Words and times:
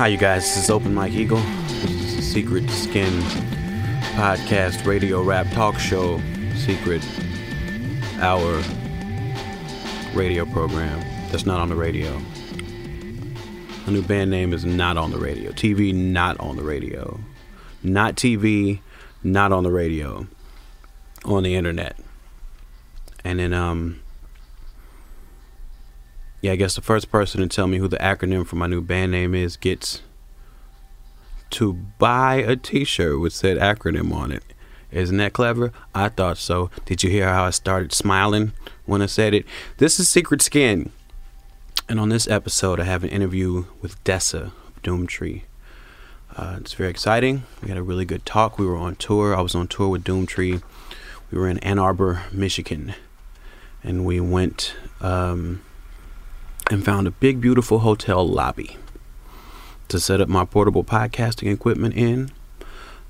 Hi, 0.00 0.06
you 0.06 0.16
guys. 0.16 0.44
This 0.44 0.64
is 0.64 0.70
Open 0.70 0.94
Mike 0.94 1.12
Eagle. 1.12 1.42
This 1.82 1.92
is 1.92 2.16
the 2.16 2.22
Secret 2.22 2.70
Skin 2.70 3.20
podcast, 4.16 4.86
radio 4.86 5.22
rap 5.22 5.46
talk 5.52 5.78
show, 5.78 6.18
secret 6.56 7.06
hour 8.18 8.62
radio 10.14 10.46
program 10.46 10.98
that's 11.30 11.44
not 11.44 11.60
on 11.60 11.68
the 11.68 11.74
radio. 11.74 12.18
A 13.86 13.90
new 13.90 14.00
band 14.00 14.30
name 14.30 14.54
is 14.54 14.64
not 14.64 14.96
on 14.96 15.10
the 15.10 15.18
radio. 15.18 15.50
TV, 15.50 15.94
not 15.94 16.40
on 16.40 16.56
the 16.56 16.64
radio. 16.64 17.20
Not 17.82 18.16
TV, 18.16 18.80
not 19.22 19.52
on 19.52 19.64
the 19.64 19.70
radio. 19.70 20.26
On 21.26 21.42
the 21.42 21.54
internet. 21.56 21.98
And 23.22 23.38
then, 23.38 23.52
um, 23.52 24.00
yeah, 26.40 26.52
I 26.52 26.56
guess 26.56 26.74
the 26.74 26.80
first 26.80 27.10
person 27.10 27.40
to 27.40 27.48
tell 27.48 27.66
me 27.66 27.78
who 27.78 27.88
the 27.88 27.98
acronym 27.98 28.46
for 28.46 28.56
my 28.56 28.66
new 28.66 28.80
band 28.80 29.12
name 29.12 29.34
is 29.34 29.56
gets 29.56 30.02
to 31.50 31.74
buy 31.98 32.36
a 32.36 32.56
t-shirt 32.56 33.20
with 33.20 33.32
said 33.32 33.58
acronym 33.58 34.12
on 34.12 34.32
it. 34.32 34.42
Isn't 34.90 35.18
that 35.18 35.32
clever? 35.32 35.72
I 35.94 36.08
thought 36.08 36.38
so. 36.38 36.70
Did 36.84 37.02
you 37.02 37.10
hear 37.10 37.28
how 37.28 37.44
I 37.44 37.50
started 37.50 37.92
smiling 37.92 38.52
when 38.86 39.02
I 39.02 39.06
said 39.06 39.34
it? 39.34 39.44
This 39.76 40.00
is 40.00 40.08
Secret 40.08 40.42
Skin. 40.42 40.90
And 41.88 42.00
on 42.00 42.08
this 42.08 42.28
episode, 42.28 42.80
I 42.80 42.84
have 42.84 43.04
an 43.04 43.10
interview 43.10 43.66
with 43.82 44.02
Dessa 44.04 44.52
of 44.68 44.82
Doomtree. 44.82 45.42
Uh, 46.36 46.56
it's 46.60 46.72
very 46.72 46.90
exciting. 46.90 47.44
We 47.62 47.68
had 47.68 47.78
a 47.78 47.82
really 47.82 48.04
good 48.04 48.24
talk. 48.24 48.58
We 48.58 48.66
were 48.66 48.76
on 48.76 48.96
tour. 48.96 49.34
I 49.34 49.40
was 49.40 49.54
on 49.54 49.68
tour 49.68 49.88
with 49.88 50.04
Doomtree. 50.04 50.62
We 51.30 51.38
were 51.38 51.48
in 51.48 51.58
Ann 51.58 51.78
Arbor, 51.78 52.22
Michigan. 52.32 52.94
And 53.82 54.04
we 54.04 54.20
went 54.20 54.74
um, 55.00 55.62
and 56.70 56.84
found 56.84 57.06
a 57.06 57.10
big, 57.10 57.40
beautiful 57.40 57.80
hotel 57.80 58.26
lobby 58.26 58.76
to 59.88 59.98
set 59.98 60.20
up 60.20 60.28
my 60.28 60.44
portable 60.44 60.84
podcasting 60.84 61.52
equipment 61.52 61.94
in. 61.94 62.30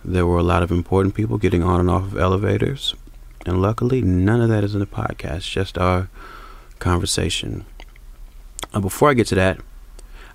There 0.02 0.26
were 0.26 0.38
a 0.38 0.42
lot 0.42 0.62
of 0.62 0.72
important 0.72 1.14
people 1.14 1.36
getting 1.36 1.62
on 1.62 1.78
and 1.78 1.90
off 1.90 2.04
of 2.04 2.18
elevators. 2.18 2.94
And 3.44 3.60
luckily, 3.60 4.00
none 4.00 4.40
of 4.40 4.48
that 4.48 4.64
is 4.64 4.74
in 4.74 4.80
the 4.80 4.86
podcast, 4.86 5.50
just 5.50 5.76
our 5.76 6.08
conversation. 6.78 7.66
Before 8.72 9.10
I 9.10 9.14
get 9.14 9.26
to 9.28 9.34
that, 9.34 9.60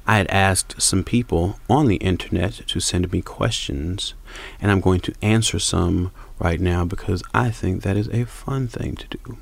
I 0.07 0.17
had 0.17 0.27
asked 0.27 0.79
some 0.79 1.03
people 1.03 1.59
on 1.67 1.87
the 1.87 1.95
internet 1.95 2.61
to 2.67 2.79
send 2.79 3.11
me 3.11 3.23
questions, 3.23 4.13
and 4.61 4.71
I'm 4.71 4.81
going 4.81 4.99
to 5.01 5.15
answer 5.23 5.57
some 5.57 6.11
right 6.37 6.59
now 6.59 6.85
because 6.85 7.23
I 7.33 7.49
think 7.49 7.81
that 7.81 7.97
is 7.97 8.07
a 8.09 8.25
fun 8.25 8.67
thing 8.67 8.95
to 8.97 9.07
do. 9.07 9.37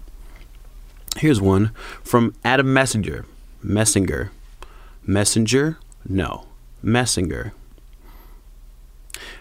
Here's 1.18 1.42
one 1.42 1.72
from 2.02 2.34
Adam 2.46 2.74
Messenger. 2.74 3.26
Messenger. 3.64 4.32
Messenger? 5.06 5.78
No. 6.08 6.46
Messenger. 6.82 7.54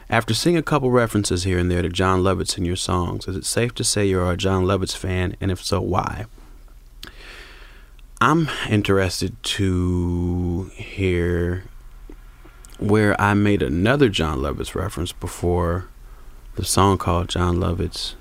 After 0.09 0.35
seeing 0.35 0.57
a 0.57 0.63
couple 0.63 0.91
references 0.91 1.45
here 1.45 1.59
and 1.59 1.71
there 1.71 1.83
to 1.83 1.89
Jon 1.89 2.23
Lovitz 2.23 2.57
in 2.57 2.65
your 2.65 2.77
songs, 2.77 3.27
is 3.27 3.35
it 3.35 3.45
safe 3.45 3.75
to 3.75 3.85
say 3.85 4.07
you're 4.07 4.31
a 4.31 4.37
Jon 4.37 4.65
Lovitz 4.65 4.97
fan, 4.97 5.37
and 5.41 5.51
if 5.51 5.63
so, 5.65 5.81
why? 5.81 6.27
I'm 8.21 8.49
interested 8.69 9.43
to 9.43 10.71
hear 10.75 11.65
where 12.79 13.21
I 13.21 13.35
made 13.35 13.63
another 13.63 14.09
Jon 14.09 14.39
Lovitz 14.39 14.75
reference 14.75 15.13
before 15.13 15.89
the 16.55 16.65
song 16.65 16.99
called 16.99 17.29
Jon 17.29 17.57
Lovitz. 17.57 18.15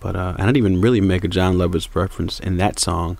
But 0.00 0.16
uh, 0.16 0.34
I 0.36 0.46
didn't 0.46 0.56
even 0.56 0.80
really 0.80 1.00
make 1.00 1.22
a 1.22 1.28
Jon 1.28 1.56
Lovitz 1.56 1.94
reference 1.94 2.40
in 2.40 2.56
that 2.56 2.78
song. 2.78 3.18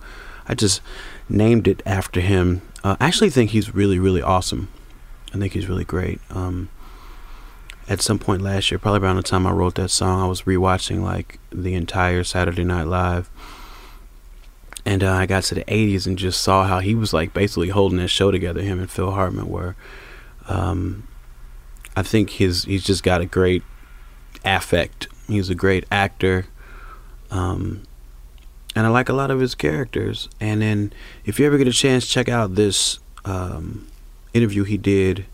I 0.49 0.55
just 0.55 0.81
named 1.29 1.67
it 1.69 1.83
after 1.87 2.21
him. 2.21 2.63
Uh, 2.83 2.97
I 3.01 3.07
actually 3.07 3.31
think 3.31 3.51
he's 3.51 3.75
really, 3.75 3.99
really 3.99 4.23
awesome. 4.23 4.69
I 5.33 5.39
think 5.39 5.53
he's 5.53 5.69
really 5.69 5.85
great. 5.85 6.21
Um, 6.31 6.69
at 7.89 8.01
some 8.01 8.19
point 8.19 8.43
last 8.43 8.71
year, 8.71 8.79
probably 8.79 9.01
around 9.01 9.17
the 9.17 9.23
time 9.23 9.47
I 9.47 9.53
wrote 9.53 9.75
that 9.75 9.91
song, 9.91 10.23
I 10.23 10.27
was 10.27 10.43
rewatching 10.43 11.03
like 11.03 11.39
the 11.51 11.75
entire 11.75 12.25
Saturday 12.25 12.65
Night 12.65 12.87
Live. 12.87 13.31
And 14.87 15.03
uh, 15.03 15.13
I 15.13 15.27
got 15.27 15.45
to 15.45 15.55
the 15.55 15.65
80s 15.65 16.07
and 16.07 16.19
just 16.19 16.43
saw 16.43 16.65
how 16.65 16.81
he 16.81 16.95
was 16.95 17.13
like 17.13 17.33
basically 17.33 17.71
holding 17.71 17.99
that 17.99 18.09
show 18.09 18.31
together, 18.31 18.61
him 18.61 18.81
and 18.81 18.91
Phil 18.91 19.13
Hartman 19.13 19.49
were. 19.49 19.77
Um, 20.47 21.09
I 21.97 22.03
think 22.03 22.31
his 22.31 22.65
he's 22.65 22.85
just 22.85 23.03
got 23.03 23.21
a 23.21 23.27
great 23.27 23.63
affect. 24.45 25.09
He's 25.27 25.49
a 25.49 25.55
great 25.55 25.85
actor. 25.91 26.47
Um, 27.31 27.83
and 28.75 28.87
I 28.87 28.91
like 28.91 29.09
a 29.09 29.13
lot 29.13 29.31
of 29.31 29.41
his 29.41 29.55
characters. 29.55 30.29
And 30.41 30.63
then, 30.63 30.93
if 31.25 31.39
you 31.39 31.47
ever 31.47 31.59
get 31.59 31.69
a 31.69 31.73
chance, 31.73 32.07
check 32.07 32.29
out 32.29 32.55
this 32.55 32.99
um, 33.25 33.87
interview 34.33 34.65
he 34.65 34.77
did 34.77 35.27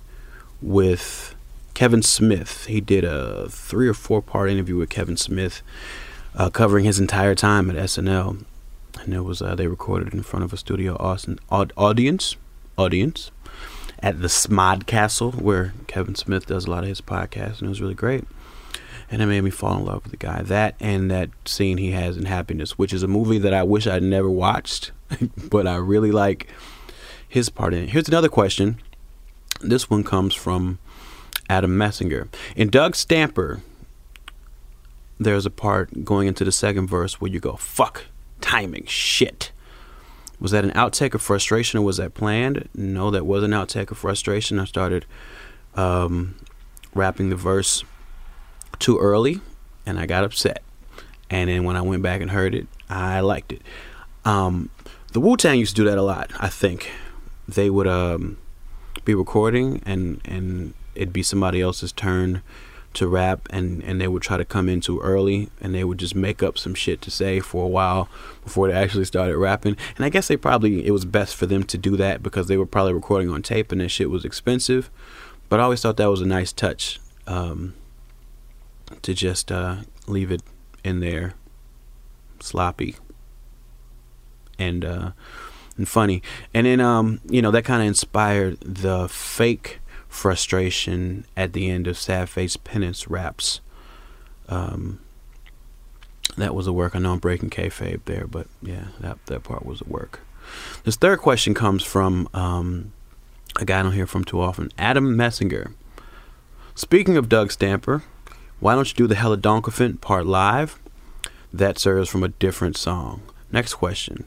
with 0.60 1.34
Kevin 1.74 2.02
Smith. 2.02 2.66
He 2.66 2.80
did 2.80 3.04
a 3.04 3.48
three 3.48 3.88
or 3.88 3.94
four 3.94 4.20
part 4.20 4.50
interview 4.50 4.76
with 4.76 4.90
Kevin 4.90 5.16
Smith, 5.16 5.62
uh, 6.34 6.50
covering 6.50 6.84
his 6.84 6.98
entire 6.98 7.34
time 7.34 7.70
at 7.70 7.76
SNL. 7.76 8.44
And 9.02 9.14
it 9.14 9.22
was 9.22 9.40
uh, 9.40 9.54
they 9.54 9.66
recorded 9.66 10.12
in 10.12 10.22
front 10.22 10.44
of 10.44 10.52
a 10.52 10.58
studio 10.58 10.94
audience, 10.96 12.36
audience 12.76 13.30
at 14.02 14.20
the 14.20 14.28
SModcastle, 14.28 15.40
where 15.40 15.72
Kevin 15.86 16.14
Smith 16.14 16.46
does 16.46 16.66
a 16.66 16.70
lot 16.70 16.82
of 16.82 16.88
his 16.88 17.00
podcasts, 17.00 17.58
and 17.58 17.66
it 17.66 17.68
was 17.68 17.80
really 17.80 17.94
great 17.94 18.24
and 19.10 19.20
it 19.20 19.26
made 19.26 19.42
me 19.42 19.50
fall 19.50 19.76
in 19.78 19.84
love 19.84 20.04
with 20.04 20.12
the 20.12 20.16
guy. 20.16 20.42
That 20.42 20.76
and 20.78 21.10
that 21.10 21.30
scene 21.44 21.78
he 21.78 21.90
has 21.92 22.16
in 22.16 22.26
Happiness, 22.26 22.78
which 22.78 22.92
is 22.92 23.02
a 23.02 23.08
movie 23.08 23.38
that 23.38 23.52
I 23.52 23.62
wish 23.64 23.86
I'd 23.86 24.02
never 24.02 24.30
watched, 24.30 24.92
but 25.50 25.66
I 25.66 25.76
really 25.76 26.12
like 26.12 26.48
his 27.28 27.48
part 27.48 27.74
in 27.74 27.84
it. 27.84 27.90
Here's 27.90 28.08
another 28.08 28.28
question. 28.28 28.78
This 29.60 29.90
one 29.90 30.04
comes 30.04 30.34
from 30.34 30.78
Adam 31.48 31.76
Messinger. 31.76 32.28
In 32.54 32.70
Doug 32.70 32.94
Stamper, 32.94 33.60
there's 35.18 35.44
a 35.44 35.50
part 35.50 36.04
going 36.04 36.28
into 36.28 36.44
the 36.44 36.52
second 36.52 36.86
verse 36.86 37.20
where 37.20 37.30
you 37.30 37.40
go, 37.40 37.56
fuck, 37.56 38.06
timing, 38.40 38.86
shit. 38.86 39.52
Was 40.40 40.52
that 40.52 40.64
an 40.64 40.70
outtake 40.70 41.12
of 41.12 41.20
frustration 41.20 41.78
or 41.78 41.82
was 41.82 41.98
that 41.98 42.14
planned? 42.14 42.68
No, 42.74 43.10
that 43.10 43.26
was 43.26 43.42
an 43.42 43.50
outtake 43.50 43.90
of 43.90 43.98
frustration. 43.98 44.58
I 44.58 44.64
started 44.64 45.04
um, 45.74 46.36
rapping 46.94 47.28
the 47.28 47.36
verse 47.36 47.84
too 48.80 48.98
early, 48.98 49.40
and 49.86 49.98
I 49.98 50.06
got 50.06 50.24
upset. 50.24 50.62
And 51.30 51.48
then 51.48 51.62
when 51.62 51.76
I 51.76 51.82
went 51.82 52.02
back 52.02 52.20
and 52.20 52.32
heard 52.32 52.54
it, 52.54 52.66
I 52.88 53.20
liked 53.20 53.52
it. 53.52 53.62
Um, 54.24 54.70
the 55.12 55.20
Wu 55.20 55.36
Tang 55.36 55.58
used 55.58 55.76
to 55.76 55.82
do 55.82 55.88
that 55.88 55.98
a 55.98 56.02
lot. 56.02 56.30
I 56.38 56.48
think 56.48 56.90
they 57.46 57.70
would 57.70 57.86
um, 57.86 58.38
be 59.04 59.14
recording, 59.14 59.82
and 59.86 60.20
and 60.24 60.74
it'd 60.94 61.12
be 61.12 61.22
somebody 61.22 61.60
else's 61.60 61.92
turn 61.92 62.42
to 62.94 63.06
rap, 63.06 63.48
and 63.50 63.82
and 63.84 64.00
they 64.00 64.08
would 64.08 64.22
try 64.22 64.36
to 64.36 64.44
come 64.44 64.68
in 64.68 64.80
too 64.80 65.00
early, 65.00 65.50
and 65.60 65.74
they 65.74 65.84
would 65.84 65.98
just 65.98 66.14
make 66.14 66.42
up 66.42 66.58
some 66.58 66.74
shit 66.74 67.00
to 67.02 67.10
say 67.10 67.40
for 67.40 67.64
a 67.64 67.68
while 67.68 68.08
before 68.42 68.68
they 68.68 68.74
actually 68.74 69.04
started 69.04 69.36
rapping. 69.36 69.76
And 69.96 70.04
I 70.04 70.08
guess 70.08 70.28
they 70.28 70.36
probably 70.36 70.86
it 70.86 70.90
was 70.90 71.04
best 71.04 71.36
for 71.36 71.46
them 71.46 71.62
to 71.64 71.78
do 71.78 71.96
that 71.96 72.22
because 72.22 72.48
they 72.48 72.56
were 72.56 72.66
probably 72.66 72.92
recording 72.92 73.30
on 73.30 73.42
tape, 73.42 73.70
and 73.72 73.80
that 73.80 73.90
shit 73.90 74.10
was 74.10 74.24
expensive. 74.24 74.90
But 75.48 75.60
I 75.60 75.64
always 75.64 75.80
thought 75.80 75.96
that 75.96 76.10
was 76.10 76.20
a 76.20 76.26
nice 76.26 76.52
touch. 76.52 77.00
Um, 77.26 77.74
to 79.02 79.14
just 79.14 79.50
uh, 79.50 79.76
leave 80.06 80.30
it 80.30 80.42
in 80.84 81.00
there 81.00 81.34
sloppy 82.42 82.96
and 84.58 84.84
uh, 84.84 85.12
and 85.76 85.88
funny. 85.88 86.22
And 86.52 86.66
then 86.66 86.80
um, 86.80 87.20
you 87.28 87.42
know 87.42 87.50
that 87.50 87.64
kind 87.64 87.82
of 87.82 87.88
inspired 87.88 88.60
the 88.60 89.08
fake 89.08 89.80
frustration 90.08 91.24
at 91.36 91.52
the 91.52 91.70
end 91.70 91.86
of 91.86 91.98
Sad 91.98 92.28
Face 92.28 92.56
Penance 92.56 93.08
raps. 93.08 93.60
Um, 94.48 95.00
that 96.36 96.54
was 96.54 96.66
a 96.66 96.72
work. 96.72 96.94
I 96.94 96.98
know 96.98 97.12
I'm 97.12 97.18
breaking 97.18 97.50
kayfabe 97.50 98.04
there, 98.04 98.26
but 98.26 98.46
yeah, 98.62 98.86
that 99.00 99.24
that 99.26 99.42
part 99.42 99.64
was 99.64 99.80
a 99.80 99.84
work. 99.84 100.20
This 100.84 100.96
third 100.96 101.20
question 101.20 101.54
comes 101.54 101.82
from 101.82 102.28
um, 102.34 102.92
a 103.56 103.64
guy 103.64 103.80
I 103.80 103.82
don't 103.82 103.92
hear 103.92 104.06
from 104.06 104.24
too 104.24 104.40
often, 104.40 104.70
Adam 104.78 105.16
Messinger. 105.16 105.74
Speaking 106.74 107.16
of 107.16 107.28
Doug 107.28 107.52
Stamper, 107.52 108.02
why 108.60 108.74
don't 108.74 108.88
you 108.88 108.94
do 108.94 109.06
the 109.06 109.14
Hella 109.14 109.38
Donkafant 109.38 110.00
part 110.00 110.26
live? 110.26 110.78
That 111.52 111.78
serves 111.78 112.08
from 112.08 112.22
a 112.22 112.28
different 112.28 112.76
song. 112.76 113.22
Next 113.50 113.74
question. 113.74 114.24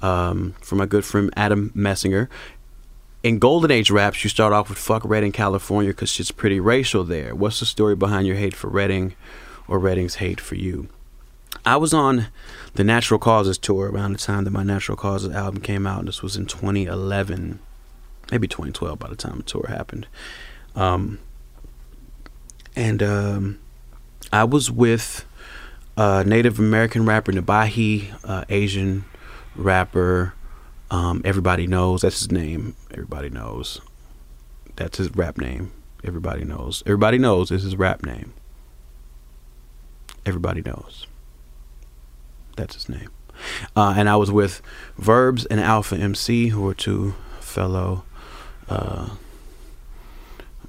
Um, 0.00 0.54
from 0.60 0.78
my 0.78 0.86
good 0.86 1.04
friend 1.04 1.32
Adam 1.36 1.70
Messinger. 1.74 2.28
In 3.22 3.38
Golden 3.38 3.70
Age 3.70 3.90
raps, 3.90 4.22
you 4.22 4.30
start 4.30 4.52
off 4.52 4.68
with 4.68 4.78
fuck 4.78 5.02
Redding, 5.04 5.32
California, 5.32 5.90
because 5.90 6.10
shit's 6.10 6.30
pretty 6.30 6.60
racial 6.60 7.02
there. 7.02 7.34
What's 7.34 7.60
the 7.60 7.66
story 7.66 7.96
behind 7.96 8.26
your 8.26 8.36
hate 8.36 8.54
for 8.54 8.68
Redding 8.68 9.14
or 9.66 9.78
Redding's 9.78 10.16
hate 10.16 10.40
for 10.40 10.54
you? 10.54 10.88
I 11.64 11.76
was 11.76 11.92
on 11.92 12.28
the 12.74 12.84
Natural 12.84 13.18
Causes 13.18 13.58
tour 13.58 13.90
around 13.90 14.12
the 14.12 14.18
time 14.18 14.44
that 14.44 14.52
my 14.52 14.62
Natural 14.62 14.96
Causes 14.96 15.34
album 15.34 15.60
came 15.60 15.86
out. 15.86 16.06
This 16.06 16.22
was 16.22 16.36
in 16.36 16.46
2011, 16.46 17.58
maybe 18.30 18.46
2012 18.46 18.98
by 18.98 19.08
the 19.08 19.16
time 19.16 19.38
the 19.38 19.42
tour 19.42 19.66
happened. 19.68 20.06
Um, 20.76 21.18
and 22.76 23.02
um, 23.02 23.58
I 24.32 24.44
was 24.44 24.70
with 24.70 25.24
a 25.96 26.22
Native 26.24 26.58
American 26.58 27.06
rapper, 27.06 27.32
Nabahi, 27.32 28.14
uh, 28.22 28.44
Asian 28.48 29.06
rapper. 29.56 30.34
Um, 30.90 31.22
everybody 31.24 31.66
knows 31.66 32.02
that's 32.02 32.18
his 32.18 32.30
name. 32.30 32.76
Everybody 32.92 33.30
knows. 33.30 33.80
That's 34.76 34.98
his 34.98 35.10
rap 35.16 35.38
name. 35.38 35.72
Everybody 36.04 36.44
knows. 36.44 36.82
Everybody 36.86 37.18
knows 37.18 37.50
is 37.50 37.62
his 37.62 37.76
rap 37.76 38.04
name. 38.04 38.34
Everybody 40.24 40.60
knows. 40.60 41.06
That's 42.56 42.74
his 42.74 42.88
name. 42.88 43.08
Uh, 43.74 43.94
and 43.96 44.08
I 44.08 44.16
was 44.16 44.30
with 44.30 44.62
Verbs 44.98 45.46
and 45.46 45.60
Alpha 45.60 45.96
MC, 45.96 46.48
who 46.48 46.66
are 46.68 46.74
two 46.74 47.14
fellow 47.40 48.04
uh, 48.68 49.10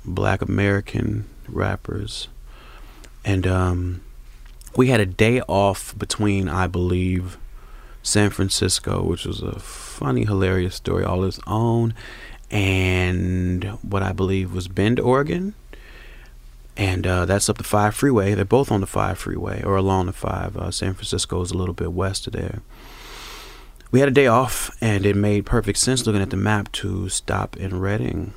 black 0.05 0.41
American 0.41 1.27
rappers. 1.47 2.27
And 3.25 3.45
um, 3.45 4.01
we 4.75 4.87
had 4.87 4.99
a 4.99 5.05
day 5.05 5.41
off 5.41 5.97
between, 5.97 6.47
I 6.47 6.67
believe, 6.67 7.37
San 8.03 8.29
Francisco, 8.29 9.03
which 9.03 9.25
was 9.25 9.41
a 9.41 9.59
funny, 9.59 10.25
hilarious 10.25 10.75
story 10.75 11.03
all 11.03 11.25
its 11.25 11.39
own, 11.45 11.93
and 12.49 13.63
what 13.81 14.01
I 14.01 14.13
believe 14.13 14.53
was 14.53 14.67
Bend, 14.67 14.99
Oregon. 14.99 15.55
And 16.77 17.07
uh, 17.07 17.25
that's 17.25 17.49
up 17.49 17.57
the 17.57 17.63
5 17.63 17.95
freeway. 17.95 18.35
They're 18.35 18.45
both 18.45 18.71
on 18.71 18.81
the 18.81 18.87
5 18.87 19.17
freeway 19.17 19.63
or 19.63 19.75
along 19.75 20.05
the 20.05 20.13
5. 20.13 20.55
Uh, 20.55 20.71
San 20.71 20.93
Francisco 20.93 21.41
is 21.41 21.51
a 21.51 21.57
little 21.57 21.73
bit 21.73 21.91
west 21.91 22.27
of 22.27 22.33
there. 22.33 22.61
We 23.89 23.99
had 23.99 24.09
a 24.09 24.11
day 24.11 24.27
off, 24.27 24.69
and 24.79 25.05
it 25.05 25.15
made 25.15 25.45
perfect 25.45 25.79
sense 25.79 26.05
looking 26.05 26.21
at 26.21 26.29
the 26.29 26.37
map 26.37 26.71
to 26.73 27.09
stop 27.09 27.57
in 27.57 27.79
Redding 27.79 28.33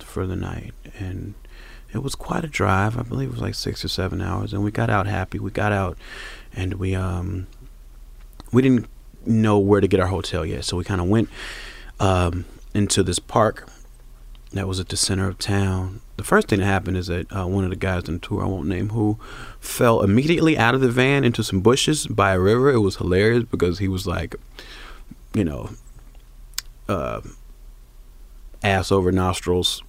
for 0.00 0.26
the 0.26 0.36
night. 0.36 0.74
And 0.98 1.34
it 1.92 2.02
was 2.02 2.14
quite 2.14 2.44
a 2.44 2.48
drive. 2.48 2.98
I 2.98 3.02
believe 3.02 3.28
it 3.28 3.32
was 3.32 3.40
like 3.40 3.54
six 3.54 3.84
or 3.84 3.88
seven 3.88 4.20
hours, 4.20 4.52
and 4.52 4.62
we 4.62 4.70
got 4.70 4.90
out 4.90 5.06
happy. 5.06 5.38
We 5.38 5.50
got 5.50 5.72
out, 5.72 5.96
and 6.54 6.74
we 6.74 6.94
um 6.94 7.46
we 8.52 8.62
didn't 8.62 8.86
know 9.26 9.58
where 9.58 9.80
to 9.80 9.88
get 9.88 10.00
our 10.00 10.06
hotel 10.06 10.44
yet, 10.44 10.64
so 10.64 10.76
we 10.76 10.84
kind 10.84 11.00
of 11.00 11.08
went 11.08 11.28
um, 12.00 12.44
into 12.74 13.02
this 13.02 13.18
park 13.18 13.68
that 14.52 14.66
was 14.66 14.80
at 14.80 14.88
the 14.88 14.96
center 14.96 15.28
of 15.28 15.38
town. 15.38 16.00
The 16.16 16.24
first 16.24 16.48
thing 16.48 16.60
that 16.60 16.66
happened 16.66 16.96
is 16.96 17.08
that 17.08 17.30
uh, 17.30 17.46
one 17.46 17.64
of 17.64 17.70
the 17.70 17.76
guys 17.76 18.08
on 18.08 18.14
the 18.14 18.20
tour, 18.20 18.42
I 18.42 18.46
won't 18.46 18.66
name 18.66 18.90
who, 18.90 19.18
fell 19.60 20.02
immediately 20.02 20.56
out 20.56 20.74
of 20.74 20.80
the 20.80 20.88
van 20.88 21.24
into 21.24 21.44
some 21.44 21.60
bushes 21.60 22.06
by 22.06 22.32
a 22.32 22.40
river. 22.40 22.70
It 22.70 22.78
was 22.78 22.96
hilarious 22.96 23.44
because 23.44 23.78
he 23.78 23.88
was 23.88 24.06
like, 24.06 24.36
you 25.34 25.44
know, 25.44 25.70
uh, 26.88 27.20
ass 28.62 28.90
over 28.90 29.12
nostrils 29.12 29.82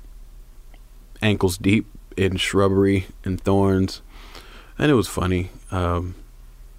ankles 1.22 1.58
deep 1.58 1.88
in 2.18 2.38
shrubbery 2.38 3.08
and 3.24 3.40
thorns, 3.40 4.02
and 4.78 4.92
it 4.92 4.96
was 4.96 5.08
funny. 5.08 5.50
Um, 5.72 6.16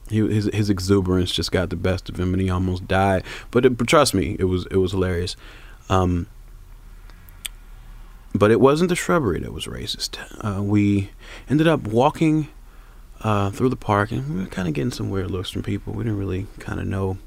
he, 0.09 0.19
his 0.19 0.51
his 0.53 0.71
exuberance 0.71 1.31
just 1.31 1.53
got 1.53 1.71
the 1.71 1.77
best 1.77 2.09
of 2.09 2.19
him, 2.19 2.35
and 2.35 2.43
he 2.43 2.51
almost 2.51 2.89
died. 2.89 3.25
But, 3.51 3.65
it, 3.65 3.77
but 3.77 3.87
trust 3.87 4.15
me, 4.15 4.37
it 4.39 4.45
was 4.45 4.67
it 4.67 4.77
was 4.77 4.93
hilarious. 4.93 5.37
Um, 5.89 6.27
but 8.35 8.51
it 8.51 8.61
wasn't 8.61 8.91
the 8.91 8.97
shrubbery 8.97 9.41
that 9.41 9.53
was 9.53 9.67
racist. 9.67 10.19
Uh, 10.45 10.63
we 10.63 11.11
ended 11.49 11.67
up 11.67 11.83
walking 11.83 12.49
uh, 13.23 13.51
through 13.51 13.69
the 13.69 13.77
park, 13.77 14.13
and 14.13 14.35
we 14.35 14.41
were 14.43 14.49
kind 14.49 14.69
of 14.69 14.75
getting 14.75 14.93
some 14.93 15.11
weird 15.11 15.31
looks 15.31 15.51
from 15.51 15.63
people. 15.63 15.93
We 15.93 16.05
didn't 16.05 16.19
really 16.19 16.47
kind 16.59 16.81
of 16.81 16.87
know 16.87 17.19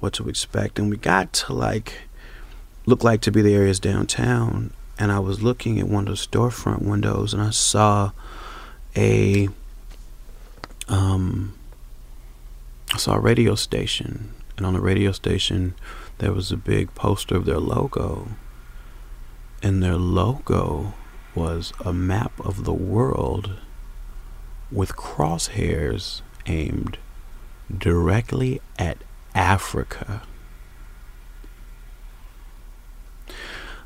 what 0.00 0.14
to 0.14 0.28
expect, 0.28 0.78
and 0.78 0.90
we 0.90 0.96
got 0.96 1.32
to 1.34 1.52
like 1.52 1.94
look 2.86 3.04
like 3.04 3.20
to 3.22 3.30
be 3.30 3.42
the 3.42 3.54
areas 3.54 3.78
downtown, 3.78 4.72
and 5.00 5.10
I 5.10 5.18
was 5.18 5.42
looking 5.42 5.80
at 5.80 5.88
one 5.88 6.06
of 6.06 6.16
the 6.16 6.26
storefront 6.26 6.82
windows 6.82 7.32
and 7.32 7.42
I 7.42 7.50
saw 7.50 8.12
a 8.94 9.48
um 10.88 11.54
I 12.92 12.98
saw 12.98 13.14
a 13.14 13.20
radio 13.20 13.54
station 13.54 14.34
and 14.58 14.66
on 14.66 14.74
the 14.74 14.80
radio 14.80 15.12
station 15.12 15.74
there 16.18 16.32
was 16.34 16.52
a 16.52 16.56
big 16.56 16.94
poster 16.94 17.34
of 17.34 17.46
their 17.46 17.58
logo 17.58 18.28
and 19.62 19.82
their 19.82 19.96
logo 19.96 20.92
was 21.34 21.72
a 21.82 21.94
map 21.94 22.38
of 22.38 22.64
the 22.64 22.74
world 22.74 23.56
with 24.70 24.96
crosshairs 24.96 26.20
aimed 26.46 26.98
directly 27.76 28.60
at 28.78 28.98
Africa. 29.34 30.22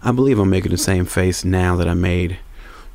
I 0.05 0.13
believe 0.13 0.39
I'm 0.39 0.51
making 0.51 0.71
the 0.71 0.77
same 0.77 1.07
face 1.07 1.47
now 1.47 1.77
that 1.77 1.89
I 1.89 1.95
made 1.95 2.39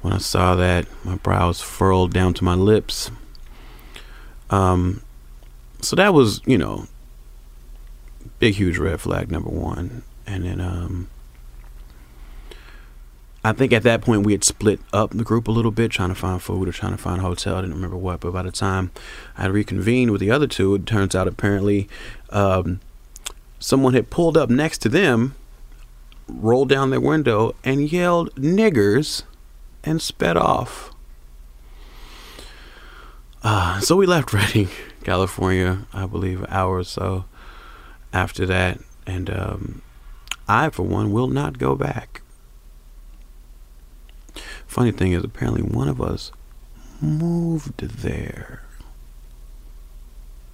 when 0.02 0.14
I 0.14 0.20
saw 0.20 0.56
that. 0.56 0.86
My 1.04 1.16
brows 1.16 1.60
furrowed 1.60 2.14
down 2.14 2.36
to 2.36 2.44
my 2.44 2.54
lips. 2.54 3.10
Um, 4.52 5.02
so 5.82 5.96
that 5.96 6.14
was, 6.14 6.42
you 6.46 6.58
know, 6.58 6.86
big, 8.38 8.54
huge 8.54 8.78
red 8.78 9.02
flag 9.02 9.32
number 9.32 9.50
one. 9.50 10.04
And 10.28 10.46
then, 10.46 10.62
um, 10.62 11.10
I 13.44 13.54
think 13.54 13.74
at 13.74 13.84
that 13.84 14.02
point 14.02 14.24
we 14.24 14.34
had 14.34 14.44
split 14.44 14.80
up 14.94 15.10
the 15.10 15.24
group 15.24 15.48
a 15.48 15.52
little 15.52 15.72
bit, 15.72 15.90
trying 15.90 16.10
to 16.10 16.16
find 16.16 16.40
food 16.40 16.68
or 16.68 16.72
trying 16.72 16.92
to 16.92 16.98
find 16.98 17.22
a 17.22 17.24
hotel. 17.24 17.56
I 17.56 17.62
didn't 17.62 17.76
remember 17.76 17.98
what, 17.98 18.20
but 18.20 18.34
by 18.34 18.44
the 18.44 18.52
time 18.52 18.92
I 19.36 19.48
reconvened 19.48 20.12
with 20.12 20.22
the 20.22 20.30
other 20.30 20.46
two, 20.46 20.76
it 20.76 20.86
turns 20.86 21.16
out 21.16 21.28
apparently 21.28 21.90
um, 22.30 22.82
someone 23.58 23.96
had 23.96 24.12
pulled 24.12 24.38
up 24.38 24.52
next 24.52 24.80
to 24.80 24.90
them 24.90 25.34
rolled 26.30 26.70
down 26.70 26.90
their 26.90 27.00
window 27.00 27.56
and 27.64 27.92
yelled 27.92 28.34
niggers 28.36 29.24
and 29.84 30.02
sped 30.02 30.38
off. 30.38 30.92
Uh, 33.44 33.80
so 33.80 33.96
we 33.96 34.06
left 34.06 34.34
Redding, 34.34 34.70
California, 35.04 35.86
I 35.94 36.06
believe, 36.06 36.42
an 36.42 36.48
hour 36.50 36.78
or 36.78 36.84
so 36.84 37.26
after 38.14 38.46
that. 38.46 38.80
And 39.06 39.30
um, 39.30 39.82
I, 40.48 40.70
for 40.70 40.84
one, 40.84 41.12
will 41.12 41.28
not 41.28 41.58
go 41.58 41.76
back. 41.76 42.22
Funny 44.68 44.92
thing 44.92 45.14
is, 45.14 45.24
apparently, 45.24 45.64
one 45.64 45.88
of 45.88 46.02
us 46.02 46.32
moved 47.02 47.80
there 47.80 48.64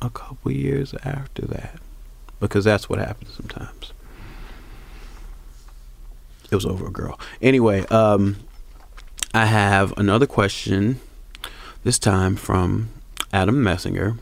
a 0.02 0.10
couple 0.10 0.52
years 0.52 0.94
after 1.04 1.42
that 1.48 1.80
because 2.40 2.64
that's 2.64 2.88
what 2.88 3.00
happens 3.00 3.34
sometimes. 3.34 3.92
It 6.52 6.56
was 6.56 6.66
over 6.66 6.88
a 6.88 6.92
girl. 6.92 7.20
Anyway, 7.42 7.86
um, 7.88 8.38
I 9.34 9.46
have 9.46 9.98
another 9.98 10.28
question. 10.28 11.00
This 11.84 12.00
time 12.00 12.36
from 12.36 12.90
Adam 13.32 13.64
Messinger. 13.64 14.18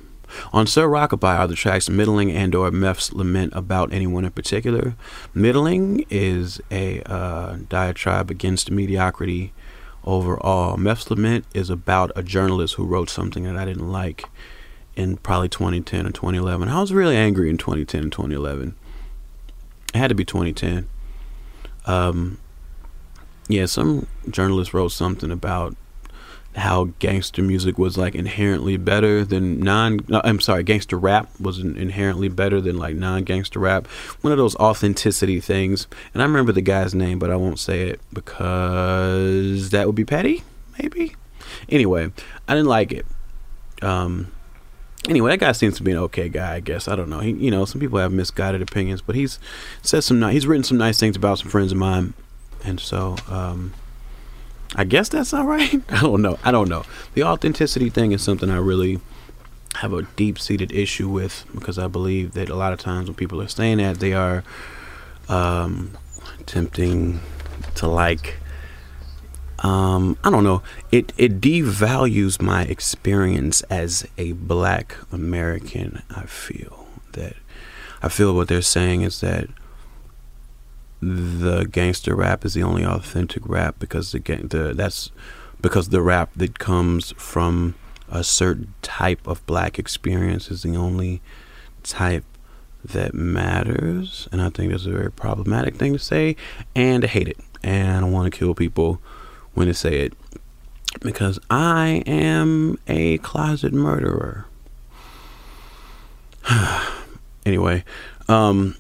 On 0.51 0.65
Sir 0.65 0.87
Rockabye 0.87 1.39
are 1.39 1.47
the 1.47 1.55
tracks 1.55 1.89
middling 1.89 2.31
and 2.31 2.55
or 2.55 2.71
Meph's 2.71 3.13
lament 3.13 3.53
about 3.55 3.93
anyone 3.93 4.25
in 4.25 4.31
particular. 4.31 4.95
Middling 5.33 6.05
is 6.09 6.59
a 6.71 7.01
uh, 7.03 7.57
diatribe 7.69 8.31
against 8.31 8.71
mediocrity 8.71 9.53
overall. 10.03 10.77
Meph's 10.77 11.09
lament 11.09 11.45
is 11.53 11.69
about 11.69 12.11
a 12.15 12.23
journalist 12.23 12.75
who 12.75 12.85
wrote 12.85 13.09
something 13.09 13.43
that 13.43 13.55
I 13.55 13.65
didn't 13.65 13.91
like 13.91 14.25
in 14.95 15.17
probably 15.17 15.49
2010 15.49 16.07
or 16.07 16.11
2011. 16.11 16.67
I 16.67 16.81
was 16.81 16.93
really 16.93 17.15
angry 17.15 17.49
in 17.49 17.57
2010 17.57 18.03
and 18.03 18.11
2011. 18.11 18.75
It 19.93 19.97
had 19.97 20.09
to 20.09 20.15
be 20.15 20.25
2010. 20.25 20.87
Um, 21.85 22.39
yeah, 23.47 23.65
some 23.65 24.07
journalist 24.29 24.73
wrote 24.73 24.91
something 24.91 25.31
about 25.31 25.75
how 26.55 26.85
gangster 26.99 27.41
music 27.41 27.77
was 27.79 27.97
like 27.97 28.13
inherently 28.13 28.77
better 28.77 29.25
than 29.25 29.59
non 29.59 29.99
I'm 30.09 30.39
sorry, 30.39 30.63
gangster 30.63 30.97
rap 30.97 31.29
was 31.39 31.59
inherently 31.59 32.29
better 32.29 32.61
than 32.61 32.77
like 32.77 32.95
non-gangster 32.95 33.59
rap. 33.59 33.87
One 34.21 34.31
of 34.31 34.37
those 34.37 34.55
authenticity 34.57 35.39
things. 35.39 35.87
And 36.13 36.21
I 36.21 36.25
remember 36.25 36.51
the 36.51 36.61
guy's 36.61 36.93
name, 36.93 37.19
but 37.19 37.31
I 37.31 37.35
won't 37.35 37.59
say 37.59 37.89
it 37.89 37.99
because 38.13 39.71
that 39.71 39.87
would 39.87 39.95
be 39.95 40.05
petty, 40.05 40.43
maybe. 40.79 41.15
Anyway, 41.69 42.11
I 42.47 42.53
didn't 42.53 42.69
like 42.69 42.91
it. 42.91 43.05
Um 43.81 44.31
anyway, 45.09 45.31
that 45.31 45.39
guy 45.39 45.51
seems 45.51 45.77
to 45.77 45.83
be 45.83 45.91
an 45.91 45.97
okay 45.97 46.29
guy, 46.29 46.55
I 46.55 46.59
guess. 46.59 46.87
I 46.87 46.95
don't 46.95 47.09
know. 47.09 47.19
He, 47.19 47.31
you 47.31 47.51
know, 47.51 47.65
some 47.65 47.81
people 47.81 47.99
have 47.99 48.11
misguided 48.11 48.61
opinions, 48.61 49.01
but 49.01 49.15
he's 49.15 49.39
said 49.81 50.03
some. 50.03 50.21
He's 50.29 50.47
written 50.47 50.63
some 50.63 50.77
nice 50.77 50.99
things 50.99 51.15
about 51.15 51.39
some 51.39 51.49
friends 51.49 51.71
of 51.71 51.77
mine, 51.77 52.13
and 52.63 52.79
so 52.79 53.15
um, 53.29 53.73
I 54.75 54.83
guess 54.83 55.09
that's 55.09 55.33
all 55.33 55.45
right. 55.45 55.81
I 55.89 56.01
don't 56.01 56.21
know. 56.21 56.39
I 56.43 56.51
don't 56.51 56.69
know. 56.69 56.83
The 57.13 57.23
authenticity 57.23 57.89
thing 57.89 58.11
is 58.11 58.21
something 58.21 58.49
I 58.49 58.57
really 58.57 58.99
have 59.75 59.91
a 59.93 60.03
deep-seated 60.03 60.71
issue 60.71 61.09
with 61.09 61.45
because 61.53 61.79
I 61.79 61.87
believe 61.87 62.33
that 62.33 62.49
a 62.49 62.55
lot 62.55 62.73
of 62.73 62.79
times 62.79 63.07
when 63.07 63.15
people 63.15 63.41
are 63.41 63.47
saying 63.47 63.79
that, 63.79 63.99
they 63.99 64.13
are 64.13 64.43
um, 65.27 65.97
attempting 66.39 67.19
to 67.75 67.87
like 67.87 68.35
um, 69.63 70.17
I 70.23 70.29
don't 70.29 70.43
know. 70.43 70.61
It 70.91 71.13
it 71.17 71.39
devalues 71.39 72.41
my 72.41 72.63
experience 72.63 73.61
as 73.63 74.05
a 74.17 74.33
Black 74.33 74.95
American. 75.11 76.03
I 76.15 76.23
feel 76.23 76.87
that 77.13 77.35
I 78.01 78.09
feel 78.09 78.35
what 78.35 78.49
they're 78.49 78.61
saying 78.61 79.01
is 79.01 79.21
that 79.21 79.47
the 81.01 81.65
gangster 81.65 82.15
rap 82.15 82.45
is 82.45 82.53
the 82.53 82.63
only 82.63 82.85
authentic 82.85 83.43
rap 83.47 83.75
because 83.79 84.11
the 84.11 84.19
the 84.19 84.73
that's 84.75 85.11
because 85.61 85.89
the 85.89 86.01
rap 86.01 86.31
that 86.35 86.59
comes 86.59 87.13
from 87.17 87.75
a 88.09 88.23
certain 88.23 88.73
type 88.81 89.25
of 89.27 89.45
black 89.45 89.79
experience 89.79 90.51
is 90.51 90.63
the 90.63 90.75
only 90.75 91.21
type 91.83 92.25
that 92.83 93.13
matters 93.13 94.27
and 94.31 94.41
i 94.41 94.49
think 94.49 94.71
that's 94.71 94.85
a 94.85 94.91
very 94.91 95.11
problematic 95.11 95.75
thing 95.75 95.93
to 95.93 95.99
say 95.99 96.35
and 96.75 97.03
i 97.03 97.07
hate 97.07 97.27
it 97.27 97.39
and 97.63 98.05
I 98.05 98.09
want 98.09 98.31
to 98.31 98.37
kill 98.37 98.53
people 98.53 99.01
when 99.53 99.67
to 99.67 99.73
say 99.73 99.99
it 99.99 100.13
because 101.01 101.39
I 101.49 102.03
am 102.05 102.79
a 102.87 103.17
closet 103.19 103.73
murderer. 103.73 104.45
anyway, 107.45 107.83
um, 108.27 108.75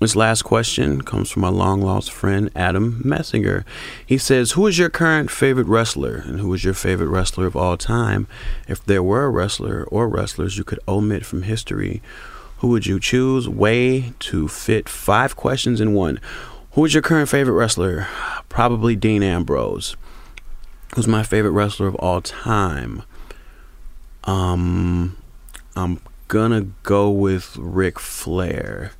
this 0.00 0.14
last 0.14 0.42
question 0.42 1.02
comes 1.02 1.28
from 1.30 1.42
my 1.42 1.48
long 1.48 1.80
lost 1.80 2.12
friend 2.12 2.50
Adam 2.54 3.02
Messinger. 3.04 3.64
He 4.06 4.16
says, 4.16 4.52
Who 4.52 4.66
is 4.68 4.78
your 4.78 4.90
current 4.90 5.30
favorite 5.30 5.66
wrestler? 5.66 6.22
And 6.24 6.38
who 6.38 6.54
is 6.54 6.62
your 6.62 6.74
favorite 6.74 7.08
wrestler 7.08 7.46
of 7.46 7.56
all 7.56 7.76
time? 7.76 8.28
If 8.68 8.84
there 8.84 9.02
were 9.02 9.24
a 9.24 9.30
wrestler 9.30 9.84
or 9.84 10.08
wrestlers 10.08 10.56
you 10.56 10.62
could 10.62 10.78
omit 10.86 11.26
from 11.26 11.42
history, 11.42 12.00
who 12.58 12.68
would 12.68 12.86
you 12.86 13.00
choose? 13.00 13.48
Way 13.48 14.12
to 14.20 14.46
fit 14.46 14.88
five 14.88 15.34
questions 15.34 15.80
in 15.80 15.94
one. 15.94 16.20
Who 16.78 16.84
is 16.84 16.94
your 16.94 17.02
current 17.02 17.28
favorite 17.28 17.54
wrestler? 17.54 18.06
Probably 18.48 18.94
Dean 18.94 19.20
Ambrose. 19.20 19.96
Who's 20.94 21.08
my 21.08 21.24
favorite 21.24 21.50
wrestler 21.50 21.88
of 21.88 21.96
all 21.96 22.20
time? 22.20 23.02
Um, 24.22 25.16
I'm 25.74 26.00
gonna 26.28 26.68
go 26.84 27.10
with 27.10 27.56
Ric 27.56 27.98
Flair 27.98 28.92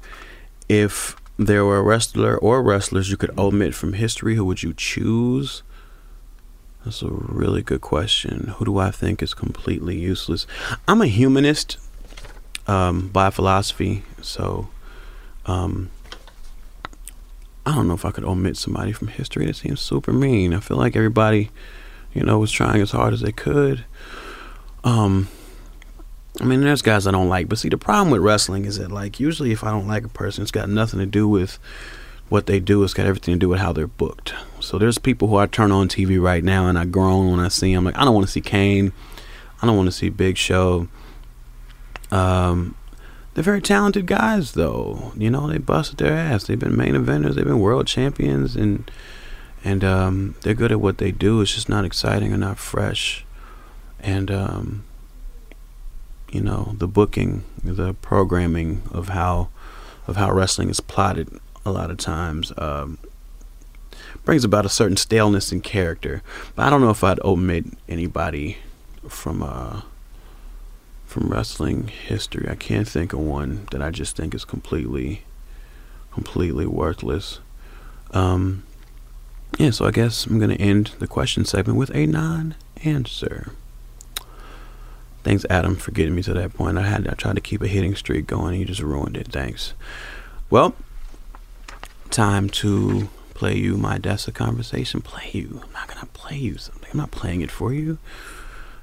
if 0.68 1.14
there 1.36 1.64
were 1.64 1.76
a 1.76 1.82
wrestler 1.84 2.36
or 2.36 2.64
wrestlers 2.64 3.12
you 3.12 3.16
could 3.16 3.38
omit 3.38 3.76
from 3.76 3.92
history, 3.92 4.34
who 4.34 4.44
would 4.44 4.64
you 4.64 4.74
choose? 4.76 5.62
That's 6.84 7.00
a 7.02 7.10
really 7.10 7.62
good 7.62 7.80
question. 7.80 8.54
Who 8.56 8.64
do 8.64 8.78
I 8.78 8.90
think 8.90 9.22
is 9.22 9.34
completely 9.34 9.96
useless? 9.96 10.48
I'm 10.88 11.00
a 11.00 11.06
humanist 11.06 11.78
um, 12.66 13.06
by 13.06 13.30
philosophy, 13.30 14.02
so 14.20 14.66
um, 15.46 15.90
I 17.68 17.74
don't 17.74 17.86
know 17.86 17.92
if 17.92 18.06
I 18.06 18.12
could 18.12 18.24
omit 18.24 18.56
somebody 18.56 18.92
from 18.92 19.08
history. 19.08 19.44
That 19.44 19.56
seems 19.56 19.82
super 19.82 20.10
mean. 20.10 20.54
I 20.54 20.60
feel 20.60 20.78
like 20.78 20.96
everybody, 20.96 21.50
you 22.14 22.22
know, 22.22 22.38
was 22.38 22.50
trying 22.50 22.80
as 22.80 22.92
hard 22.92 23.12
as 23.12 23.20
they 23.20 23.30
could. 23.30 23.84
Um, 24.84 25.28
I 26.40 26.44
mean, 26.44 26.62
there's 26.62 26.80
guys 26.80 27.06
I 27.06 27.10
don't 27.10 27.28
like, 27.28 27.46
but 27.46 27.58
see, 27.58 27.68
the 27.68 27.76
problem 27.76 28.10
with 28.10 28.22
wrestling 28.22 28.64
is 28.64 28.78
that, 28.78 28.90
like, 28.90 29.20
usually 29.20 29.52
if 29.52 29.62
I 29.62 29.70
don't 29.70 29.86
like 29.86 30.04
a 30.04 30.08
person, 30.08 30.40
it's 30.40 30.50
got 30.50 30.70
nothing 30.70 30.98
to 30.98 31.04
do 31.04 31.28
with 31.28 31.58
what 32.30 32.46
they 32.46 32.58
do. 32.58 32.82
It's 32.84 32.94
got 32.94 33.04
everything 33.04 33.34
to 33.34 33.38
do 33.38 33.50
with 33.50 33.58
how 33.58 33.74
they're 33.74 33.86
booked. 33.86 34.32
So 34.60 34.78
there's 34.78 34.96
people 34.96 35.28
who 35.28 35.36
I 35.36 35.44
turn 35.44 35.70
on 35.70 35.88
TV 35.88 36.18
right 36.18 36.42
now, 36.42 36.68
and 36.68 36.78
I 36.78 36.86
groan 36.86 37.30
when 37.30 37.40
I 37.40 37.48
see 37.48 37.74
them. 37.74 37.84
Like, 37.84 37.98
I 37.98 38.06
don't 38.06 38.14
want 38.14 38.26
to 38.26 38.32
see 38.32 38.40
Kane. 38.40 38.92
I 39.60 39.66
don't 39.66 39.76
want 39.76 39.88
to 39.88 39.92
see 39.92 40.08
Big 40.08 40.38
Show. 40.38 40.88
Um, 42.10 42.76
they're 43.38 43.44
very 43.44 43.62
talented 43.62 44.06
guys, 44.06 44.54
though. 44.54 45.12
You 45.16 45.30
know, 45.30 45.46
they 45.46 45.58
busted 45.58 45.98
their 45.98 46.12
ass. 46.12 46.48
They've 46.48 46.58
been 46.58 46.76
main 46.76 46.94
eventers. 46.94 47.36
They've 47.36 47.44
been 47.44 47.60
world 47.60 47.86
champions, 47.86 48.56
and 48.56 48.90
and 49.62 49.84
um, 49.84 50.34
they're 50.40 50.54
good 50.54 50.72
at 50.72 50.80
what 50.80 50.98
they 50.98 51.12
do. 51.12 51.40
It's 51.40 51.54
just 51.54 51.68
not 51.68 51.84
exciting 51.84 52.32
or 52.32 52.36
not 52.36 52.58
fresh. 52.58 53.24
And 54.00 54.28
um, 54.32 54.82
you 56.32 56.40
know 56.40 56.74
the 56.78 56.88
booking, 56.88 57.44
the 57.62 57.94
programming 57.94 58.82
of 58.90 59.10
how 59.10 59.50
of 60.08 60.16
how 60.16 60.32
wrestling 60.32 60.68
is 60.68 60.80
plotted 60.80 61.28
a 61.64 61.70
lot 61.70 61.92
of 61.92 61.96
times 61.96 62.52
um, 62.58 62.98
brings 64.24 64.42
about 64.42 64.66
a 64.66 64.68
certain 64.68 64.96
staleness 64.96 65.52
in 65.52 65.60
character. 65.60 66.24
But 66.56 66.66
I 66.66 66.70
don't 66.70 66.80
know 66.80 66.90
if 66.90 67.04
I'd 67.04 67.20
omit 67.20 67.66
anybody 67.88 68.56
from 69.06 69.44
uh, 69.44 69.82
from 71.08 71.30
wrestling 71.30 71.88
history. 71.88 72.46
I 72.50 72.54
can't 72.54 72.86
think 72.86 73.14
of 73.14 73.20
one 73.20 73.66
that 73.70 73.80
I 73.80 73.90
just 73.90 74.14
think 74.14 74.34
is 74.34 74.44
completely 74.44 75.22
completely 76.12 76.66
worthless. 76.66 77.40
Um, 78.10 78.64
yeah, 79.58 79.70
so 79.70 79.86
I 79.86 79.90
guess 79.90 80.26
I'm 80.26 80.38
gonna 80.38 80.54
end 80.54 80.92
the 80.98 81.06
question 81.06 81.46
segment 81.46 81.78
with 81.78 81.90
a 81.94 82.06
non-answer. 82.06 83.52
Thanks, 85.24 85.46
Adam, 85.48 85.76
for 85.76 85.92
getting 85.92 86.14
me 86.14 86.22
to 86.24 86.34
that 86.34 86.52
point. 86.52 86.76
I 86.76 86.82
had 86.82 87.08
I 87.08 87.14
tried 87.14 87.36
to 87.36 87.40
keep 87.40 87.62
a 87.62 87.68
hitting 87.68 87.94
streak 87.94 88.26
going. 88.26 88.52
and 88.52 88.60
You 88.60 88.66
just 88.66 88.82
ruined 88.82 89.16
it. 89.16 89.28
Thanks. 89.28 89.72
Well, 90.50 90.74
time 92.10 92.50
to 92.50 93.08
play 93.32 93.56
you 93.56 93.78
my 93.78 93.98
Dessa 93.98 94.32
conversation. 94.34 95.00
Play 95.00 95.30
you. 95.32 95.62
I'm 95.64 95.72
not 95.72 95.88
gonna 95.88 96.06
play 96.12 96.36
you 96.36 96.58
something. 96.58 96.90
I'm 96.92 96.98
not 96.98 97.10
playing 97.12 97.40
it 97.40 97.50
for 97.50 97.72
you. 97.72 97.96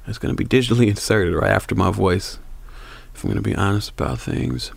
It's 0.07 0.17
gonna 0.17 0.35
be 0.35 0.45
digitally 0.45 0.87
inserted 0.89 1.33
right 1.33 1.51
after 1.51 1.75
my 1.75 1.91
voice. 1.91 2.39
If 3.13 3.23
I'm 3.23 3.29
gonna 3.29 3.41
be 3.41 3.55
honest 3.55 3.91
about 3.91 4.19
things, 4.19 4.71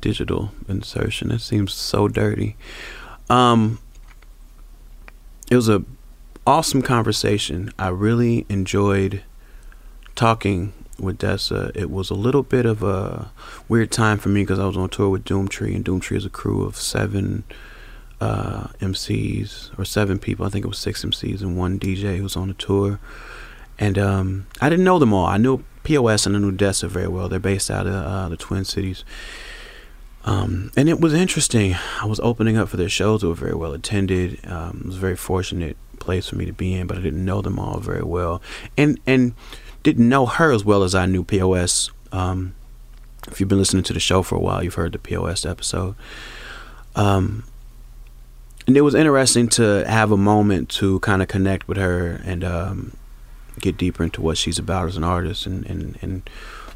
digital 0.00 0.52
insertion. 0.68 1.30
It 1.30 1.40
seems 1.40 1.72
so 1.72 2.08
dirty. 2.08 2.56
Um, 3.28 3.80
it 5.50 5.56
was 5.56 5.68
a 5.68 5.84
awesome 6.46 6.82
conversation. 6.82 7.72
I 7.78 7.88
really 7.88 8.46
enjoyed 8.48 9.22
talking 10.14 10.72
with 10.98 11.18
Dessa, 11.18 11.74
it 11.74 11.90
was 11.90 12.10
a 12.10 12.14
little 12.14 12.42
bit 12.42 12.64
of 12.64 12.82
a 12.82 13.30
weird 13.68 13.90
time 13.90 14.18
for 14.18 14.28
me 14.28 14.42
because 14.42 14.58
I 14.58 14.66
was 14.66 14.76
on 14.76 14.88
tour 14.88 15.10
with 15.10 15.24
Doomtree, 15.24 15.74
and 15.74 15.84
Doomtree 15.84 16.16
is 16.16 16.24
a 16.24 16.30
crew 16.30 16.64
of 16.64 16.76
seven 16.76 17.44
uh, 18.20 18.68
MCs 18.80 19.78
or 19.78 19.84
seven 19.84 20.18
people. 20.18 20.46
I 20.46 20.48
think 20.48 20.64
it 20.64 20.68
was 20.68 20.78
six 20.78 21.04
MCs 21.04 21.42
and 21.42 21.56
one 21.56 21.78
DJ 21.78 22.16
who 22.16 22.22
was 22.22 22.36
on 22.36 22.48
the 22.48 22.54
tour. 22.54 22.98
And 23.78 23.98
um, 23.98 24.46
I 24.60 24.68
didn't 24.68 24.84
know 24.84 24.98
them 24.98 25.12
all. 25.12 25.26
I 25.26 25.36
knew 25.36 25.64
POS 25.84 26.26
and 26.26 26.36
I 26.36 26.38
knew 26.38 26.52
Dessa 26.52 26.88
very 26.88 27.08
well. 27.08 27.28
They're 27.28 27.38
based 27.38 27.70
out 27.70 27.86
of 27.86 27.94
uh, 27.94 28.28
the 28.28 28.36
Twin 28.36 28.64
Cities. 28.64 29.04
Um, 30.24 30.72
and 30.76 30.88
it 30.88 31.00
was 31.00 31.14
interesting. 31.14 31.76
I 32.00 32.06
was 32.06 32.18
opening 32.20 32.56
up 32.56 32.68
for 32.68 32.76
their 32.76 32.88
shows. 32.88 33.20
They 33.20 33.28
were 33.28 33.34
very 33.34 33.54
well 33.54 33.72
attended. 33.72 34.40
Um, 34.46 34.80
it 34.80 34.86
was 34.86 34.96
a 34.96 35.00
very 35.00 35.16
fortunate 35.16 35.76
place 36.00 36.28
for 36.28 36.36
me 36.36 36.46
to 36.46 36.52
be 36.52 36.74
in, 36.74 36.88
but 36.88 36.98
I 36.98 37.00
didn't 37.00 37.24
know 37.24 37.40
them 37.40 37.58
all 37.58 37.78
very 37.78 38.02
well. 38.02 38.42
And 38.76 38.98
and 39.06 39.34
didn't 39.84 40.08
know 40.08 40.26
her 40.26 40.50
as 40.50 40.64
well 40.64 40.82
as 40.82 40.96
I 40.96 41.06
knew 41.06 41.22
POS. 41.22 41.90
Um, 42.10 42.56
if 43.28 43.38
you've 43.38 43.48
been 43.48 43.58
listening 43.58 43.84
to 43.84 43.92
the 43.92 44.00
show 44.00 44.22
for 44.22 44.34
a 44.34 44.40
while, 44.40 44.64
you've 44.64 44.74
heard 44.74 44.92
the 44.92 44.98
POS 44.98 45.46
episode. 45.46 45.94
Um, 46.96 47.44
and 48.66 48.76
it 48.76 48.80
was 48.80 48.96
interesting 48.96 49.46
to 49.50 49.84
have 49.88 50.10
a 50.10 50.16
moment 50.16 50.70
to 50.70 50.98
kind 51.00 51.22
of 51.22 51.28
connect 51.28 51.68
with 51.68 51.78
her 51.78 52.20
and 52.24 52.42
um, 52.42 52.96
get 53.66 53.78
deeper 53.78 54.02
into 54.02 54.20
what 54.20 54.38
she's 54.38 54.58
about 54.58 54.88
as 54.88 54.96
an 54.96 55.04
artist 55.04 55.46
and, 55.46 55.66
and, 55.66 55.98
and 56.00 56.28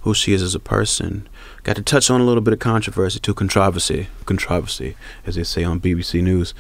who 0.03 0.15
she 0.15 0.33
is 0.33 0.43
as 0.43 0.55
a 0.55 0.61
person. 0.61 1.29
Got 1.63 1.77
to 1.77 1.83
touch 1.83 2.11
on 2.11 2.21
a 2.21 2.25
little 2.25 2.41
bit 2.41 2.53
of 2.55 2.59
controversy, 2.59 3.21
to 3.21 3.35
controversy, 3.35 4.09
controversy, 4.25 4.97
as 5.27 5.35
they 5.37 5.45
say 5.45 5.65
on 5.65 5.81
BBC 5.81 6.23
News. 6.23 6.55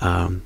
Um, 0.00 0.42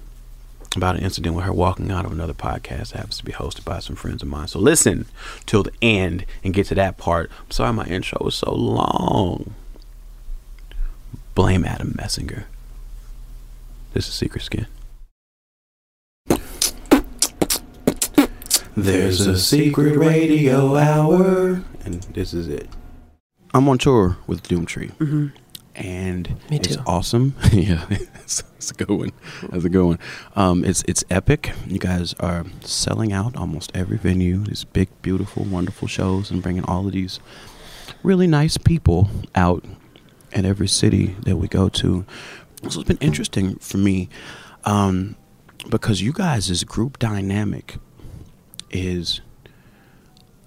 about 0.76 0.94
an 0.94 1.02
incident 1.02 1.34
with 1.34 1.44
her 1.44 1.52
walking 1.52 1.90
out 1.90 2.04
of 2.04 2.12
another 2.12 2.32
podcast 2.32 2.92
that 2.92 2.98
happens 2.98 3.18
to 3.18 3.24
be 3.24 3.32
hosted 3.32 3.64
by 3.64 3.80
some 3.80 3.96
friends 3.96 4.22
of 4.22 4.28
mine. 4.28 4.46
So 4.46 4.60
listen 4.60 5.06
till 5.44 5.64
the 5.64 5.72
end 5.82 6.24
and 6.44 6.54
get 6.54 6.66
to 6.66 6.76
that 6.76 6.96
part. 6.96 7.28
I'm 7.40 7.50
sorry 7.50 7.72
my 7.72 7.86
intro 7.86 8.18
was 8.24 8.36
so 8.36 8.54
long. 8.54 9.54
Blame 11.34 11.64
Adam 11.64 11.92
Messinger. 11.94 12.44
This 13.94 14.06
is 14.06 14.14
Secret 14.14 14.42
Skin. 14.42 14.66
There's 18.76 19.26
a 19.26 19.38
secret 19.38 19.96
radio 19.96 20.76
hour, 20.76 21.62
and 21.84 22.02
this 22.14 22.32
is 22.32 22.48
it. 22.48 22.68
I'm 23.52 23.68
on 23.68 23.78
tour 23.78 24.16
with 24.26 24.42
Doomtree. 24.44 24.92
Mm-hmm 24.92 25.26
and 25.80 26.36
it's 26.50 26.76
awesome. 26.86 27.34
yeah, 27.52 27.86
it's, 27.90 28.42
it's 28.56 28.70
a 28.70 28.74
good 28.74 28.90
one. 28.90 29.12
That's 29.48 29.64
a 29.64 29.68
good 29.68 29.84
one. 29.84 29.98
Um, 30.36 30.64
it's 30.64 30.84
it's 30.86 31.04
epic. 31.10 31.52
You 31.66 31.78
guys 31.78 32.14
are 32.20 32.44
selling 32.60 33.12
out 33.12 33.36
almost 33.36 33.72
every 33.74 33.96
venue. 33.96 34.44
These 34.44 34.64
big, 34.64 34.88
beautiful, 35.02 35.44
wonderful 35.44 35.88
shows, 35.88 36.30
and 36.30 36.42
bringing 36.42 36.64
all 36.64 36.86
of 36.86 36.92
these 36.92 37.20
really 38.02 38.26
nice 38.26 38.56
people 38.56 39.08
out 39.34 39.64
in 40.32 40.44
every 40.44 40.68
city 40.68 41.16
that 41.24 41.36
we 41.36 41.48
go 41.48 41.68
to. 41.68 42.04
So 42.68 42.80
it's 42.80 42.88
been 42.88 42.98
interesting 42.98 43.56
for 43.56 43.78
me 43.78 44.08
um, 44.64 45.16
because 45.70 46.02
you 46.02 46.12
guys' 46.12 46.62
group 46.64 46.98
dynamic 46.98 47.78
is 48.70 49.20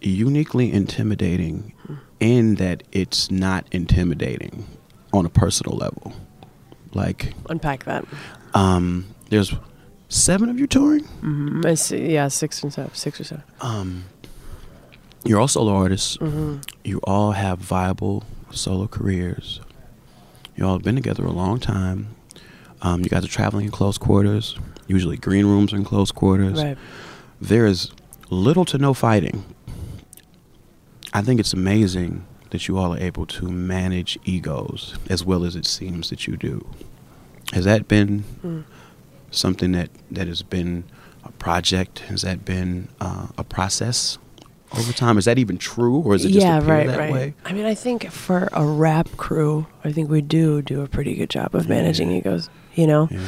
uniquely 0.02 0.72
intimidating 0.72 1.74
in 2.20 2.56
that 2.56 2.84
it's 2.92 3.32
not 3.32 3.66
intimidating 3.72 4.66
on 5.14 5.26
a 5.26 5.30
personal 5.30 5.78
level. 5.78 6.14
Like, 6.94 7.34
Unpack 7.50 7.86
that. 7.86 8.06
um, 8.54 9.08
there's 9.30 9.54
seven 10.10 10.50
of 10.50 10.60
you 10.60 10.68
touring. 10.68 11.04
Mm-hmm. 11.22 11.74
See, 11.76 12.14
yeah, 12.14 12.28
six 12.28 12.62
and 12.64 12.72
seven, 12.72 12.94
six 12.94 13.20
or 13.20 13.24
seven. 13.24 13.44
Um, 13.62 14.06
you're 15.24 15.40
all 15.40 15.48
solo 15.48 15.74
artists. 15.74 16.18
Mm-hmm. 16.18 16.58
You 16.84 17.00
all 17.04 17.32
have 17.32 17.60
viable 17.60 18.24
solo 18.52 18.88
careers. 18.88 19.60
You 20.56 20.66
all 20.66 20.74
have 20.74 20.84
been 20.84 20.96
together 20.96 21.26
a 21.26 21.32
long 21.32 21.60
time. 21.60 22.16
Um, 22.82 23.02
you 23.02 23.10
guys 23.10 23.24
are 23.24 23.30
traveling 23.30 23.66
in 23.66 23.72
close 23.72 23.98
quarters. 23.98 24.58
Usually, 24.88 25.18
green 25.18 25.46
rooms 25.46 25.74
are 25.74 25.78
in 25.78 25.86
close 25.86 26.12
quarters. 26.12 26.62
Right. 26.62 26.78
There 27.42 27.66
is 27.66 27.92
little 28.30 28.66
to 28.66 28.78
no 28.78 28.94
fighting. 28.94 29.44
I 31.14 31.22
think 31.22 31.40
it's 31.40 31.54
amazing 31.54 32.26
that 32.50 32.68
you 32.68 32.78
all 32.78 32.94
are 32.94 33.00
able 33.00 33.26
to 33.26 33.50
manage 33.50 34.18
egos 34.26 34.96
as 35.10 35.24
well 35.24 35.44
as 35.44 35.56
it 35.56 35.66
seems 35.66 36.10
that 36.10 36.28
you 36.28 36.38
do. 36.38 36.66
Has 37.52 37.66
that 37.66 37.88
been 37.88 38.24
Mm. 38.44 38.64
something 39.32 39.72
that 39.74 39.90
that 40.12 40.28
has 40.28 40.42
been 40.42 40.84
a 41.24 41.32
project? 41.34 42.00
Has 42.10 42.22
that 42.24 42.46
been 42.46 42.88
uh, 43.00 43.28
a 43.38 43.44
process 43.44 44.18
over 44.78 44.92
time? 44.94 45.18
Is 45.18 45.26
that 45.26 45.38
even 45.38 45.58
true, 45.58 45.98
or 46.00 46.16
is 46.16 46.26
it 46.26 46.30
just 46.32 46.46
yeah, 46.46 46.60
right, 46.64 46.88
that 46.88 46.98
right. 47.00 47.12
way? 47.14 47.34
I 47.46 47.54
mean, 47.54 47.66
I 47.66 47.76
think 47.76 48.10
for 48.12 48.50
a 48.54 48.66
rap 48.66 49.10
crew, 49.18 49.68
I 49.84 49.92
think 49.92 50.10
we 50.10 50.22
do 50.22 50.62
do 50.62 50.82
a 50.82 50.88
pretty 50.88 51.14
good 51.16 51.30
job 51.30 51.54
of 51.56 51.68
managing 51.70 52.10
Yeah. 52.12 52.18
egos. 52.18 52.50
You 52.76 52.88
know, 52.88 53.08
Yeah. 53.12 53.20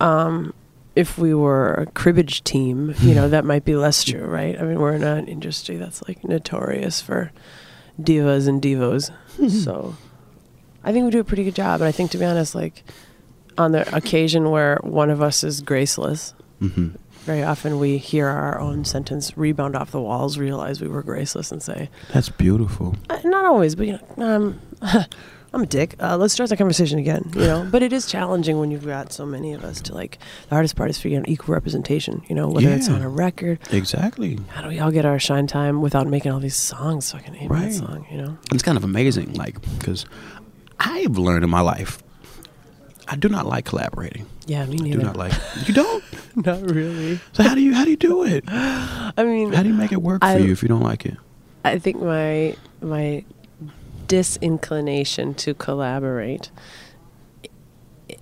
um, 0.00 0.54
if 0.94 1.16
we 1.18 1.32
were 1.34 1.72
a 1.74 1.86
cribbage 1.86 2.44
team, 2.44 2.94
you 3.00 3.14
know, 3.14 3.28
that 3.28 3.44
might 3.44 3.64
be 3.64 3.76
less 3.76 4.04
true, 4.04 4.24
right? 4.24 4.58
I 4.60 4.62
mean, 4.64 4.78
we're 4.78 4.92
in 4.94 5.02
an 5.02 5.26
industry 5.26 5.76
that's 5.76 6.06
like 6.06 6.22
notorious 6.24 7.00
for 7.00 7.32
divas 8.00 8.46
and 8.48 8.60
divos. 8.60 9.10
so 9.62 9.96
I 10.84 10.92
think 10.92 11.04
we 11.04 11.10
do 11.10 11.20
a 11.20 11.24
pretty 11.24 11.44
good 11.44 11.54
job. 11.54 11.80
And 11.80 11.88
I 11.88 11.92
think, 11.92 12.10
to 12.12 12.18
be 12.18 12.24
honest, 12.24 12.54
like 12.54 12.84
on 13.56 13.72
the 13.72 13.94
occasion 13.96 14.50
where 14.50 14.78
one 14.82 15.10
of 15.10 15.22
us 15.22 15.42
is 15.44 15.60
graceless, 15.60 16.34
hmm 16.58 16.88
very 17.24 17.44
often 17.44 17.78
we 17.78 17.98
hear 17.98 18.26
our 18.26 18.58
own 18.58 18.84
sentence 18.84 19.38
rebound 19.38 19.76
off 19.76 19.92
the 19.92 20.00
walls, 20.00 20.38
realize 20.38 20.80
we 20.80 20.88
were 20.88 21.04
graceless, 21.04 21.52
and 21.52 21.62
say, 21.62 21.88
That's 22.12 22.28
beautiful. 22.28 22.96
uh, 23.08 23.20
not 23.22 23.44
always, 23.44 23.76
but 23.76 23.86
you 23.86 24.00
know, 24.16 24.24
um, 24.26 24.60
I'm 25.54 25.62
a 25.62 25.66
dick. 25.66 25.96
Uh, 26.00 26.16
let's 26.16 26.32
start 26.32 26.48
the 26.48 26.56
conversation 26.56 26.98
again. 26.98 27.30
You 27.34 27.40
know, 27.42 27.68
but 27.70 27.82
it 27.82 27.92
is 27.92 28.06
challenging 28.06 28.58
when 28.58 28.70
you've 28.70 28.86
got 28.86 29.12
so 29.12 29.26
many 29.26 29.52
of 29.52 29.64
us 29.64 29.80
to 29.82 29.94
like. 29.94 30.18
The 30.48 30.54
hardest 30.54 30.76
part 30.76 30.88
is 30.90 30.98
figuring 30.98 31.22
out 31.24 31.28
equal 31.28 31.52
representation. 31.54 32.22
You 32.28 32.34
know, 32.34 32.48
whether 32.48 32.70
it's 32.70 32.88
on 32.88 33.02
a 33.02 33.08
record. 33.08 33.58
Exactly. 33.70 34.38
How 34.48 34.62
do 34.62 34.68
we 34.68 34.78
all 34.80 34.90
get 34.90 35.04
our 35.04 35.18
shine 35.18 35.46
time 35.46 35.82
without 35.82 36.06
making 36.06 36.32
all 36.32 36.40
these 36.40 36.56
songs? 36.56 37.12
Fucking 37.12 37.34
hate 37.34 37.50
Right. 37.50 37.64
that 37.70 37.74
song. 37.74 38.06
You 38.10 38.18
know. 38.22 38.38
It's 38.52 38.62
kind 38.62 38.78
of 38.78 38.84
amazing, 38.84 39.34
like 39.34 39.56
because 39.78 40.06
I've 40.80 41.18
learned 41.18 41.44
in 41.44 41.50
my 41.50 41.60
life, 41.60 42.02
I 43.08 43.16
do 43.16 43.28
not 43.28 43.46
like 43.46 43.64
collaborating. 43.64 44.26
Yeah, 44.46 44.64
me 44.66 44.76
neither. 44.76 44.98
I 44.98 45.00
do 45.02 45.06
not 45.06 45.16
like. 45.16 45.32
You 45.68 45.74
don't. 45.74 46.04
Not 46.34 46.62
really. 46.62 47.20
So 47.34 47.42
how 47.42 47.54
do 47.54 47.60
you 47.60 47.74
how 47.74 47.84
do 47.84 47.90
you 47.90 47.96
do 47.98 48.24
it? 48.24 48.42
I 48.48 49.12
mean, 49.18 49.52
How 49.52 49.62
do 49.62 49.68
you 49.68 49.74
make 49.74 49.92
it 49.92 50.00
work 50.00 50.24
I- 50.24 50.38
for 50.38 50.42
you 50.42 50.50
if 50.52 50.62
you 50.62 50.68
don't 50.68 50.80
like 50.80 51.04
it? 51.04 51.14
I 51.62 51.78
think 51.78 52.00
my 52.00 52.56
my 52.80 53.22
disinclination 54.12 55.32
to 55.32 55.54
collaborate 55.54 56.50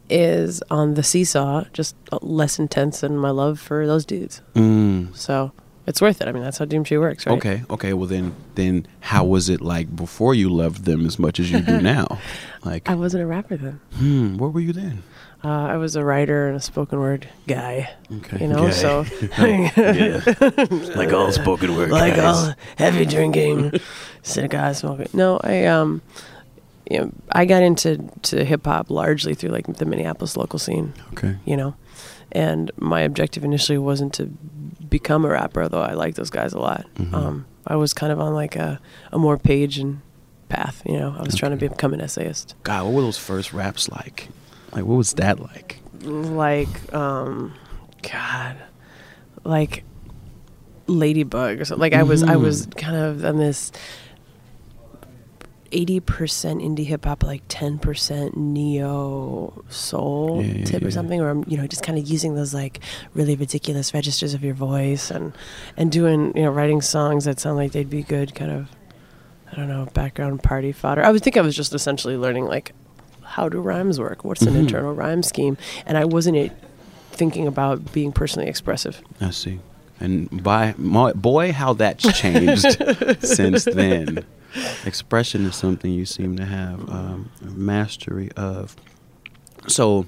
is 0.08 0.62
on 0.70 0.94
the 0.94 1.02
seesaw, 1.02 1.64
just 1.72 1.96
less 2.22 2.60
intense 2.60 3.00
than 3.00 3.16
my 3.16 3.30
love 3.30 3.58
for 3.58 3.88
those 3.88 4.06
dudes. 4.06 4.40
Mm. 4.54 5.16
So 5.16 5.50
it's 5.86 6.00
worth 6.00 6.20
it. 6.20 6.28
I 6.28 6.32
mean, 6.32 6.42
that's 6.42 6.58
how 6.58 6.64
Doomtree 6.66 7.00
works, 7.00 7.26
right? 7.26 7.36
Okay, 7.38 7.62
okay. 7.70 7.92
Well 7.94 8.06
then, 8.06 8.34
then 8.54 8.86
how 9.00 9.24
was 9.24 9.48
it 9.48 9.60
like 9.60 9.94
before 9.94 10.34
you 10.34 10.48
loved 10.48 10.84
them 10.84 11.06
as 11.06 11.18
much 11.18 11.40
as 11.40 11.50
you 11.50 11.60
do 11.60 11.80
now? 11.96 12.18
Like, 12.64 12.88
I 12.88 12.94
wasn't 12.94 13.22
a 13.22 13.26
rapper 13.26 13.56
then. 13.56 13.80
hmm, 13.94 14.36
What 14.36 14.52
were 14.52 14.60
you 14.60 14.72
then? 14.72 15.02
Uh, 15.42 15.48
I 15.48 15.76
was 15.78 15.96
a 15.96 16.04
writer 16.04 16.48
and 16.48 16.56
a 16.56 16.60
spoken 16.60 16.98
word 17.00 17.26
guy. 17.48 17.90
Okay, 18.18 18.42
You 18.42 18.48
know, 18.48 18.66
Yeah. 19.38 20.20
so 20.20 20.92
like 20.94 21.12
all 21.14 21.32
spoken 21.32 21.74
word, 21.76 21.90
like 21.90 22.16
guys. 22.16 22.36
all 22.48 22.54
heavy 22.76 23.06
drinking, 23.06 23.72
cigar 24.22 24.74
smoking. 24.74 25.08
No, 25.14 25.40
I 25.42 25.64
um, 25.64 26.02
you 26.90 26.98
know, 26.98 27.10
I 27.32 27.46
got 27.46 27.62
into 27.62 28.04
to 28.22 28.44
hip 28.44 28.66
hop 28.66 28.90
largely 28.90 29.32
through 29.34 29.50
like 29.50 29.66
the 29.66 29.86
Minneapolis 29.86 30.36
local 30.36 30.58
scene. 30.58 30.92
Okay, 31.14 31.36
you 31.46 31.56
know. 31.56 31.74
And 32.32 32.70
my 32.76 33.00
objective 33.00 33.42
initially 33.42 33.78
wasn't 33.78 34.12
to 34.14 34.30
become 34.90 35.24
a 35.24 35.28
rapper, 35.28 35.68
though 35.68 35.80
I 35.82 35.92
like 35.94 36.14
those 36.16 36.30
guys 36.30 36.52
a 36.52 36.58
lot. 36.58 36.84
Mhm. 36.96 37.14
Um, 37.14 37.46
I 37.66 37.76
was 37.76 37.94
kind 37.94 38.12
of 38.12 38.20
on 38.20 38.34
like 38.34 38.56
a, 38.56 38.80
a 39.12 39.18
more 39.18 39.38
page 39.38 39.78
and 39.78 40.00
path, 40.48 40.82
you 40.84 40.98
know. 40.98 41.14
I 41.18 41.22
was 41.22 41.34
trying 41.36 41.56
to 41.56 41.64
Okay. 41.64 41.68
become 41.68 41.94
an 41.94 42.00
essayist. 42.00 42.54
God, 42.64 42.84
what 42.84 42.92
were 42.94 43.02
those 43.02 43.18
first 43.18 43.52
raps 43.52 43.88
like? 43.88 44.28
Like, 44.72 44.84
what 44.84 44.96
was 44.96 45.12
that 45.14 45.38
like? 45.40 45.78
Like, 46.02 46.92
um, 46.94 47.54
God, 48.02 48.56
like 49.44 49.84
Ladybug 50.86 51.60
or 51.60 51.64
something. 51.64 51.80
Like 51.80 51.92
I 51.94 52.02
was, 52.02 52.22
I 52.22 52.36
was 52.36 52.66
kind 52.76 52.96
of 52.96 53.24
on 53.24 53.36
this. 53.36 53.70
80% 55.70 56.00
indie 56.64 56.84
hip 56.86 57.04
hop, 57.04 57.22
like 57.22 57.46
10% 57.48 58.36
neo 58.36 59.62
soul 59.68 60.42
Yeah, 60.42 60.52
yeah, 60.54 60.64
tip 60.64 60.82
yeah. 60.82 60.88
or 60.88 60.90
something, 60.90 61.20
or 61.20 61.30
I'm, 61.30 61.44
you 61.46 61.56
know, 61.56 61.66
just 61.66 61.82
kind 61.82 61.98
of 61.98 62.06
using 62.08 62.34
those 62.34 62.52
like 62.54 62.80
really 63.14 63.36
ridiculous 63.36 63.94
registers 63.94 64.34
of 64.34 64.42
your 64.44 64.54
voice 64.54 65.10
and, 65.10 65.32
and 65.76 65.90
doing, 65.92 66.36
you 66.36 66.42
know, 66.44 66.50
writing 66.50 66.80
songs 66.82 67.24
that 67.24 67.40
sound 67.40 67.56
like 67.56 67.72
they'd 67.72 67.90
be 67.90 68.02
good 68.02 68.34
kind 68.34 68.50
of, 68.50 68.68
I 69.52 69.56
don't 69.56 69.68
know, 69.68 69.86
background 69.94 70.42
party 70.42 70.72
fodder. 70.72 71.02
I 71.04 71.10
would 71.10 71.22
think 71.22 71.36
I 71.36 71.40
was 71.40 71.56
just 71.56 71.74
essentially 71.74 72.16
learning 72.16 72.44
like 72.46 72.72
how 73.22 73.48
do 73.48 73.60
rhymes 73.60 74.00
work? 74.00 74.24
What's 74.24 74.42
an 74.42 74.54
Mhm. 74.54 74.60
internal 74.60 74.92
rhyme 74.92 75.22
scheme? 75.22 75.56
And 75.86 75.96
I 75.96 76.04
wasn't 76.04 76.50
thinking 77.12 77.46
about 77.46 77.92
being 77.92 78.10
personally 78.12 78.48
expressive. 78.48 79.00
I 79.20 79.30
see. 79.30 79.60
And 80.00 80.42
by 80.42 80.74
my, 80.78 81.12
boy, 81.12 81.52
how 81.52 81.74
that's 81.74 82.18
changed 82.18 82.76
since 83.20 83.64
then. 83.66 84.24
Expression 84.84 85.44
is 85.46 85.54
something 85.56 85.92
you 85.92 86.04
seem 86.06 86.36
to 86.36 86.44
have 86.44 86.88
um, 86.90 87.30
mastery 87.42 88.30
of. 88.36 88.74
So, 89.68 90.06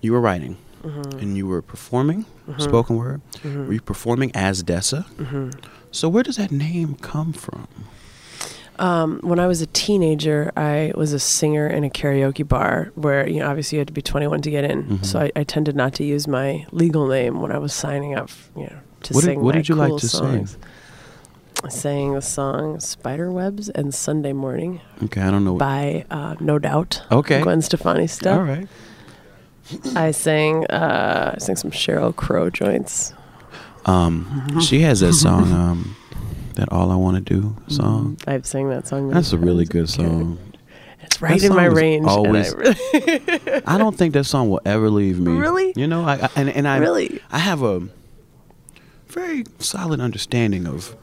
you 0.00 0.12
were 0.12 0.20
writing, 0.20 0.56
Mm-hmm. 0.82 1.18
and 1.20 1.36
you 1.36 1.46
were 1.46 1.62
performing 1.62 2.26
spoken 2.58 2.96
word. 2.96 3.20
Were 3.44 3.72
you 3.72 3.80
performing 3.80 4.32
as 4.34 4.64
Dessa? 4.64 5.04
Mm-hmm. 5.14 5.50
So, 5.92 6.08
where 6.08 6.24
does 6.24 6.36
that 6.38 6.50
name 6.50 6.96
come 6.96 7.32
from? 7.32 7.68
Um, 8.78 9.20
when 9.22 9.38
I 9.38 9.46
was 9.46 9.60
a 9.60 9.66
teenager, 9.66 10.50
I 10.56 10.92
was 10.96 11.12
a 11.12 11.20
singer 11.20 11.68
in 11.68 11.84
a 11.84 11.90
karaoke 11.90 12.46
bar 12.46 12.90
where 12.96 13.28
you 13.28 13.38
know 13.38 13.46
obviously 13.48 13.76
you 13.76 13.80
had 13.80 13.86
to 13.88 13.92
be 13.92 14.02
21 14.02 14.42
to 14.42 14.50
get 14.50 14.64
in. 14.64 14.84
Mhm. 14.84 15.04
So 15.04 15.20
I, 15.20 15.30
I 15.36 15.44
tended 15.44 15.76
not 15.76 15.94
to 15.94 16.04
use 16.04 16.26
my 16.26 16.66
legal 16.72 17.06
name 17.06 17.40
when 17.40 17.52
I 17.52 17.58
was 17.58 17.72
signing 17.72 18.14
up, 18.16 18.30
you 18.56 18.64
know, 18.64 18.76
to 19.04 19.14
What 19.14 19.24
did- 19.24 19.38
what 19.38 19.54
did 19.54 19.68
you 19.68 19.74
like 19.76 19.96
to 19.98 20.08
sing? 20.08 20.46
songs. 20.46 20.58
I 20.60 20.66
sang 21.70 22.14
the 22.14 22.22
song 22.22 22.76
"Spiderwebs" 22.78 23.68
and 23.74 23.94
"Sunday 23.94 24.32
Morning" 24.32 24.80
Okay, 25.04 25.20
I 25.20 25.30
don't 25.30 25.44
know. 25.44 25.56
by 25.56 26.04
uh, 26.10 26.34
No 26.40 26.58
Doubt. 26.58 27.02
Okay. 27.10 27.40
Gwen 27.42 27.62
Stefani 27.62 28.06
stuff. 28.06 28.38
All 28.38 28.44
right. 28.44 28.68
I 29.94 30.10
sang 30.10 30.66
uh, 30.66 31.32
I 31.34 31.38
sang 31.38 31.56
some 31.56 31.70
Sheryl 31.70 32.14
Crow 32.14 32.50
joints. 32.50 33.14
Um, 33.86 34.60
she 34.60 34.80
has 34.80 35.00
that 35.00 35.12
song, 35.14 35.52
um, 35.52 35.96
that 36.54 36.70
"All 36.72 36.90
I 36.90 36.96
Want 36.96 37.16
to 37.16 37.20
Do" 37.34 37.56
song. 37.68 38.16
I've 38.26 38.44
sang 38.46 38.68
that 38.70 38.86
song. 38.88 39.08
That's 39.10 39.32
a 39.32 39.38
really 39.38 39.64
good 39.64 39.88
song. 39.88 40.38
It's 41.02 41.20
right 41.20 41.40
That 41.40 41.46
in 41.48 41.54
my 41.56 41.64
range. 41.64 42.06
always- 42.06 42.52
and 42.52 42.66
I 42.68 42.74
really, 43.46 43.62
I 43.66 43.76
don't 43.78 43.96
think 43.96 44.14
that 44.14 44.24
song 44.24 44.50
will 44.50 44.60
ever 44.64 44.88
leave 44.88 45.18
me. 45.18 45.32
Really? 45.32 45.72
You 45.74 45.86
know, 45.88 46.04
I, 46.04 46.14
I 46.14 46.28
and 46.36 46.48
and 46.50 46.68
I 46.68 46.78
Really? 46.78 47.20
I 47.30 47.38
have 47.38 47.62
a 47.62 47.88
very 49.08 49.44
solid 49.58 50.00
understanding 50.00 50.66
of 50.66 50.94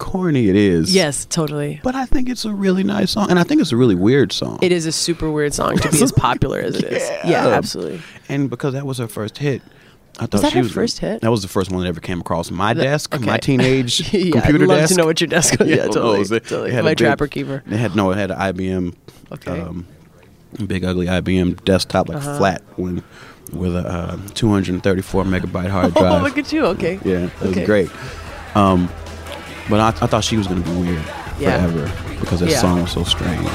corny 0.00 0.48
it 0.48 0.56
is. 0.56 0.92
yes, 0.94 1.24
totally. 1.26 1.80
But 1.84 1.94
I 1.94 2.06
think 2.06 2.28
it's 2.28 2.44
a 2.44 2.52
really 2.52 2.82
nice 2.82 3.12
song, 3.12 3.30
and 3.30 3.38
I 3.38 3.44
think 3.44 3.60
it's 3.60 3.70
a 3.70 3.76
really 3.76 3.94
weird 3.94 4.32
song. 4.32 4.58
It 4.62 4.72
is 4.72 4.86
a 4.86 4.92
super 4.92 5.30
weird 5.30 5.54
song 5.54 5.76
to 5.76 5.90
be 5.90 6.02
as 6.02 6.10
popular 6.28 6.58
as 6.58 6.74
it 6.76 6.84
is. 6.92 7.08
Yeah, 7.08 7.28
Yeah. 7.28 7.46
absolutely. 7.48 8.00
and 8.28 8.50
because 8.50 8.72
that 8.74 8.84
was 8.86 8.98
her 8.98 9.06
first 9.08 9.38
hit. 9.38 9.62
I 10.18 10.22
thought 10.26 10.32
Was 10.34 10.42
that 10.42 10.52
she 10.52 10.58
her 10.58 10.64
was 10.64 10.72
first 10.72 10.98
hit? 10.98 11.20
That 11.22 11.30
was 11.30 11.42
the 11.42 11.48
first 11.48 11.70
one 11.70 11.82
that 11.82 11.88
ever 11.88 12.00
came 12.00 12.20
across 12.20 12.50
my 12.50 12.74
That- 12.74 12.82
desk, 12.82 13.20
my 13.20 13.38
teenage 13.38 14.00
yeah, 14.12 14.32
computer 14.40 14.64
I'd 14.64 14.68
love 14.68 14.78
desk. 14.80 14.94
to 14.94 15.00
know 15.00 15.06
what 15.06 15.20
your 15.20 15.28
desk 15.28 15.56
was. 15.60 15.68
Yeah, 15.68 15.76
Yeah, 15.76 15.84
totally. 15.86 16.16
it 16.16 16.18
was- 16.18 16.32
it 16.32 16.46
totally. 16.46 16.72
My 16.72 16.82
big- 16.90 16.98
Trapper 16.98 17.26
Keeper. 17.28 17.62
It 17.70 17.76
had 17.78 17.94
no, 17.94 18.10
it 18.10 18.16
had 18.18 18.30
an 18.32 18.38
IBM, 18.38 18.94
Okay. 19.32 19.60
um, 19.60 19.86
big 20.66 20.84
ugly 20.84 21.06
IBM 21.06 21.64
desktop, 21.64 22.08
like 22.08 22.18
Uh-huh. 22.18 22.36
flat 22.38 22.62
one, 22.76 23.02
with 23.52 23.74
a 23.76 23.86
uh, 23.86 24.18
234 24.34 25.24
megabyte 25.24 25.70
hard 25.70 25.94
drive. 25.94 26.20
oh, 26.20 26.24
look 26.24 26.36
at 26.38 26.52
you. 26.52 26.66
Okay. 26.66 26.98
Yeah, 27.04 27.28
it 27.42 27.56
was 27.56 27.58
great. 27.66 27.88
Um, 28.54 28.88
but 29.70 29.80
I, 29.80 29.88
I 30.04 30.06
thought 30.06 30.24
she 30.24 30.36
was 30.36 30.46
gonna 30.46 30.60
be 30.60 30.72
weird 30.72 31.02
Yeah. 31.38 31.56
forever 31.66 31.90
because 32.20 32.40
that 32.40 32.50
Yeah. 32.50 32.60
song 32.60 32.82
was 32.82 32.90
so 32.90 33.04
strange. 33.04 33.48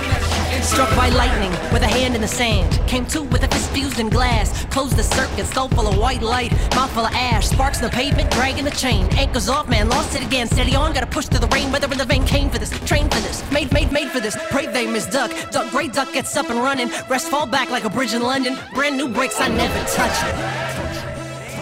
Struck 0.63 0.89
by 0.95 1.09
lightning 1.09 1.51
with 1.71 1.83
a 1.83 1.87
hand 1.87 2.15
in 2.15 2.21
the 2.21 2.27
sand. 2.27 2.79
Came 2.87 3.05
to 3.07 3.21
with 3.21 3.43
a 3.43 3.47
fist 3.49 3.69
fused 3.69 3.99
in 3.99 4.09
glass. 4.09 4.65
Closed 4.71 4.95
the 4.95 5.03
circuit, 5.03 5.45
skull 5.45 5.69
full 5.69 5.87
of 5.87 5.95
white 5.97 6.23
light. 6.23 6.51
Mouth 6.73 6.89
full 6.91 7.05
of 7.05 7.13
ash. 7.13 7.47
Sparks 7.49 7.77
in 7.79 7.83
the 7.83 7.91
pavement, 7.91 8.31
dragging 8.31 8.65
the 8.65 8.71
chain. 8.71 9.07
Anchors 9.15 9.47
off, 9.47 9.67
man, 9.69 9.89
lost 9.89 10.15
it 10.15 10.23
again. 10.23 10.47
Steady 10.47 10.75
on, 10.75 10.91
gotta 10.93 11.05
push 11.05 11.25
through 11.27 11.41
the 11.41 11.47
rain. 11.55 11.71
Weather 11.71 11.91
in 11.91 11.99
the 11.99 12.05
vein 12.05 12.25
came 12.25 12.49
for 12.49 12.57
this. 12.57 12.71
Trained 12.85 13.13
for 13.13 13.19
this. 13.19 13.43
Made, 13.51 13.71
made, 13.73 13.91
made 13.91 14.09
for 14.09 14.19
this. 14.19 14.35
Pray 14.49 14.65
they 14.65 14.87
miss 14.87 15.05
duck. 15.05 15.31
Duck, 15.51 15.69
great 15.69 15.93
duck 15.93 16.11
gets 16.13 16.35
up 16.35 16.49
and 16.49 16.59
running. 16.59 16.89
Rest 17.09 17.27
fall 17.27 17.45
back 17.45 17.69
like 17.69 17.83
a 17.83 17.89
bridge 17.89 18.13
in 18.15 18.23
London. 18.23 18.57
Brand 18.73 18.97
new 18.97 19.07
brakes, 19.09 19.39
I 19.39 19.49
never 19.49 19.79
touch. 19.91 20.17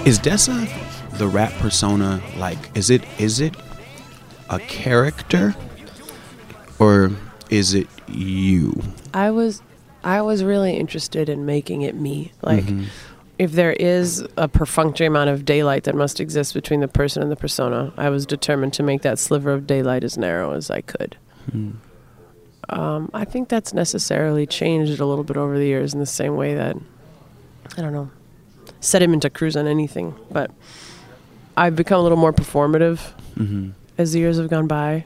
Is 0.07 0.17
Dessa 0.19 0.65
the 1.17 1.27
rap 1.27 1.51
persona 1.59 2.21
like? 2.37 2.57
Is 2.75 2.89
it 2.89 3.03
is 3.17 3.41
it 3.41 3.53
a 4.49 4.59
character 4.59 5.55
or 6.79 7.11
is 7.49 7.73
it 7.73 7.87
you? 8.07 8.81
I 9.13 9.31
was, 9.31 9.61
I 10.03 10.21
was 10.21 10.43
really 10.43 10.75
interested 10.75 11.29
in 11.29 11.45
making 11.45 11.81
it 11.83 11.95
me. 11.95 12.31
Like, 12.41 12.65
Mhm. 12.65 12.85
if 13.39 13.51
there 13.53 13.73
is 13.73 14.25
a 14.37 14.47
perfunctory 14.47 15.07
amount 15.07 15.29
of 15.29 15.45
daylight 15.45 15.83
that 15.85 15.95
must 15.95 16.19
exist 16.19 16.53
between 16.53 16.79
the 16.81 16.87
person 16.87 17.21
and 17.23 17.31
the 17.31 17.35
persona, 17.35 17.93
I 17.97 18.09
was 18.09 18.25
determined 18.25 18.73
to 18.73 18.83
make 18.83 19.01
that 19.03 19.19
sliver 19.19 19.51
of 19.51 19.65
daylight 19.67 20.03
as 20.03 20.17
narrow 20.17 20.53
as 20.53 20.69
I 20.69 20.81
could. 20.81 21.15
Hmm. 21.51 21.71
Um, 22.69 23.09
I 23.13 23.25
think 23.25 23.49
that's 23.49 23.73
necessarily 23.73 24.45
changed 24.45 24.99
a 24.99 25.05
little 25.05 25.23
bit 25.25 25.35
over 25.37 25.57
the 25.57 25.65
years 25.65 25.93
in 25.93 25.99
the 25.99 26.05
same 26.05 26.35
way 26.37 26.55
that, 26.55 26.77
I 27.77 27.81
don't 27.81 27.91
know, 27.93 28.09
set 28.79 29.01
him 29.01 29.13
into 29.13 29.29
cruise 29.29 29.57
on 29.57 29.67
anything. 29.67 30.15
But 30.31 30.49
I've 31.57 31.75
become 31.75 31.99
a 31.99 32.03
little 32.03 32.17
more 32.17 32.33
performative 32.33 32.99
Mm-hmm. 33.37 33.71
As 33.97 34.13
the 34.13 34.19
years 34.19 34.37
have 34.37 34.49
gone 34.49 34.67
by. 34.67 35.05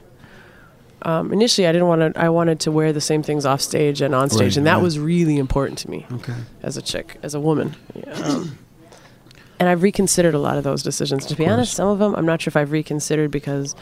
Um, 1.02 1.32
initially, 1.32 1.66
I 1.68 1.72
didn't 1.72 1.86
want 1.88 2.14
to. 2.14 2.20
I 2.20 2.28
wanted 2.28 2.58
to 2.60 2.72
wear 2.72 2.92
the 2.92 3.00
same 3.00 3.22
things 3.22 3.46
off 3.46 3.60
stage 3.60 4.00
and 4.00 4.14
on 4.14 4.30
stage, 4.30 4.40
Right, 4.52 4.56
and 4.56 4.66
that 4.66 4.74
right. 4.74 4.82
was 4.82 4.98
really 4.98 5.38
important 5.38 5.78
to 5.80 5.90
me 5.90 6.04
Okay. 6.12 6.34
as 6.62 6.76
a 6.76 6.82
chick, 6.82 7.18
as 7.22 7.34
a 7.34 7.40
woman. 7.40 7.76
Um, 8.24 8.58
and 9.60 9.68
I've 9.68 9.82
reconsidered 9.82 10.34
a 10.34 10.38
lot 10.40 10.56
of 10.56 10.64
those 10.64 10.82
decisions. 10.82 11.24
To 11.26 11.34
Of 11.34 11.38
be 11.38 11.46
honest, 11.46 11.74
some 11.74 11.86
of 11.88 11.98
them 12.00 12.14
I'm 12.16 12.26
not 12.26 12.42
sure 12.42 12.50
if 12.50 12.56
I've 12.56 12.72
reconsidered 12.72 13.30
because 13.30 13.76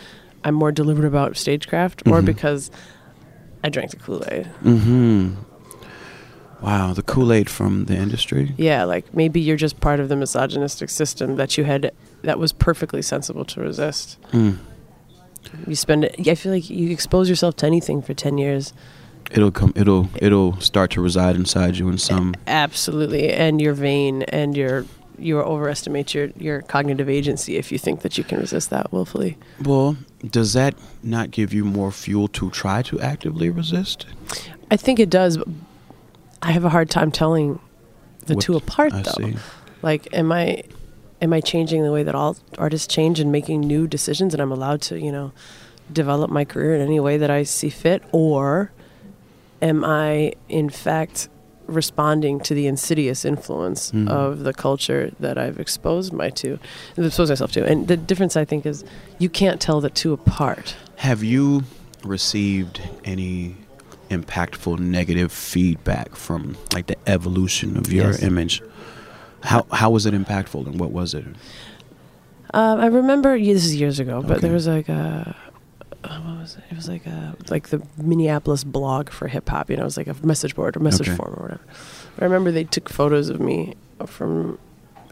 I'm 0.45 0.55
more 0.55 0.73
deliberate 0.73 1.07
about 1.07 1.37
stagecraft, 1.39 2.03
or 2.07 2.21
Mhm. 2.21 2.27
because 2.27 2.71
I 3.65 3.71
drank 3.71 3.93
the 3.93 3.97
Kool 3.97 4.23
Aid. 4.31 4.49
Mm-hmm. 4.63 5.31
Wow, 6.63 6.93
the 6.95 7.03
Kool 7.03 7.33
Aid 7.33 7.49
from 7.51 7.85
the 7.87 7.97
industry. 7.97 8.55
Yeah, 8.59 8.85
like 8.85 9.13
maybe 9.15 9.41
you're 9.41 9.57
just 9.57 9.81
part 9.81 10.01
of 10.01 10.09
the 10.09 10.17
misogynistic 10.17 10.91
system 10.91 11.37
that 11.37 11.57
you 11.59 11.65
had 11.65 11.93
that 12.23 12.39
was 12.39 12.53
perfectly 12.53 13.03
sensible 13.03 13.45
to 13.47 13.61
resist. 13.61 14.19
Mm. 14.33 14.59
You 15.67 15.75
spend 15.75 16.05
it. 16.05 16.29
I 16.29 16.35
feel 16.35 16.53
like 16.53 16.69
you 16.71 16.91
expose 16.91 17.29
yourself 17.29 17.57
to 17.57 17.67
anything 17.67 18.03
for 18.03 18.15
ten 18.15 18.39
years. 18.39 18.73
It'll 19.31 19.51
come. 19.51 19.73
It'll. 19.77 20.09
It'll 20.17 20.61
start 20.61 20.91
to 20.93 21.01
reside 21.01 21.35
inside 21.37 21.77
you 21.77 21.89
in 21.89 21.99
some. 21.99 22.35
Absolutely, 22.47 23.33
and 23.33 23.61
you're 23.61 23.75
vain, 23.75 24.23
and 24.25 24.57
you're 24.57 24.85
you 25.19 25.41
overestimate 25.41 26.15
your 26.15 26.29
your 26.37 26.61
cognitive 26.63 27.09
agency 27.09 27.57
if 27.57 27.73
you 27.73 27.79
think 27.79 28.03
that 28.03 28.17
you 28.19 28.23
can 28.25 28.39
resist 28.39 28.71
that 28.71 28.93
willfully. 28.93 29.37
Well, 29.65 29.97
does 30.31 30.53
that 30.53 30.75
not 31.03 31.31
give 31.31 31.53
you 31.53 31.65
more 31.65 31.91
fuel 31.91 32.29
to 32.29 32.51
try 32.51 32.83
to 32.83 33.01
actively 33.01 33.51
resist? 33.51 34.07
I 34.71 34.77
think 34.77 35.01
it 35.01 35.11
does. 35.11 35.39
I 36.43 36.53
have 36.53 36.65
a 36.65 36.69
hard 36.69 36.91
time 36.91 37.11
telling 37.11 37.59
the 38.27 38.35
What- 38.35 38.45
two 38.45 38.57
apart, 38.57 38.93
I 38.93 39.03
though. 39.03 39.11
see. 39.13 39.37
Like, 39.83 40.07
am 40.13 40.31
I 40.33 40.63
am 41.23 41.33
I 41.33 41.41
changing 41.41 41.83
the 41.83 41.93
way 41.93 42.03
that 42.03 42.15
all 42.15 42.37
artists 42.59 42.87
change 42.87 43.21
and 43.21 43.31
making 43.33 43.61
new 43.61 43.87
decisions, 43.87 44.35
and 44.35 44.41
I'm 44.43 44.53
allowed 44.53 44.83
to, 44.83 44.99
you 45.01 45.13
know, 45.13 45.33
develop 45.93 46.31
my 46.31 46.45
career 46.45 46.75
in 46.75 46.81
any 46.83 47.01
way 47.01 47.17
that 47.17 47.31
I 47.31 47.45
see 47.45 47.71
fit, 47.71 48.03
or 48.13 48.71
am 49.63 49.85
I 49.85 50.33
in 50.49 50.69
fact 50.69 51.29
responding 51.67 52.39
to 52.41 52.55
the 52.55 52.67
insidious 52.67 53.25
influence 53.25 53.91
Mhm. 53.91 54.09
of 54.09 54.41
the 54.45 54.53
culture 54.53 55.11
that 55.19 55.37
I've 55.39 55.59
exposed 55.59 56.13
my 56.13 56.31
to, 56.31 56.59
exposed 56.97 57.31
myself 57.31 57.53
to? 57.53 57.65
And 57.65 57.89
the 57.89 57.97
difference, 57.97 58.37
I 58.37 58.45
think, 58.45 58.67
is 58.67 58.85
you 59.19 59.29
can't 59.29 59.61
tell 59.61 59.81
the 59.81 59.91
two 59.91 60.13
apart. 60.13 60.77
Have 60.97 61.25
you 61.25 61.65
received 62.05 62.81
any 63.05 63.57
impactful 64.11 64.79
negative 64.79 65.33
feedback 65.33 66.15
from 66.15 66.57
like 66.73 66.87
the 66.87 66.97
evolution 67.09 67.77
of 67.77 67.93
your 67.93 68.07
Yes. 68.13 68.23
image? 68.23 68.63
How 69.47 69.65
how 69.73 69.91
was 69.91 70.07
it 70.07 70.15
impactful 70.15 70.67
and 70.67 70.79
what 70.81 70.91
was 70.91 71.15
it? 71.15 71.25
Um, 72.55 72.81
I 72.81 72.87
remember 72.87 73.37
yeah, 73.37 73.55
this 73.55 73.65
is 73.65 73.77
years 73.77 73.99
ago, 74.01 74.23
but 74.23 74.33
Okay. 74.39 74.41
there 74.43 74.53
was 74.53 74.67
like 74.67 74.89
a 74.89 75.35
uh, 76.05 76.21
what 76.21 76.39
was 76.41 76.57
it? 76.57 76.65
It 76.71 76.77
was 76.77 76.89
like 76.89 77.07
a 77.07 77.35
like 77.49 77.69
the 77.69 77.81
Minneapolis 77.97 78.65
blog 78.65 79.11
for 79.11 79.29
hip 79.29 79.49
hop. 79.49 79.71
You 79.71 79.77
know, 79.77 79.83
it 79.83 79.87
was 79.87 79.97
like 79.97 80.07
a 80.09 80.17
message 80.27 80.55
board 80.55 80.77
or 80.77 80.81
message 80.81 81.09
Okay. 81.09 81.17
form 81.17 81.35
or 81.39 81.43
whatever. 81.43 81.61
I 82.21 82.25
remember 82.25 82.51
they 82.53 82.65
took 82.65 82.89
photos 82.89 83.29
of 83.29 83.41
me 83.41 83.75
from, 84.07 84.59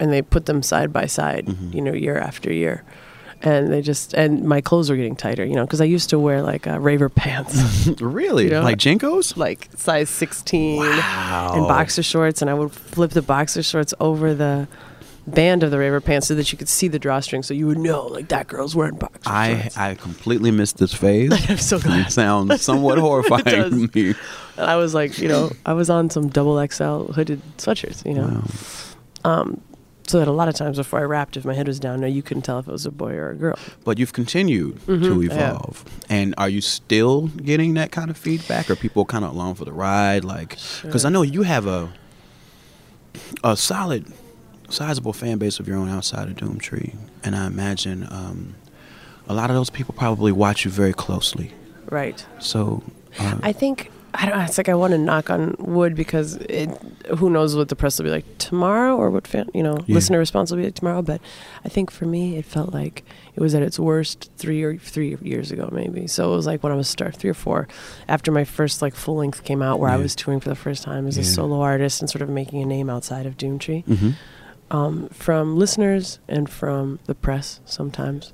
and 0.01 0.13
they 0.13 0.23
put 0.23 0.47
them 0.47 0.63
side 0.63 0.93
by 0.93 1.07
side. 1.07 1.47
Mhm. 1.47 1.75
You 1.75 1.81
know, 1.83 1.93
year 1.93 2.19
after 2.19 2.53
year. 2.53 2.83
And 3.47 3.71
they 3.71 3.83
just 3.83 4.15
and 4.15 4.43
my 4.45 4.61
clothes 4.63 4.89
were 4.89 4.97
getting 4.97 5.17
tighter, 5.17 5.45
you 5.45 5.55
know, 5.55 5.65
because 5.67 5.81
I 5.83 5.85
used 5.85 6.09
to 6.11 6.19
wear 6.19 6.41
like 6.43 6.67
uh, 6.67 6.79
raver 6.81 7.09
pants, 7.23 7.87
really? 8.01 8.45
You 8.45 8.51
know, 8.51 8.63
like 8.63 8.79
JNCOs? 8.79 9.37
like 9.37 9.69
size 9.77 10.09
sixteen, 10.09 10.81
Wow. 10.81 11.53
and 11.55 11.69
boxer 11.69 12.03
shorts, 12.03 12.41
and 12.41 12.51
I 12.51 12.55
would 12.55 12.73
flip 12.73 13.11
the 13.11 13.21
boxer 13.23 13.63
shorts 13.63 13.93
over 14.01 14.33
the 14.33 14.67
band 15.27 15.63
of 15.63 15.71
the 15.71 15.79
raver 15.79 16.01
pants 16.01 16.27
so 16.29 16.35
that 16.35 16.53
you 16.53 16.59
could 16.59 16.69
see 16.69 16.89
the 16.89 16.99
drawstring, 16.99 17.43
so 17.43 17.53
you 17.55 17.67
would 17.67 17.79
know 17.79 18.07
like 18.07 18.29
that 18.29 18.47
girl's 18.47 18.75
wearing 18.75 18.97
boxer 18.97 19.21
I 19.27 19.61
shorts. 19.61 19.77
I 19.79 19.95
completely 19.95 20.51
missed 20.51 20.79
this 20.79 20.95
phase. 20.95 21.31
I'm 21.51 21.59
so 21.59 21.77
it 21.85 22.11
sounds 22.13 22.63
somewhat 22.63 22.97
horrifying 22.99 23.45
to 23.45 23.71
me. 23.95 24.15
And 24.57 24.67
I 24.71 24.77
was 24.77 24.95
like, 24.95 25.19
you 25.19 25.29
know, 25.29 25.51
I 25.67 25.73
was 25.75 25.91
on 25.91 26.09
some 26.09 26.29
double 26.31 26.57
XL 26.67 27.13
hooded 27.13 27.43
sweatshirts, 27.59 28.07
you 28.07 28.15
know, 28.15 28.43
Wow. 29.25 29.41
um, 29.41 29.61
so 30.07 30.19
that 30.19 30.29
a 30.29 30.33
lot 30.33 30.49
of 30.49 30.55
times 30.55 30.77
before 30.77 31.01
I 31.01 31.03
rapped, 31.05 31.37
if 31.37 31.45
my 31.45 31.55
head 31.55 31.67
was 31.67 31.81
down, 31.81 32.01
no, 32.01 32.07
you 32.07 32.23
couldn't 32.23 32.43
tell 32.43 32.59
if 32.59 32.69
it 32.69 32.73
was 32.73 32.85
a 32.87 32.91
boy 32.91 33.13
or 33.15 33.31
a 33.31 33.35
girl. 33.35 33.59
But 33.85 33.99
you've 33.99 34.13
continued 34.13 34.81
to 34.87 34.93
Mhm, 34.93 35.31
I 35.31 35.35
have. 35.35 35.51
evolve. 35.55 35.85
And 36.09 36.35
are 36.39 36.49
you 36.49 36.61
still 36.61 37.29
getting 37.29 37.75
that 37.75 37.91
kind 37.91 38.11
of 38.11 38.17
feedback? 38.17 38.69
Or 38.71 38.77
people 38.77 39.05
kind 39.07 39.25
of 39.25 39.33
along 39.33 39.55
for 39.55 39.65
the 39.65 39.73
ride? 39.73 40.25
Like, 40.25 40.59
because 40.83 41.05
I 41.05 41.09
know 41.09 41.23
you 41.23 41.43
have 41.43 41.67
a 41.67 41.91
a 43.43 43.57
solid, 43.57 44.07
sizable 44.69 45.13
fan 45.13 45.39
base 45.39 45.59
of 45.61 45.69
your 45.69 45.77
own 45.77 45.89
outside 45.89 46.29
of 46.29 46.35
Doomtree. 46.37 46.95
And 47.23 47.37
I 47.37 47.47
imagine 47.47 48.07
um, 48.11 48.55
a 49.29 49.35
lot 49.35 49.51
of 49.51 49.57
those 49.57 49.71
people 49.71 49.95
probably 49.97 50.33
watch 50.33 50.65
you 50.65 50.71
very 50.71 50.93
closely. 50.93 51.53
Right. 51.91 52.25
So, 52.41 52.83
uh, 53.19 53.39
I 53.43 53.53
think 53.53 53.91
I 54.17 54.27
don't. 54.27 54.41
It's 54.43 54.59
like 54.59 54.69
I 54.69 54.75
want 54.75 54.93
to 54.93 54.99
knock 54.99 55.29
on 55.29 55.57
wood 55.59 55.97
because 55.97 56.37
it, 56.37 56.71
who 57.19 57.29
knows 57.31 57.57
what 57.57 57.69
the 57.69 57.75
press 57.75 57.99
will 57.99 58.05
be 58.05 58.11
like 58.11 58.39
tomorrow 58.39 58.97
or 58.97 59.11
what 59.11 59.27
fan, 59.27 59.49
you 59.53 59.63
know 59.63 59.79
Yeah. 59.87 59.95
listener 59.95 60.19
response 60.19 60.51
will 60.51 60.59
be 60.59 60.65
like 60.65 60.75
tomorrow. 60.77 61.03
But 61.03 61.21
I 61.65 61.69
think 61.69 61.91
for 61.91 62.07
me, 62.07 62.37
it 62.37 62.45
felt 62.45 62.73
like 62.73 63.05
it 63.35 63.41
was 63.41 63.55
at 63.57 63.63
its 63.63 63.79
worst 63.79 64.31
three 64.37 64.63
or 64.63 64.77
three 64.79 65.17
years 65.21 65.51
ago, 65.51 65.69
maybe. 65.73 66.07
So 66.07 66.33
it 66.33 66.37
was 66.37 66.47
like 66.47 66.63
when 66.63 66.73
I 66.73 66.77
was 66.77 66.89
start 66.89 67.17
three 67.17 67.31
or 67.31 67.35
four 67.35 67.67
after 68.09 68.31
my 68.31 68.45
first 68.45 68.81
like 68.83 68.95
full 68.95 69.17
length 69.17 69.43
came 69.43 69.63
out, 69.63 69.81
where 69.81 69.91
I 69.91 69.97
was 69.97 70.15
touring 70.15 70.39
for 70.41 70.49
the 70.49 70.55
first 70.55 70.85
time 70.85 71.07
as 71.09 71.19
a 71.19 71.25
solo 71.25 71.61
artist 71.61 72.01
and 72.01 72.09
sort 72.09 72.23
of 72.23 72.29
making 72.29 72.63
a 72.63 72.67
name 72.67 72.89
outside 72.89 73.27
of 73.27 73.37
Doomtree 73.37 73.85
mhm. 73.85 74.15
um, 74.71 75.09
from 75.09 75.57
listeners 75.59 76.21
and 76.29 76.49
from 76.49 77.01
the 77.07 77.15
press. 77.17 77.61
Sometimes 77.65 78.33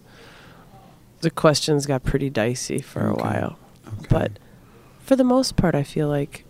the 1.22 1.30
questions 1.30 1.86
got 1.86 2.04
pretty 2.04 2.28
dicey 2.28 2.80
for 2.80 3.06
a 3.06 3.14
while. 3.14 3.58
Okay. 3.86 4.06
But 4.10 4.38
for 5.10 5.16
the 5.16 5.24
most 5.24 5.56
part, 5.56 5.74
I 5.74 5.82
feel 5.82 6.06
like 6.06 6.44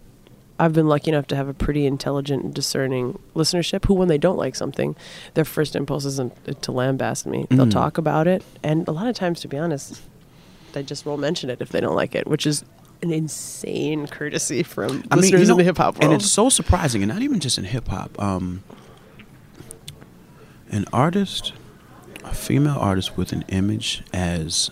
I've 0.58 0.74
been 0.74 0.86
lucky 0.86 1.08
enough 1.10 1.26
to 1.28 1.34
have 1.36 1.48
a 1.48 1.54
pretty 1.54 1.86
intelligent 1.86 2.44
and 2.44 2.52
discerning 2.52 3.18
listenership 3.34 3.86
who, 3.86 3.94
when 3.94 4.08
they 4.08 4.18
don't 4.18 4.36
like 4.36 4.54
something, 4.54 4.94
their 5.32 5.46
first 5.46 5.74
impulse 5.74 6.04
isn't 6.04 6.34
to 6.44 6.70
lambast 6.70 7.24
me. 7.24 7.46
They'll 7.48 7.64
Mm. 7.64 7.70
talk 7.70 7.96
about 7.96 8.26
it. 8.28 8.44
And 8.62 8.86
a 8.86 8.90
lot 8.90 9.06
of 9.06 9.16
times, 9.16 9.40
to 9.40 9.48
be 9.48 9.56
honest, 9.56 10.02
they 10.74 10.82
just 10.82 11.06
won't 11.06 11.22
mention 11.22 11.48
it 11.48 11.62
if 11.62 11.70
they 11.70 11.80
don't 11.80 11.94
like 11.96 12.14
it, 12.14 12.26
which 12.26 12.44
is 12.46 12.62
an 13.00 13.10
insane 13.14 14.06
courtesy 14.06 14.62
from 14.62 15.04
I 15.10 15.14
mean, 15.14 15.22
listeners 15.22 15.40
you 15.40 15.46
know, 15.46 15.52
in 15.54 15.56
the 15.56 15.64
hip 15.64 15.78
hop 15.78 15.94
world. 15.94 16.04
And 16.04 16.12
it's 16.12 16.30
so 16.30 16.50
surprising, 16.50 17.02
and 17.02 17.10
not 17.10 17.22
even 17.22 17.40
just 17.40 17.56
in 17.56 17.64
hip 17.64 17.88
hop. 17.88 18.20
Um, 18.22 18.62
an 20.70 20.84
artist, 20.92 21.54
a 22.24 22.34
female 22.34 22.76
artist 22.78 23.16
with 23.16 23.32
an 23.32 23.42
image 23.48 24.02
as 24.12 24.70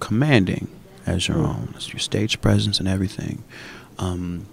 commanding 0.00 0.68
as 1.06 1.28
your 1.28 1.38
Mm. 1.38 1.48
own, 1.48 1.74
as 1.76 1.92
your 1.92 2.00
stage 2.00 2.40
presence 2.40 2.78
and 2.78 2.88
everything. 2.88 3.44
Um, 3.98 4.46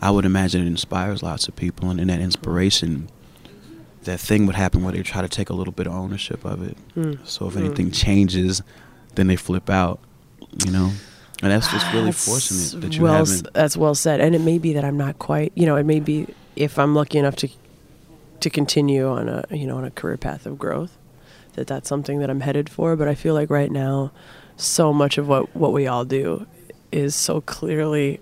I 0.00 0.10
would 0.10 0.24
imagine 0.24 0.62
it 0.62 0.66
inspires 0.66 1.22
lots 1.22 1.48
of 1.48 1.56
people, 1.56 1.90
and 1.90 1.98
in 2.00 2.08
that 2.08 2.20
inspiration, 2.20 3.08
that 4.04 4.20
thing 4.20 4.44
would 4.46 4.54
happen 4.56 4.82
where 4.82 4.92
they 4.92 5.02
try 5.02 5.22
to 5.22 5.28
take 5.28 5.48
a 5.50 5.54
little 5.54 5.72
bit 5.72 5.86
of 5.86 5.94
ownership 5.94 6.44
of 6.44 6.62
it. 6.62 6.76
Mm. 6.96 7.18
So 7.24 7.48
if 7.48 7.54
Mm. 7.54 7.64
anything 7.64 7.90
changes, 7.90 8.62
then 9.14 9.28
they 9.28 9.36
flip 9.36 9.70
out, 9.70 9.98
you 10.64 10.70
know. 10.70 10.92
And 11.42 11.50
that's 11.50 11.70
just 11.70 11.90
really 11.92 12.06
That's 12.10 12.24
fortunate 12.24 12.80
that 12.82 12.96
you 12.96 13.02
well, 13.02 13.22
s- 13.22 13.30
haven't. 13.30 13.54
That's 13.54 13.76
well 13.76 13.94
said, 13.94 14.20
and 14.20 14.34
it 14.34 14.40
may 14.40 14.58
be 14.58 14.72
that 14.74 14.84
I'm 14.84 14.96
not 14.96 15.18
quite. 15.18 15.52
You 15.54 15.66
know, 15.66 15.76
it 15.76 15.84
may 15.84 16.00
be 16.00 16.26
if 16.56 16.78
I'm 16.78 16.94
lucky 16.94 17.18
enough 17.18 17.36
to 17.36 17.48
to 18.40 18.50
continue 18.50 19.08
on 19.08 19.28
a 19.28 19.44
you 19.50 19.66
know 19.66 19.76
on 19.78 19.84
a 19.84 19.90
career 19.90 20.16
path 20.18 20.44
of 20.46 20.58
growth, 20.58 20.96
that 21.54 21.66
that's 21.66 21.88
something 21.88 22.18
that 22.20 22.28
I'm 22.30 22.40
headed 22.40 22.68
for. 22.68 22.94
But 22.94 23.08
I 23.08 23.14
feel 23.14 23.34
like 23.34 23.50
right 23.50 23.70
now, 23.70 24.12
so 24.56 24.92
much 24.92 25.18
of 25.18 25.28
what 25.28 25.54
what 25.56 25.72
we 25.72 25.86
all 25.86 26.04
do 26.04 26.46
is 26.92 27.14
so 27.14 27.40
clearly 27.40 28.20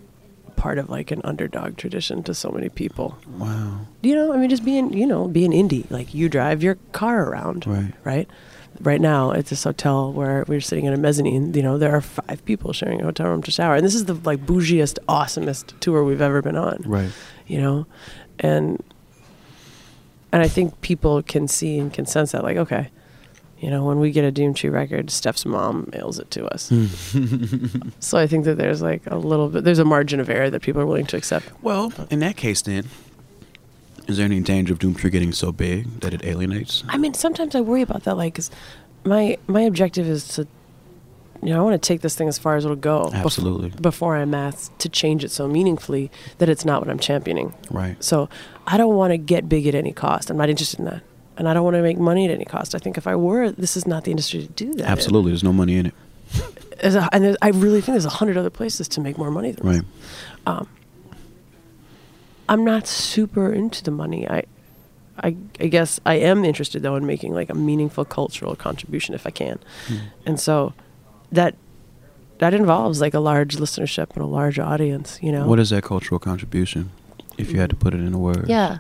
part 0.57 0.79
of 0.79 0.89
like 0.89 1.11
an 1.11 1.21
underdog 1.25 1.77
tradition 1.77 2.23
to 2.23 2.33
so 2.35 2.51
many 2.51 2.69
people. 2.69 3.19
Wow. 3.37 3.81
You 4.03 4.15
know, 4.15 4.33
I 4.33 4.37
mean, 4.37 4.49
just 4.49 4.65
being 4.65 4.93
you 4.93 5.07
know 5.07 5.29
being 5.29 5.51
indie, 5.53 5.91
like 5.91 6.15
you 6.15 6.29
drive 6.29 6.63
your 6.63 6.77
car 6.93 7.29
around 7.29 7.67
Right. 7.67 7.93
right? 8.05 8.29
Right 8.81 9.01
now, 9.01 9.33
it's 9.33 9.51
this 9.51 9.65
hotel 9.65 10.13
where 10.13 10.45
we're 10.49 10.61
sitting 10.61 10.87
in 10.87 10.95
a 10.95 10.97
mezzanine. 10.97 11.53
You 11.55 11.63
know, 11.63 11.77
there 11.79 11.95
are 11.95 12.01
five 12.01 12.43
people 12.47 12.73
sharing 12.73 13.01
a 13.03 13.05
hotel 13.05 13.29
room 13.29 13.43
to 13.43 13.51
shower, 13.51 13.75
and 13.77 13.85
this 13.85 13.95
is 13.95 14.07
the 14.07 14.15
like 14.15 14.47
bougiest, 14.47 14.99
awesomest 15.09 15.79
tour 15.81 16.03
we've 16.03 16.23
ever 16.23 16.41
been 16.43 16.57
on. 16.57 16.83
Right. 16.87 17.11
You 17.47 17.61
know, 17.61 17.87
and 18.39 18.83
and 20.33 20.43
I 20.43 20.49
think 20.49 20.81
people 20.81 21.23
can 21.23 21.47
see 21.49 21.79
and 21.79 21.93
can 21.93 22.07
sense 22.07 22.33
that, 22.33 22.43
like, 22.43 22.57
okay, 22.57 22.89
you 23.63 23.71
know, 23.71 23.85
when 23.85 24.01
we 24.01 24.11
get 24.11 24.25
a 24.25 24.33
Doomtree 24.33 24.71
record, 24.73 25.09
Steph's 25.11 25.47
mom 25.47 25.89
mails 25.93 26.19
it 26.19 26.31
to 26.33 26.45
us. 26.53 26.69
Hmm. 26.69 26.87
so 28.01 28.19
I 28.19 28.27
think 28.27 28.45
that 28.45 28.57
there's 28.59 28.83
like 28.83 29.03
a 29.07 29.17
little 29.17 29.49
bit, 29.49 29.63
there's 29.65 29.79
a 29.79 29.85
margin 29.85 30.19
of 30.21 30.29
error 30.29 30.51
that 30.51 30.61
people 30.63 30.83
are 30.83 30.87
willing 30.87 31.07
to 31.07 31.17
accept. 31.17 31.47
Well, 31.63 31.93
in 32.11 32.19
that 32.19 32.37
case, 32.37 32.61
then, 32.61 32.87
is 34.09 34.17
there 34.17 34.27
any 34.27 34.41
danger 34.41 34.73
of 34.73 34.81
Doomtree 34.81 35.13
getting 35.13 35.33
so 35.33 35.53
big 35.53 36.01
that 36.01 36.13
it 36.13 36.25
alienates? 36.25 36.83
I 36.89 36.99
mean, 36.99 37.15
sometimes 37.15 37.55
I 37.55 37.61
worry 37.61 37.83
about 37.83 38.03
that, 38.03 38.17
like, 38.17 38.35
'cause 38.35 38.51
my 39.05 39.39
my 39.47 39.61
objective 39.63 40.09
is 40.09 40.27
to, 40.35 40.47
you 41.41 41.51
know, 41.51 41.61
I 41.61 41.63
want 41.63 41.81
to 41.81 41.87
take 41.87 42.01
this 42.01 42.17
thing 42.17 42.27
as 42.29 42.39
far 42.39 42.57
as 42.57 42.65
it'll 42.65 42.77
go. 42.77 43.11
bef- 43.13 43.25
Absolutely. 43.25 43.71
before 43.81 44.17
I'm 44.17 44.35
asked 44.35 44.77
to 44.81 44.89
change 44.89 45.23
it 45.23 45.31
so 45.31 45.47
meaningfully 45.47 46.11
that 46.39 46.49
it's 46.49 46.65
not 46.65 46.81
what 46.83 46.91
I'm 46.91 46.99
championing. 46.99 47.55
Right. 47.71 47.97
So 48.03 48.29
I 48.67 48.77
don't 48.77 48.97
want 48.97 49.13
to 49.13 49.19
get 49.19 49.49
big 49.49 49.69
at 49.69 49.75
any 49.77 49.93
cost. 49.93 50.31
I'm 50.31 50.37
not 50.37 50.51
interested 50.51 50.81
in 50.81 50.87
that. 50.87 51.03
And 51.37 51.49
I 51.49 51.55
don't 51.55 51.65
want 51.65 51.77
to 51.77 51.83
make 51.83 51.99
money 51.99 52.27
at 52.27 52.31
any 52.31 52.45
cost. 52.45 52.75
I 52.75 52.79
think 52.79 52.99
if 52.99 53.07
I 53.07 53.17
were, 53.17 53.51
this 53.51 53.77
is 53.77 53.87
not 53.87 54.05
the 54.05 54.11
industry 54.11 54.43
to 54.43 54.49
do 54.49 54.75
that. 54.75 54.81
in. 54.81 54.87
Absolutely, 54.87 55.31
there's 55.33 55.45
no 55.45 55.53
money 55.53 55.77
in 55.77 55.87
it. 55.87 55.95
A- 56.83 57.09
and 57.13 57.25
there's, 57.25 57.37
I 57.43 57.51
really 57.51 57.81
think 57.81 57.95
there's 57.95 58.05
a 58.05 58.11
hundred 58.11 58.37
other 58.37 58.51
places 58.51 58.89
to 58.89 59.01
make 59.01 59.17
more 59.19 59.31
money. 59.31 59.53
Than 59.53 59.67
this. 59.67 59.77
Right. 59.79 59.87
Um, 60.47 60.69
I'm 62.49 62.65
not 62.65 62.87
super 62.87 63.53
into 63.53 63.83
the 63.83 63.91
money. 63.91 64.29
I, 64.29 64.45
I, 65.19 65.37
I 65.61 65.67
guess 65.69 66.01
I 66.05 66.15
am 66.15 66.45
interested 66.45 66.83
though 66.83 66.97
in 66.97 67.07
making 67.07 67.35
like 67.35 67.51
a 67.51 67.55
meaningful 67.55 68.05
cultural 68.05 68.57
contribution 68.57 69.15
if 69.15 69.27
I 69.27 69.31
can, 69.31 69.59
hmm. 69.87 69.97
and 70.27 70.41
so 70.41 70.75
that 71.31 71.55
that 72.39 72.55
involves 72.55 73.01
like 73.01 73.15
a 73.15 73.21
large 73.21 73.57
listenership 73.57 74.11
and 74.15 74.23
a 74.23 74.27
large 74.27 74.59
audience. 74.59 75.19
You 75.23 75.33
know, 75.33 75.47
What 75.47 75.61
is 75.61 75.71
that 75.71 75.85
cultural 75.85 76.19
contribution? 76.19 76.91
If 77.39 77.53
you 77.53 77.61
had 77.61 77.71
to 77.71 77.77
put 77.77 77.95
it 77.95 78.01
in 78.01 78.13
a 78.13 78.19
word. 78.19 78.47
Yeah. 78.49 78.79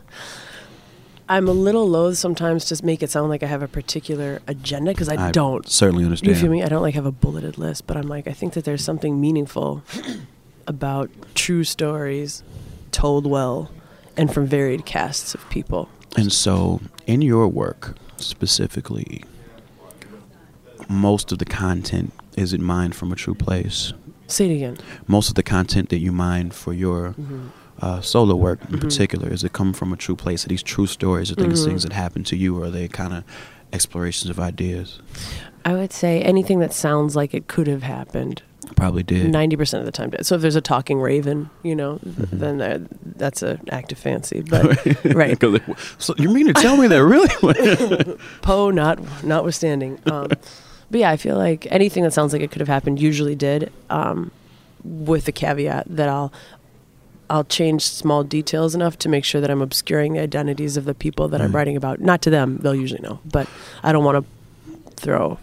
I'm 1.32 1.48
a 1.48 1.52
little 1.52 1.88
loath 1.88 2.18
sometimes 2.18 2.66
to 2.66 2.84
make 2.84 3.02
it 3.02 3.10
sound 3.10 3.30
like 3.30 3.42
I 3.42 3.46
have 3.46 3.62
a 3.62 3.68
particular 3.68 4.42
agenda 4.46 4.90
because 4.90 5.08
I, 5.08 5.30
don't. 5.30 5.66
certainly 5.66 6.04
understand. 6.04 6.36
You 6.36 6.38
feel 6.38 6.50
me? 6.50 6.62
I 6.62 6.68
don't 6.68 6.82
like 6.82 6.94
have 6.94 7.06
a 7.06 7.10
bulleted 7.10 7.56
list, 7.56 7.86
but 7.86 7.96
I'm 7.96 8.06
like 8.06 8.28
I 8.28 8.32
think 8.32 8.52
that 8.52 8.66
there's 8.66 8.84
something 8.84 9.18
meaningful 9.18 9.82
about 10.66 11.08
true 11.34 11.64
stories 11.64 12.42
told 12.90 13.24
well 13.24 13.70
and 14.14 14.32
from 14.32 14.46
varied 14.46 14.84
casts 14.84 15.34
of 15.34 15.48
people. 15.48 15.88
And 16.18 16.30
so, 16.30 16.82
in 17.06 17.22
your 17.22 17.48
work 17.48 17.96
specifically, 18.18 19.24
most 20.86 21.32
of 21.32 21.38
the 21.38 21.46
content 21.46 22.12
is 22.36 22.52
it 22.52 22.60
mined 22.60 22.94
from 22.94 23.10
a 23.10 23.16
true 23.16 23.34
place? 23.34 23.94
Say 24.26 24.50
it 24.50 24.56
again. 24.56 24.76
Most 25.06 25.30
of 25.30 25.34
the 25.34 25.42
content 25.42 25.88
that 25.88 25.98
you 25.98 26.12
mine 26.12 26.50
for 26.50 26.74
your 26.74 27.14
mm-hmm. 27.14 27.48
Uh, 27.82 28.00
solo 28.00 28.34
work 28.36 28.60
in 28.70 28.78
particular, 28.78 29.28
is 29.28 29.44
it 29.44 29.52
come 29.52 29.72
from 29.72 29.92
a 29.92 29.96
true 29.96 30.16
place? 30.16 30.46
Are 30.46 30.48
these 30.48 30.62
true 30.62 30.86
stories? 30.86 31.30
Are 31.30 31.34
things 31.34 31.64
things 31.66 31.82
that 31.82 31.92
happen 31.92 32.24
to 32.24 32.36
you? 32.36 32.58
Or 32.58 32.66
are 32.66 32.70
they 32.70 32.88
kind 32.88 33.12
of 33.12 33.24
explorations 33.72 34.30
of 34.30 34.38
ideas? 34.38 35.00
I 35.64 35.74
would 35.74 35.92
say 35.92 36.22
anything 36.22 36.60
that 36.60 36.72
sounds 36.72 37.14
like 37.16 37.34
it 37.34 37.46
could 37.48 37.66
have 37.66 37.82
happened 37.82 38.42
Probably 38.76 39.02
did. 39.02 39.30
ninety 39.30 39.56
percent 39.56 39.80
of 39.80 39.86
the 39.86 39.92
time. 39.92 40.10
did. 40.10 40.24
So 40.24 40.36
if 40.36 40.40
there's 40.42 40.56
a 40.56 40.60
talking 40.60 41.00
raven, 41.00 41.50
you 41.62 41.74
know, 41.74 41.98
th- 41.98 42.28
then 42.30 42.62
uh, 42.62 42.78
that's 43.16 43.42
an 43.42 43.60
act 43.70 43.92
of 43.92 43.98
fancy. 43.98 44.42
But 44.48 45.04
right, 45.04 45.38
so 45.98 46.14
you 46.16 46.30
mean 46.30 46.46
to 46.46 46.54
tell 46.54 46.76
me 46.76 46.86
that 46.86 47.02
really? 47.04 48.16
Poe 48.42 48.70
not 48.70 49.24
notwithstanding. 49.24 49.98
Um, 50.06 50.28
but 50.90 51.00
yeah, 51.00 51.10
I 51.10 51.16
feel 51.16 51.36
like 51.36 51.66
anything 51.70 52.02
that 52.04 52.12
sounds 52.12 52.32
like 52.32 52.42
it 52.42 52.50
could 52.50 52.60
have 52.60 52.68
happened 52.68 53.00
usually 53.00 53.34
did, 53.34 53.72
um, 53.90 54.30
with 54.84 55.24
the 55.24 55.32
caveat 55.32 55.86
that 55.88 56.08
I'll 56.08 56.32
I'll 57.32 57.44
change 57.44 57.82
small 57.82 58.24
details 58.24 58.74
enough 58.74 58.98
to 58.98 59.08
make 59.08 59.24
sure 59.24 59.40
that 59.40 59.50
I'm 59.50 59.62
obscuring 59.62 60.12
the 60.12 60.20
identities 60.20 60.76
of 60.76 60.84
the 60.84 60.92
people 60.94 61.28
that 61.28 61.40
I'm 61.40 61.56
writing 61.56 61.78
about. 61.78 61.98
Not 61.98 62.20
to 62.22 62.30
them; 62.30 62.58
they'll 62.58 62.74
usually 62.74 63.00
know. 63.00 63.20
But 63.24 63.48
I 63.82 63.90
don't 63.90 64.04
want 64.04 64.22
to 64.22 64.90
throw 64.96 65.38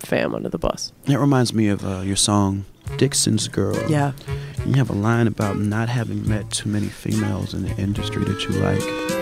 fam 0.00 0.34
under 0.34 0.50
the 0.50 0.58
bus. 0.58 0.92
It 1.06 1.16
reminds 1.16 1.54
me 1.54 1.68
of 1.68 1.82
uh, 1.82 2.00
your 2.00 2.16
song 2.16 2.66
"Dixon's 2.98 3.48
Girl." 3.48 3.74
Yeah, 3.88 4.12
You 4.66 4.74
have 4.74 4.90
a 4.90 4.94
line 4.94 5.26
about 5.26 5.58
not 5.58 5.88
having 5.88 6.28
met 6.28 6.50
too 6.50 6.68
many 6.68 6.88
females 6.88 7.54
in 7.54 7.62
the 7.62 7.74
industry 7.78 8.22
that 8.24 8.42
you 8.44 8.50
like. 8.50 9.19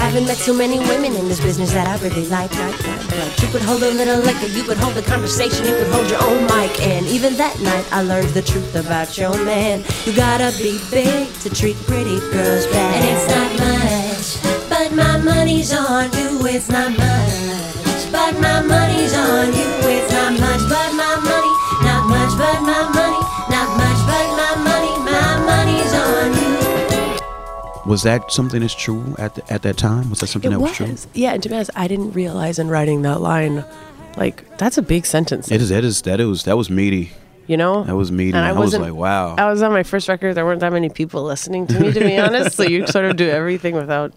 Haven't 0.00 0.26
met 0.26 0.38
too 0.38 0.54
many 0.54 0.78
women 0.78 1.14
in 1.14 1.28
this 1.28 1.40
business 1.40 1.72
that 1.72 1.86
I 1.86 1.94
really 2.02 2.26
like, 2.26 2.52
like. 2.56 2.74
You 3.40 3.48
could 3.48 3.62
hold 3.62 3.82
a 3.82 3.90
little 3.90 4.18
liquor, 4.18 4.46
you 4.46 4.64
could 4.64 4.78
hold 4.78 4.96
a 4.96 5.02
conversation, 5.02 5.64
you 5.64 5.74
could 5.76 5.86
hold 5.92 6.10
your 6.10 6.22
own 6.22 6.44
mic. 6.46 6.80
And 6.82 7.06
even 7.06 7.36
that 7.36 7.60
night, 7.60 7.86
I 7.92 8.02
learned 8.02 8.30
the 8.30 8.42
truth 8.42 8.74
about 8.74 9.16
your 9.16 9.36
man. 9.44 9.84
You 10.04 10.12
gotta 10.16 10.50
be 10.58 10.80
big 10.90 11.32
to 11.44 11.50
treat 11.50 11.76
pretty 11.86 12.18
girls 12.32 12.66
bad. 12.66 12.96
And 12.96 13.04
it's 13.12 13.28
not 13.30 13.50
much, 13.62 14.68
but 14.68 14.92
my 14.96 15.18
money's 15.18 15.72
on 15.72 16.10
you. 16.18 16.44
It's 16.46 16.68
not 16.68 16.90
much, 16.90 18.02
but 18.10 18.32
my 18.40 18.62
money's 18.62 19.14
on 19.14 19.52
you. 19.54 19.68
It's 19.94 20.10
not 20.12 20.32
much, 20.32 20.62
but 20.68 20.90
my 20.96 21.14
money, 21.22 21.54
not 21.86 22.02
much, 22.08 22.32
but 22.36 22.58
my 22.62 22.82
money, 22.88 22.99
Was 27.90 28.04
that 28.04 28.30
something 28.30 28.60
that's 28.60 28.74
true 28.74 29.14
at 29.18 29.34
the, 29.34 29.52
at 29.52 29.62
that 29.62 29.76
time? 29.76 30.10
Was 30.10 30.20
that 30.20 30.28
something 30.28 30.50
it 30.52 30.54
that 30.54 30.60
was, 30.60 30.78
was. 30.80 31.04
true? 31.04 31.10
Yeah, 31.14 31.32
and 31.34 31.42
to 31.42 31.48
be 31.48 31.54
honest, 31.56 31.70
I 31.74 31.88
didn't 31.88 32.12
realize 32.12 32.58
in 32.58 32.68
writing 32.68 33.02
that 33.02 33.20
line, 33.20 33.64
like 34.16 34.56
that's 34.58 34.78
a 34.78 34.82
big 34.82 35.04
sentence. 35.06 35.50
It 35.50 35.60
is. 35.60 35.70
That 35.70 35.84
is. 35.84 36.02
That 36.02 36.20
was. 36.20 36.44
That 36.44 36.56
was 36.56 36.70
meaty. 36.70 37.10
you 37.48 37.56
know, 37.56 37.82
That 37.84 37.96
was 37.96 38.12
meaty. 38.12 38.36
And 38.36 38.46
I 38.46 38.50
I, 38.50 38.52
was 38.52 38.78
like, 38.78 38.94
wow. 38.94 39.34
I 39.36 39.50
was 39.50 39.60
on 39.60 39.72
my 39.72 39.82
first 39.82 40.08
record. 40.08 40.34
There 40.34 40.44
weren't 40.44 40.60
that 40.60 40.72
many 40.72 40.88
people 40.88 41.24
listening 41.24 41.66
to 41.66 41.80
me, 41.80 41.92
to 41.92 42.00
be 42.00 42.16
honest. 42.26 42.56
So 42.56 42.62
you 42.62 42.86
sort 42.86 43.06
of 43.06 43.16
do 43.16 43.28
everything 43.28 43.74
without 43.74 44.12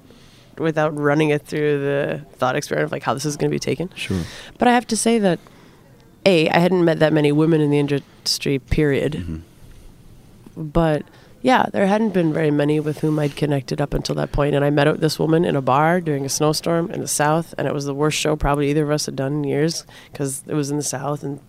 without 0.59 0.95
running 0.95 1.29
it 1.31 1.41
through 1.47 1.79
the 1.79 2.21
thought 2.37 2.55
experiment 2.55 2.85
of 2.85 2.91
like 2.91 3.01
how 3.01 3.15
this 3.15 3.25
is 3.25 3.37
going 3.37 3.49
to 3.49 3.55
be 3.55 3.59
taken. 3.59 3.89
sure. 3.95 4.21
But 4.59 4.67
I 4.67 4.73
have 4.73 4.85
to 4.87 4.95
say 4.95 5.17
that 5.17 5.39
a 6.27 6.47
I 6.49 6.59
hadn't 6.59 6.85
met 6.85 6.99
that 6.99 7.11
many 7.11 7.31
women 7.31 7.59
in 7.59 7.71
the 7.71 7.79
industry. 7.79 8.59
Period. 8.59 9.13
Mm-hmm. 9.13 9.39
But 10.55 11.03
yeah, 11.43 11.65
there 11.73 11.85
hadn't 11.85 12.13
been 12.13 12.33
very 12.33 12.49
many 12.51 12.79
with 12.79 12.99
whom 12.99 13.19
I'd 13.19 13.35
connected 13.35 13.79
up 13.81 13.93
until 13.93 14.15
that 14.15 14.31
point. 14.31 14.55
And 14.55 14.63
I 14.65 14.69
met 14.71 14.99
this 15.01 15.19
woman 15.19 15.43
in 15.45 15.55
a 15.55 15.61
bar 15.61 15.99
during 16.01 16.25
a 16.25 16.29
snowstorm 16.29 16.89
in 16.89 17.01
the 17.01 17.07
South, 17.07 17.53
and 17.57 17.67
it 17.67 17.73
was 17.73 17.83
the 17.85 17.93
worst 17.93 18.17
show 18.17 18.35
probably 18.35 18.69
either 18.69 18.83
of 18.83 18.91
us 18.91 19.05
had 19.05 19.15
done 19.17 19.33
in 19.33 19.43
years 19.43 19.85
because 20.11 20.43
it 20.47 20.53
was 20.55 20.71
in 20.71 20.77
the 20.77 20.83
South, 20.83 21.21
and 21.21 21.39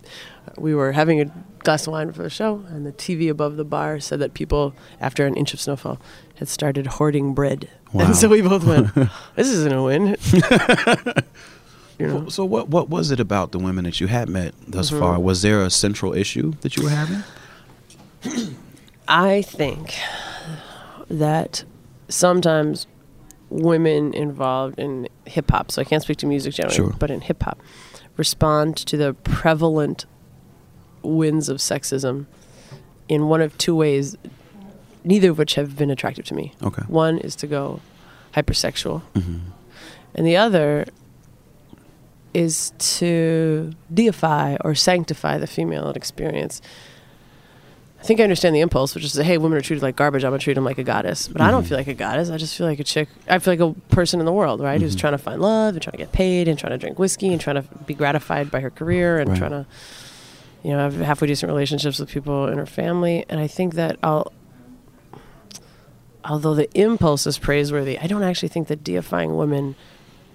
we 0.58 0.74
were 0.74 0.92
having 0.92 1.20
a 1.20 1.32
glass 1.60 1.86
of 1.86 1.92
wine 1.92 2.12
for 2.12 2.22
the 2.24 2.28
show, 2.30 2.64
and 2.68 2.84
the 2.84 2.92
TV 2.92 3.30
above 3.30 3.56
the 3.56 3.64
bar 3.64 4.00
said 4.00 4.18
that 4.18 4.34
people, 4.34 4.74
after 5.00 5.24
an 5.26 5.34
inch 5.36 5.54
of 5.54 5.60
snowfall, 5.60 5.98
had 6.36 6.48
started 6.48 6.86
hoarding 6.86 7.32
bread. 7.32 7.70
Wow. 7.92 8.04
And 8.06 8.16
so 8.16 8.28
we 8.28 8.42
both 8.42 8.64
went, 8.64 8.92
"This 9.36 9.48
isn't 9.48 9.72
a 9.72 9.80
win." 9.82 10.16
you 11.98 12.06
know. 12.08 12.28
So 12.28 12.44
what? 12.44 12.68
What 12.68 12.90
was 12.90 13.12
it 13.12 13.20
about 13.20 13.52
the 13.52 13.58
women 13.60 13.84
that 13.84 14.00
you 14.00 14.08
had 14.08 14.28
met 14.28 14.52
thus 14.66 14.90
Mm-hmm. 14.90 14.98
far? 15.00 15.20
Was 15.20 15.42
there 15.42 15.62
a 15.62 15.70
central 15.70 16.12
issue 16.12 16.54
that 16.62 16.76
you 16.76 16.82
were 16.82 16.90
having? 16.90 17.22
I 19.08 19.42
think 19.42 19.94
that 21.08 21.64
sometimes 22.08 22.86
women 23.50 24.14
involved 24.14 24.78
in 24.78 25.08
hip 25.26 25.50
hop, 25.50 25.70
so 25.70 25.82
I 25.82 25.84
can't 25.84 26.02
speak 26.02 26.16
to 26.18 26.26
music 26.26 26.54
generally, 26.54 26.76
Sure. 26.76 26.94
but 26.98 27.10
in 27.10 27.20
hip 27.20 27.42
hop, 27.42 27.58
respond 28.16 28.76
to 28.78 28.96
the 28.96 29.14
prevalent 29.14 30.06
winds 31.02 31.48
of 31.48 31.58
sexism 31.58 32.26
in 33.08 33.28
one 33.28 33.40
of 33.42 33.56
two 33.58 33.74
ways, 33.76 34.16
neither 35.04 35.30
of 35.30 35.38
which 35.38 35.54
have 35.56 35.76
been 35.76 35.90
attractive 35.90 36.24
to 36.26 36.34
me. 36.34 36.54
Okay. 36.62 36.82
One 36.88 37.18
is 37.18 37.36
to 37.36 37.46
go 37.46 37.80
hypersexual, 38.34 39.02
hmm 39.14 39.38
and 40.16 40.24
the 40.24 40.36
other 40.36 40.86
is 42.32 42.72
to 42.78 43.72
deify 43.92 44.56
or 44.64 44.74
sanctify 44.74 45.38
the 45.38 45.46
female 45.48 45.90
experience. 45.90 46.62
I 48.04 48.06
think 48.06 48.20
I 48.20 48.22
understand 48.24 48.54
the 48.54 48.60
impulse, 48.60 48.94
which 48.94 49.02
is, 49.02 49.14
hey, 49.14 49.38
women 49.38 49.56
are 49.56 49.62
treated 49.62 49.82
like 49.82 49.96
garbage. 49.96 50.24
I'm 50.24 50.30
gonna 50.30 50.38
treat 50.38 50.52
them 50.52 50.64
like 50.64 50.76
a 50.76 50.84
goddess, 50.84 51.26
but 51.26 51.40
I 51.40 51.50
don't 51.50 51.64
Mhm. 51.64 51.68
feel 51.68 51.78
like 51.78 51.86
a 51.86 51.94
goddess. 51.94 52.28
I 52.28 52.36
just 52.36 52.54
feel 52.54 52.66
like 52.66 52.78
a 52.78 52.84
chick. 52.84 53.08
I 53.30 53.38
feel 53.38 53.52
like 53.54 53.60
a 53.60 53.72
person 53.94 54.20
in 54.20 54.26
the 54.26 54.32
world, 54.32 54.60
right? 54.60 54.78
Who's 54.78 54.94
Mhm. 54.94 54.98
trying 54.98 55.12
to 55.14 55.18
find 55.18 55.40
love 55.40 55.72
and 55.72 55.80
trying 55.82 55.92
to 55.92 55.96
get 55.98 56.12
paid 56.12 56.46
and 56.46 56.58
trying 56.58 56.72
to 56.72 56.76
drink 56.78 56.98
whiskey 56.98 57.28
and 57.32 57.40
trying 57.40 57.56
to 57.56 57.64
be 57.86 57.94
gratified 57.94 58.50
by 58.50 58.60
her 58.60 58.68
career 58.68 59.18
and 59.20 59.30
Right. 59.30 59.38
trying 59.38 59.52
to, 59.52 59.64
you 60.62 60.72
know, 60.72 60.80
have 60.80 60.96
halfway 61.00 61.28
decent 61.28 61.48
relationships 61.50 61.98
with 61.98 62.10
people 62.10 62.46
in 62.48 62.58
her 62.58 62.66
family. 62.66 63.24
And 63.30 63.40
I 63.40 63.46
think 63.46 63.72
that 63.76 63.96
I'll, 64.02 64.30
although 66.26 66.54
the 66.54 66.68
impulse 66.78 67.26
is 67.26 67.38
praiseworthy, 67.38 67.98
I 67.98 68.06
don't 68.06 68.22
actually 68.22 68.50
think 68.50 68.68
that 68.68 68.84
deifying 68.84 69.34
women 69.34 69.76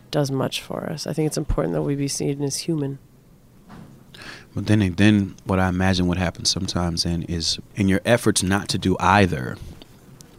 does 0.10 0.32
much 0.32 0.60
for 0.60 0.90
us. 0.90 1.06
I 1.06 1.14
think 1.14 1.28
it's 1.28 1.38
important 1.38 1.76
that 1.76 1.84
we 1.84 1.94
be 1.94 2.08
seen 2.08 2.42
as 2.42 2.58
human. 2.62 2.98
But 4.56 4.66
then, 4.66 4.94
then 4.96 5.36
what 5.46 5.60
I 5.60 5.70
imagine 5.70 6.08
what 6.08 6.18
happens 6.18 6.50
sometimes 6.50 7.04
then 7.04 7.24
is 7.24 7.60
in 7.76 7.88
your 7.88 8.02
efforts 8.06 8.42
not 8.44 8.68
to 8.70 8.78
do 8.78 8.98
either, 9.00 9.58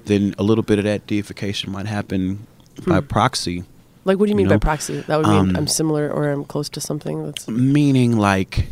then 0.07 0.35
a 0.39 0.43
little 0.43 0.65
bit 0.65 0.79
of 0.79 0.85
that 0.85 1.07
deification 1.07 1.71
might 1.73 1.87
happen 1.87 2.47
by 2.87 3.01
Hmm. 3.01 3.07
proxy, 3.07 3.65
Like, 4.05 4.19
what 4.19 4.27
do 4.27 4.31
you 4.31 4.35
You 4.35 4.37
mean 4.39 4.49
know, 4.49 4.55
by 4.55 4.59
proxy? 4.59 5.01
That 5.07 5.19
would 5.19 5.27
mean 5.27 5.51
um, 5.51 5.57
I'm 5.57 5.67
similar 5.67 6.11
or 6.11 6.31
I'm 6.31 6.45
close 6.45 6.69
to 6.71 6.81
something 6.81 7.25
that's. 7.27 7.47
meaning 7.49 8.17
like 8.19 8.67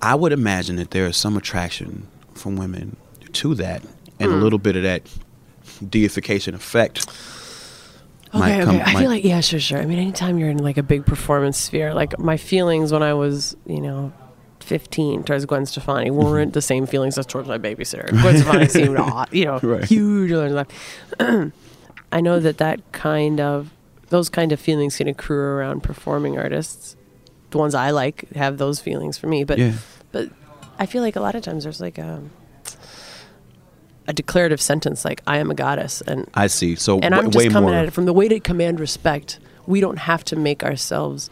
I 0.00 0.14
would 0.14 0.32
imagine 0.32 0.76
that 0.76 0.92
there 0.92 1.06
is 1.06 1.16
some 1.16 1.36
attraction 1.36 2.06
from 2.34 2.56
women 2.56 2.96
to 3.32 3.54
that, 3.56 3.82
and 4.18 4.32
a 4.32 4.34
Hmm. 4.36 4.42
little 4.42 4.58
bit 4.58 4.76
of 4.76 4.82
that 4.84 5.02
deification 5.86 6.54
effect. 6.54 7.06
Okay, 8.34 8.62
okay. 8.62 8.80
I 8.80 8.94
feel 8.94 9.08
like 9.10 9.24
yeah, 9.24 9.40
sure, 9.40 9.58
sure. 9.60 9.78
I 9.78 9.86
mean, 9.86 9.98
anytime 9.98 10.38
you're 10.38 10.50
in 10.50 10.58
like 10.58 10.78
a 10.78 10.82
big 10.82 11.04
performance 11.06 11.58
sphere, 11.58 11.92
like 11.94 12.18
my 12.18 12.36
feelings 12.36 12.92
when 12.92 13.02
I 13.02 13.14
was, 13.14 13.56
you 13.66 13.80
know, 13.80 14.12
15 14.60 15.24
towards 15.24 15.46
Gwen 15.46 15.66
Stefani 15.66 16.10
weren't 16.10 16.52
the 16.52 16.62
same 16.62 16.86
feelings 16.86 17.18
as 17.18 17.26
towards 17.26 17.48
my 17.48 17.58
babysitter. 17.58 18.08
Gwen 18.22 18.36
Stefani 18.36 18.68
seemed, 18.68 18.96
aw- 18.98 19.26
you 19.32 19.46
know, 19.46 19.58
Right. 19.62 19.84
huge. 19.84 20.30
I 22.12 22.20
know 22.20 22.38
that 22.40 22.58
that 22.58 22.92
kind 22.92 23.40
of, 23.40 23.70
those 24.08 24.28
kind 24.28 24.52
of 24.52 24.60
feelings 24.60 24.96
can 24.96 25.08
accrue 25.08 25.38
around 25.38 25.82
performing 25.82 26.38
artists. 26.38 26.96
The 27.50 27.58
ones 27.58 27.74
I 27.74 27.90
like 27.90 28.30
have 28.34 28.58
those 28.58 28.80
feelings 28.80 29.18
for 29.18 29.26
me, 29.26 29.42
but 29.44 29.58
yeah, 29.58 29.72
but 30.12 30.28
I 30.78 30.86
feel 30.86 31.02
like 31.02 31.16
a 31.16 31.20
lot 31.20 31.34
of 31.34 31.42
times 31.42 31.64
there's 31.64 31.80
like 31.80 31.98
a 31.98 32.22
a 34.08 34.12
declarative 34.12 34.60
sentence 34.60 35.04
like 35.04 35.22
I 35.26 35.38
am 35.38 35.50
a 35.50 35.54
goddess 35.54 36.00
and 36.00 36.28
I 36.34 36.46
see. 36.48 36.74
So 36.74 36.98
and 37.00 37.14
I'm 37.14 37.30
just 37.30 37.50
coming 37.50 37.70
more. 37.70 37.78
at 37.78 37.86
it 37.86 37.92
from 37.92 38.06
the 38.06 38.12
way 38.12 38.28
to 38.28 38.40
command 38.40 38.80
respect 38.80 39.38
we 39.66 39.80
don't 39.80 39.98
have 39.98 40.24
to 40.24 40.36
make 40.36 40.64
ourselves 40.64 41.30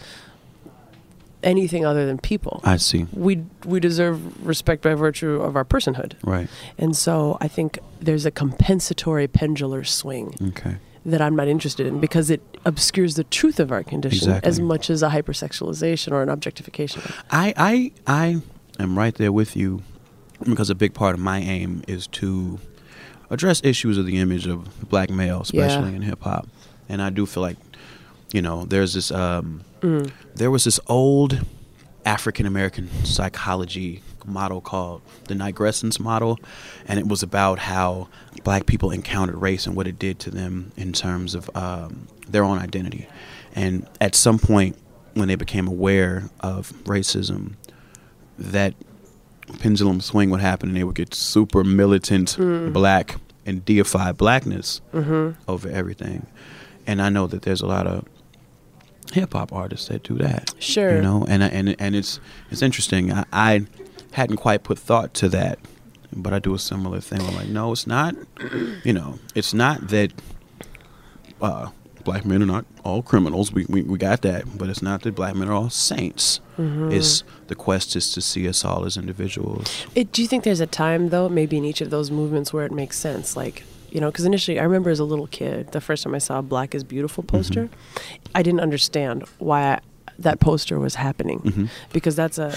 anything 1.42 1.87
other 1.87 2.04
than 2.07 2.18
people. 2.18 2.61
I 2.64 2.76
see. 2.76 3.07
we 3.12 3.44
we 3.64 3.81
deserve 3.81 4.46
respect 4.46 4.83
by 4.83 4.94
virtue 4.94 5.40
of 5.40 5.57
our 5.57 5.64
personhood. 5.64 6.14
Right. 6.22 6.48
And 6.76 6.96
so 6.96 7.38
I 7.40 7.48
think 7.48 7.78
there's 8.00 8.26
a 8.26 8.31
compensatory 8.31 9.28
pendular 9.28 9.87
swing 9.87 10.35
Okay. 10.48 10.76
that 11.07 11.20
I'm 11.22 11.37
not 11.37 11.48
interested 11.48 11.87
in 11.87 12.00
because 12.00 12.28
it 12.31 12.42
obscures 12.64 13.14
the 13.14 13.24
truth 13.24 13.61
of 13.61 13.70
our 13.72 13.83
condition 13.85 14.28
Exactly. 14.28 14.48
as 14.48 14.61
much 14.61 14.90
as 14.90 15.02
a 15.02 15.09
hypersexualization 15.11 16.12
or 16.12 16.22
an 16.22 16.28
objectification. 16.28 17.02
I, 17.31 17.54
I 17.57 17.92
I 18.07 18.42
am 18.78 18.98
right 18.98 19.14
there 19.14 19.33
with 19.33 19.57
you 19.57 19.83
because 20.44 20.70
a 20.70 20.74
big 20.74 20.94
part 20.94 21.14
of 21.14 21.20
my 21.20 21.38
aim 21.38 21.83
is 21.88 22.07
to 22.09 22.59
address 23.31 23.61
issues 23.64 23.98
of 23.98 24.07
the 24.07 24.18
image 24.18 24.46
of 24.46 24.81
the 24.81 24.87
black 24.87 25.11
male, 25.11 25.40
especially 25.42 25.90
Yeah. 25.90 25.96
in 25.96 26.03
hip 26.03 26.22
hop. 26.22 26.48
And 26.88 27.03
I 27.03 27.11
do 27.11 27.27
feel 27.27 27.42
like, 27.42 27.57
you 28.33 28.40
know, 28.42 28.64
there's 28.64 28.94
this 28.94 29.11
um 29.11 29.62
Mm. 29.81 30.11
there 30.35 30.51
was 30.51 30.64
this 30.64 30.81
old 30.88 31.40
African 32.05 32.46
American 32.46 32.88
psychology 33.05 34.03
model 34.27 34.61
called 34.61 35.03
the 35.29 35.35
Nigrescence 35.35 36.01
model, 36.01 36.38
and 36.87 36.98
it 36.98 37.07
was 37.07 37.22
about 37.22 37.59
how 37.61 38.09
black 38.44 38.66
people 38.66 38.90
encountered 38.90 39.37
race 39.37 39.66
and 39.66 39.77
what 39.77 39.87
it 39.87 39.98
did 39.98 40.18
to 40.20 40.31
them 40.31 40.72
in 40.77 40.92
terms 40.92 41.35
of 41.35 41.48
um, 41.55 42.09
their 42.29 42.42
own 42.44 42.59
identity. 42.59 43.07
And 43.55 43.87
at 44.01 44.14
some 44.14 44.38
point, 44.38 44.77
when 45.14 45.29
they 45.29 45.35
became 45.37 45.66
aware 45.68 46.29
of 46.40 46.72
racism, 46.85 47.53
that 48.38 48.74
pendulum 49.58 50.00
swing 50.00 50.30
would 50.30 50.40
happen, 50.40 50.70
and 50.70 50.76
they 50.76 50.84
would 50.84 50.94
get 50.94 51.14
super 51.14 51.64
militant 51.64 52.37
black 52.72 53.16
and 53.46 53.64
deify 53.64 54.12
blackness 54.12 54.80
over 55.46 55.68
everything. 55.68 56.26
And 56.87 57.02
I 57.02 57.08
know 57.08 57.26
that 57.26 57.42
there's 57.42 57.61
a 57.61 57.66
lot 57.66 57.87
of 57.87 58.06
hip 59.12 59.32
hop 59.32 59.52
artists 59.52 59.88
that 59.88 60.02
do 60.02 60.14
that. 60.16 60.54
Sure. 60.58 60.96
You 60.96 61.02
know, 61.02 61.24
and 61.28 61.42
and 61.42 61.76
and 61.78 61.96
it's 61.96 62.20
it's 62.50 62.62
interesting. 62.62 63.12
I, 63.12 63.24
I 63.32 63.66
hadn't 64.12 64.37
quite 64.37 64.62
put 64.64 64.78
thought 64.78 65.14
to 65.14 65.28
that, 65.30 65.58
but 66.12 66.32
I 66.32 66.38
do 66.38 66.54
a 66.54 66.58
similar 66.58 67.00
thing. 67.00 67.20
I'm 67.20 67.34
like, 67.34 67.48
no, 67.48 67.72
it's 67.72 67.87
not. 67.87 68.14
You 68.84 68.92
know, 68.92 69.18
it's 69.34 69.52
not 69.54 69.88
that 69.88 70.12
uh, 71.40 71.68
black 72.04 72.24
men 72.24 72.42
are 72.42 72.46
not 72.46 72.64
all 72.84 73.02
criminals. 73.02 73.52
We, 73.52 73.66
we 73.68 73.82
we 73.82 73.98
got 73.98 74.22
that, 74.22 74.56
but 74.58 74.68
it's 74.68 74.82
not 74.82 75.02
that 75.02 75.14
black 75.14 75.34
men 75.34 75.48
are 75.48 75.52
all 75.52 75.70
saints. 75.70 76.40
Mm-hmm. 76.58 76.92
It's 76.92 77.22
the 77.48 77.54
quest 77.54 77.94
is 77.96 78.12
to 78.14 78.20
see 78.20 78.48
us 78.48 78.64
all 78.64 78.84
as 78.84 78.96
individuals. 78.96 79.87
It, 79.94 80.12
do 80.12 80.22
you 80.22 80.28
think 80.28 80.44
there's 80.44 80.61
a 80.61 80.66
time 80.66 81.11
though, 81.11 81.28
maybe 81.28 81.56
in 81.56 81.64
each 81.64 81.80
of 81.80 81.90
those 81.90 82.11
movements 82.11 82.52
where 82.52 82.64
it 82.64 82.72
makes 82.72 82.98
sense, 82.98 83.37
like 83.37 83.64
you 83.90 84.00
know, 84.00 84.11
because 84.11 84.24
initially 84.26 84.58
I 84.61 84.64
remember 84.64 84.90
as 84.90 84.98
a 85.00 85.04
little 85.04 85.26
kid, 85.28 85.72
the 85.72 85.80
first 85.80 86.02
time 86.04 86.14
I 86.14 86.18
saw 86.18 86.38
a 86.40 86.42
"Black 86.42 86.74
is 86.74 86.84
Beautiful" 86.84 87.22
poster, 87.24 87.70
I 88.34 88.42
didn't 88.42 88.61
understand 88.61 89.24
why 89.38 89.74
I, 89.74 89.80
that 90.18 90.40
poster 90.40 90.78
was 90.78 90.94
happening 90.96 91.38
hmm 91.38 91.66
because 91.92 92.14
that's 92.16 92.38
a. 92.38 92.52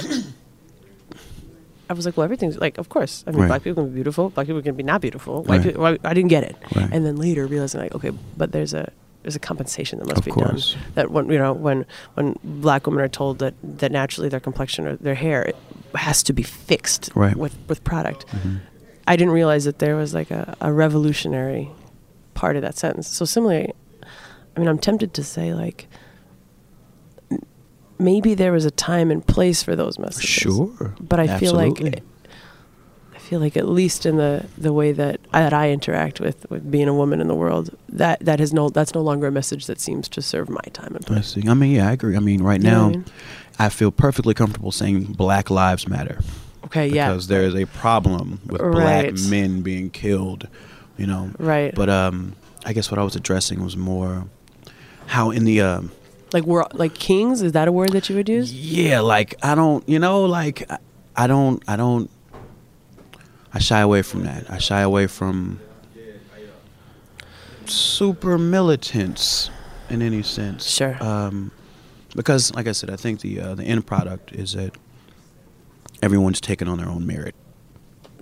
I 1.90 1.94
was 1.94 2.06
like, 2.06 2.16
well, 2.16 2.24
everything's 2.24 2.58
like, 2.58 2.78
of 2.78 2.88
course. 2.88 3.24
I 3.28 3.32
mean, 3.32 3.42
Right. 3.42 3.48
black 3.48 3.64
people 3.64 3.84
can 3.84 3.92
be 3.92 3.96
beautiful. 3.96 4.30
Black 4.30 4.48
people 4.48 4.62
can 4.62 4.76
be 4.76 4.84
not 4.84 5.02
beautiful. 5.02 5.44
White 5.44 5.58
Right. 5.58 5.64
people, 5.68 5.82
well, 5.84 5.98
I 6.06 6.14
didn't 6.14 6.30
get 6.30 6.44
it, 6.44 6.56
Right. 6.74 6.88
and 6.92 7.06
then 7.06 7.18
later 7.18 7.46
realizing, 7.48 7.82
like, 7.82 7.94
okay, 7.94 8.12
but 8.38 8.54
there's 8.54 8.74
a 8.74 8.92
there's 9.24 9.36
a 9.36 9.40
compensation 9.40 10.00
that 10.00 10.08
must 10.08 10.20
Of 10.20 10.26
be 10.26 10.32
course. 10.32 10.74
done. 10.74 10.84
That 10.96 11.12
when 11.12 11.30
you 11.30 11.38
know 11.38 11.54
when 11.54 11.86
when 12.16 12.38
black 12.44 12.88
women 12.88 13.02
are 13.04 13.08
told 13.08 13.40
that 13.40 13.54
that 13.80 13.92
naturally 13.92 14.30
their 14.30 14.40
complexion 14.40 14.88
or 14.88 14.96
their 14.96 15.16
hair 15.16 15.52
has 15.96 16.24
to 16.24 16.34
be 16.34 16.44
fixed 16.44 17.12
Right. 17.16 17.36
with 17.36 17.56
with 17.68 17.84
product, 17.84 18.30
hmm 18.30 18.58
I 19.08 19.16
didn't 19.16 19.34
realize 19.34 19.66
that 19.66 19.80
there 19.80 19.96
was 19.96 20.14
like 20.14 20.30
a, 20.32 20.56
a 20.62 20.72
revolutionary 20.72 21.70
part 22.36 22.56
of 22.56 22.62
that 22.62 22.78
sentence. 22.78 23.08
So 23.08 23.26
similarly, 23.26 23.74
I 24.56 24.60
mean, 24.60 24.70
I'm 24.70 24.78
tempted 24.78 25.14
to 25.16 25.24
say 25.24 25.54
like 25.56 25.88
m- 27.32 27.40
maybe 28.00 28.34
there 28.36 28.52
was 28.52 28.64
a 28.66 28.72
time 28.72 29.12
and 29.12 29.26
place 29.26 29.64
for 29.64 29.76
those 29.76 29.98
messages. 30.00 30.30
Sure. 30.30 30.94
but 31.00 31.20
I 31.20 31.40
feel 31.40 31.54
like 31.54 31.72
Absolutely. 31.72 32.04
Feel 33.32 33.40
like 33.40 33.56
at 33.56 33.70
least 33.70 34.06
in 34.06 34.18
the 34.18 34.46
the 34.58 34.74
way 34.74 34.92
that 34.92 35.18
I, 35.32 35.40
that 35.44 35.54
I 35.54 35.72
interact 35.72 36.20
with 36.20 36.46
with 36.50 36.70
being 36.70 36.90
a 36.90 36.94
woman 36.94 37.22
in 37.22 37.30
the 37.30 37.34
world, 37.34 37.70
that 37.88 38.20
that 38.20 38.40
has 38.42 38.52
no 38.52 38.68
that's 38.68 38.94
no 38.94 39.02
longer 39.02 39.28
a 39.28 39.32
message 39.32 39.68
that 39.68 39.80
seems 39.80 40.10
to 40.10 40.22
serve 40.22 40.50
my 40.50 40.60
time 40.74 40.94
and 40.98 41.06
I 41.06 41.08
place. 41.08 41.28
see. 41.34 41.48
I 41.48 41.54
mean, 41.54 41.72
yeah, 41.72 41.88
I 41.88 41.94
agree. 41.94 42.18
I 42.18 42.20
mean, 42.20 42.44
right 42.44 42.62
You 42.62 42.70
now, 42.70 42.86
I 42.88 42.90
mean? 42.90 43.06
I 43.58 43.70
feel 43.70 43.90
perfectly 43.90 44.34
comfortable 44.34 44.74
saying 44.74 45.14
Black 45.14 45.50
Lives 45.50 45.88
Matter. 45.88 46.20
Okay, 46.66 46.88
yeah, 46.90 47.08
because 47.08 47.28
there 47.28 47.44
is 47.44 47.56
a 47.56 47.66
problem 47.68 48.42
with 48.48 48.60
black 48.60 49.14
men 49.30 49.62
being 49.62 49.90
killed, 49.92 50.50
you 50.98 51.08
know. 51.08 51.32
right. 51.40 51.74
But 51.74 51.90
um, 51.90 52.36
I 52.66 52.74
guess 52.74 52.92
what 52.92 53.00
I 53.00 53.04
was 53.04 53.16
addressing 53.16 53.64
was 53.64 53.78
more 53.78 54.26
how 55.08 55.32
in 55.32 55.46
the 55.46 55.62
um, 55.62 55.92
like 56.34 56.44
we're 56.44 56.66
like 56.74 56.96
kings. 56.96 57.42
Is 57.42 57.54
that 57.54 57.70
a 57.70 57.72
word 57.72 57.94
that 57.94 58.10
you 58.10 58.16
would 58.18 58.28
use? 58.28 58.54
yeah, 58.54 59.00
like 59.00 59.36
I 59.42 59.56
don't, 59.56 59.88
you 59.88 60.00
know, 60.00 60.26
like 60.26 60.70
I, 60.70 60.78
I 61.16 61.28
don't, 61.28 61.64
I 61.66 61.78
don't, 61.78 62.10
I 63.54 63.60
shy 63.60 63.80
away 63.80 64.02
from 64.02 64.24
that. 64.24 64.50
I 64.50 64.58
shy 64.60 64.80
away 64.82 65.08
from 65.08 65.60
super 67.66 68.38
militants 68.38 69.50
in 69.90 70.02
any 70.02 70.24
sense. 70.24 70.68
Sure. 70.70 70.98
Um, 71.04 71.52
because, 72.16 72.54
like 72.56 72.68
I 72.68 72.72
said, 72.74 72.90
I 72.90 72.96
think 72.96 73.22
the 73.22 73.40
uh, 73.40 73.56
the 73.56 73.64
end 73.64 73.86
product 73.86 74.32
is 74.34 74.54
that 74.54 74.76
everyone's 76.02 76.42
taken 76.42 76.68
on 76.68 76.78
their 76.78 76.90
own 76.90 77.06
merit. 77.08 77.36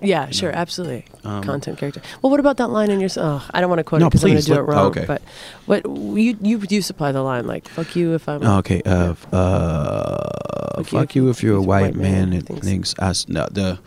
Yeah, 0.02 0.28
you 0.28 0.32
sure, 0.32 0.50
know. 0.52 0.56
absolutely. 0.58 1.04
Um, 1.24 1.42
Content 1.42 1.76
character. 1.78 2.00
Well, 2.22 2.30
what 2.30 2.40
about 2.40 2.56
that 2.56 2.68
line 2.70 2.90
in 2.90 3.00
your? 3.00 3.10
Oh, 3.18 3.46
I 3.52 3.60
don't 3.60 3.68
want 3.68 3.80
to 3.80 3.84
quote 3.84 4.00
No, 4.00 4.06
it 4.06 4.10
because 4.10 4.24
I'm 4.24 4.30
going 4.30 4.40
to 4.42 4.46
do 4.46 4.54
it 4.54 4.62
wrong. 4.62 4.78
oh, 4.78 4.86
okay. 4.86 5.04
But 5.06 5.20
what 5.66 5.84
you 5.84 6.38
you 6.40 6.62
you 6.70 6.80
supply 6.82 7.12
the 7.12 7.22
line 7.22 7.46
like 7.46 7.68
"fuck 7.68 7.94
you" 7.96 8.14
if 8.14 8.28
I'm. 8.28 8.42
Oh, 8.42 8.58
okay. 8.58 8.80
Uh, 8.86 9.14
uh, 9.32 10.76
Fuck 10.76 10.86
fuck, 10.86 11.14
you 11.14 11.24
you, 11.24 11.30
if- 11.30 11.42
you're 11.42 11.58
a 11.58 11.60
if 11.60 11.66
white, 11.66 11.94
man 11.94 12.30
that 12.30 12.46
thinks- 12.46 12.66
thinks, 12.66 12.94
I 12.98 13.12
no, 13.28 13.46
the 13.50 13.78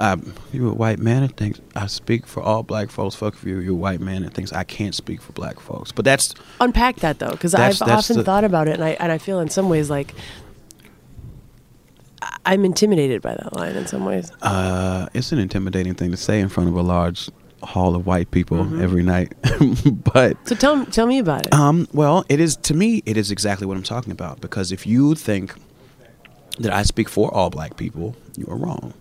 um, 0.00 0.34
you're 0.52 0.70
a 0.70 0.74
white 0.74 0.98
man 0.98 1.22
that 1.22 1.36
thinks 1.36 1.60
I 1.76 1.86
speak 1.86 2.26
for 2.26 2.42
all 2.42 2.62
black 2.64 2.90
folks. 2.90 3.14
Fuck 3.14 3.34
if 3.34 3.44
you're, 3.44 3.60
you're 3.62 3.72
a 3.72 3.76
white 3.76 4.00
man 4.00 4.24
and 4.24 4.32
thinks 4.34 4.52
I 4.52 4.64
can't 4.64 4.94
speak 4.94 5.20
for 5.22 5.32
black 5.32 5.60
folks. 5.60 5.92
But 5.92 6.04
that's 6.04 6.34
Unpack 6.60 6.96
that 6.96 7.18
though, 7.18 7.30
because 7.30 7.54
I've 7.54 7.78
That's- 7.78 7.98
often 8.04 8.16
the- 8.16 8.24
thought 8.24 8.42
about 8.44 8.66
it, 8.66 8.74
and 8.74 8.82
I 8.84 8.90
and 8.98 9.12
I 9.12 9.18
feel 9.18 9.38
in 9.40 9.48
some 9.50 9.68
ways 9.68 9.88
like 9.90 10.14
I'm 12.44 12.64
intimidated 12.64 13.22
by 13.22 13.34
that 13.34 13.54
line 13.56 13.76
in 13.76 13.86
some 13.86 14.04
ways. 14.04 14.30
uh, 14.42 15.08
it's 15.14 15.32
an 15.32 15.38
intimidating 15.38 15.94
thing 15.94 16.10
to 16.10 16.16
say 16.16 16.40
in 16.40 16.48
front 16.48 16.68
of 16.68 16.76
a 16.76 16.82
large 16.82 17.30
hall 17.62 17.94
of 17.94 18.06
white 18.06 18.30
people 18.30 18.58
Mhm. 18.64 18.80
every 18.82 19.02
night. 19.02 19.34
but 20.14 20.36
So 20.48 20.54
tell 20.54 20.84
tell 20.86 21.06
me 21.06 21.18
about 21.18 21.46
it. 21.46 21.54
Um, 21.54 21.86
well, 21.92 22.24
it 22.28 22.40
is 22.40 22.56
to 22.56 22.74
me. 22.74 23.02
It 23.06 23.16
is 23.16 23.30
exactly 23.30 23.66
what 23.66 23.76
I'm 23.76 23.82
talking 23.82 24.12
about. 24.12 24.40
Because 24.40 24.72
if 24.72 24.86
you 24.86 25.14
think 25.14 25.54
that 26.58 26.72
I 26.72 26.82
speak 26.82 27.08
for 27.08 27.32
all 27.34 27.50
black 27.50 27.76
people, 27.76 28.16
you 28.36 28.46
are 28.48 28.56
wrong. 28.56 28.94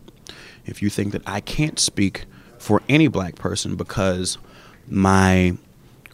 If 0.69 0.81
you 0.81 0.89
think 0.89 1.11
that 1.13 1.23
I 1.25 1.39
can't 1.41 1.79
speak 1.79 2.25
for 2.57 2.81
any 2.87 3.07
black 3.07 3.35
person 3.35 3.75
because 3.75 4.37
my 4.87 5.57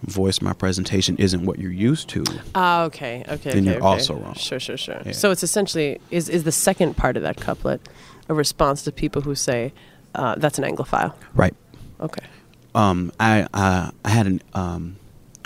voice, 0.04 0.42
my 0.42 0.54
presentation 0.54 1.18
isn't 1.18 1.46
what 1.46 1.58
you're 1.60 1.72
used 1.72 2.10
to, 2.10 2.24
Ah, 2.54 2.84
okay, 2.84 3.24
okay. 3.28 3.52
Then 3.52 3.64
okay, 3.64 3.66
you're 3.66 3.76
okay. 3.78 3.86
also 3.86 4.16
wrong. 4.16 4.36
Sure, 4.36 4.60
sure, 4.60 4.78
sure. 4.78 5.02
Yeah. 5.06 5.12
So 5.14 5.32
it's 5.32 5.44
essentially 5.44 6.00
is 6.12 6.30
is 6.30 6.44
the 6.44 6.52
second 6.52 6.96
part 6.96 7.18
of 7.18 7.24
that 7.24 7.38
couplet 7.38 7.82
a 8.30 8.34
response 8.34 8.84
to 8.84 8.92
people 8.92 9.22
who 9.22 9.36
say 9.36 9.74
uh, 10.16 10.36
that's 10.36 10.58
an 10.60 10.64
Anglophile? 10.64 11.14
right? 11.34 11.54
Okay. 12.00 12.26
Um, 12.74 13.12
I 13.20 13.48
I, 13.54 13.92
I 14.04 14.10
had 14.10 14.28
an 14.28 14.42
um, 14.54 14.98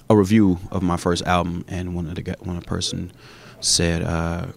a 0.10 0.15
review 0.15 0.60
of 0.72 0.82
my 0.82 0.98
first 0.98 1.24
album, 1.26 1.63
and 1.67 1.95
one 1.95 2.08
of 2.08 2.15
the 2.15 2.36
one 2.41 2.62
person 2.62 3.12
said, 3.62 4.01
uh, 4.01 4.47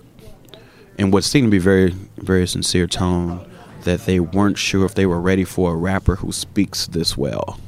in 0.98 1.10
what 1.10 1.24
seemed 1.24 1.46
to 1.46 1.50
be 1.50 1.58
very 1.58 1.90
very 2.16 2.46
sincere 2.46 2.86
tone, 2.86 3.46
that 3.84 4.06
they 4.06 4.20
weren't 4.20 4.58
sure 4.58 4.84
if 4.84 4.94
they 4.94 5.06
were 5.06 5.20
ready 5.20 5.44
for 5.44 5.72
a 5.74 5.76
rapper 5.76 6.16
who 6.16 6.32
speaks 6.32 6.86
this 6.86 7.16
well. 7.16 7.58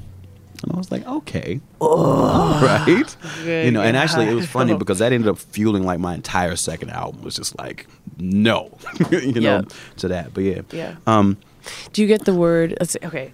And 0.62 0.72
I 0.72 0.76
was 0.78 0.90
like, 0.90 1.06
okay, 1.06 1.60
all 1.80 2.60
right, 2.62 3.16
you 3.44 3.70
know. 3.70 3.82
And 3.82 3.96
actually, 3.96 4.28
it 4.28 4.34
was 4.34 4.46
funny 4.46 4.72
Yeah. 4.72 4.78
because 4.78 4.98
that 5.00 5.12
ended 5.12 5.28
up 5.28 5.38
fueling 5.38 5.84
like 5.84 5.98
my 6.00 6.14
entire 6.14 6.56
second 6.56 6.90
album 6.90 7.22
was 7.22 7.34
just 7.36 7.58
like, 7.58 7.86
no, 8.18 8.76
you 9.10 9.32
know, 9.32 9.40
Yeah. 9.40 9.62
to 9.98 10.08
that. 10.08 10.32
But 10.32 10.44
yeah, 10.44 10.62
Yeah. 10.72 10.96
um, 11.06 11.36
Do 11.92 12.00
you 12.02 12.08
get 12.08 12.24
the 12.24 12.34
word? 12.34 12.76
Let's 12.80 12.92
see, 12.92 12.98
okay. 13.04 13.32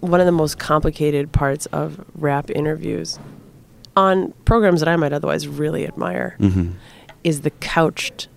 One 0.00 0.18
of 0.20 0.26
the 0.26 0.32
most 0.32 0.58
complicated 0.58 1.30
parts 1.32 1.66
of 1.66 2.04
rap 2.14 2.50
interviews 2.50 3.18
on 3.96 4.32
programs 4.44 4.80
that 4.80 4.88
I 4.88 4.96
might 4.96 5.12
otherwise 5.12 5.46
really 5.48 5.86
admire 5.86 6.36
mhm. 6.40 6.74
is 7.24 7.42
the 7.42 7.50
couched 7.50 8.28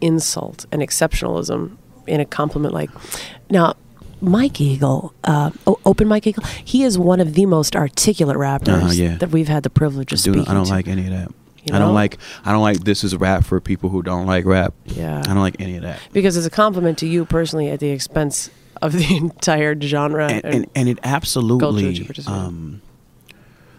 insult 0.00 0.66
and 0.70 0.80
exceptionalism 0.80 1.76
in 2.08 2.20
a 2.20 2.24
compliment 2.24 2.74
like, 2.74 2.90
now, 3.50 3.74
Mike 4.20 4.60
Eagle, 4.60 5.14
uh, 5.24 5.50
o- 5.66 5.78
Open 5.84 6.08
Mike 6.08 6.26
Eagle, 6.26 6.42
he 6.64 6.82
is 6.82 6.98
one 6.98 7.20
of 7.20 7.34
the 7.34 7.46
most 7.46 7.76
articulate 7.76 8.36
rappers 8.36 8.68
Uh-huh, 8.82 8.92
yeah. 8.92 9.16
that 9.18 9.30
we've 9.30 9.46
had 9.48 9.62
the 9.62 9.70
privilege 9.70 10.12
of 10.12 10.20
Dude, 10.20 10.34
speaking 10.34 10.50
I 10.50 10.54
don't 10.54 10.64
to. 10.66 10.70
like 10.72 10.88
any 10.88 11.04
of 11.06 11.10
that. 11.12 11.28
You 11.64 11.74
I 11.74 11.78
don't 11.78 11.92
like. 11.94 12.16
I 12.44 12.52
don't 12.52 12.62
like. 12.62 12.78
This 12.84 13.04
is 13.04 13.14
rap 13.16 13.44
for 13.44 13.60
people 13.60 13.90
who 13.90 14.02
don't 14.02 14.26
like 14.26 14.44
rap. 14.46 14.72
Yeah. 14.86 15.18
I 15.18 15.22
don't 15.22 15.40
like 15.40 15.60
any 15.60 15.76
of 15.76 15.82
that. 15.82 16.00
because 16.12 16.36
it's 16.36 16.46
a 16.46 16.50
compliment 16.50 16.98
to 16.98 17.06
you 17.06 17.24
personally 17.26 17.68
at 17.68 17.78
the 17.80 17.90
expense 17.90 18.48
of 18.80 18.92
the 18.92 19.16
entire 19.22 19.78
genre. 19.78 20.28
And 20.30 20.44
and, 20.44 20.66
and 20.74 20.88
it 20.88 21.00
that 21.02 21.08
you 21.08 21.14
absolutely. 21.14 22.04
Um, 22.26 22.80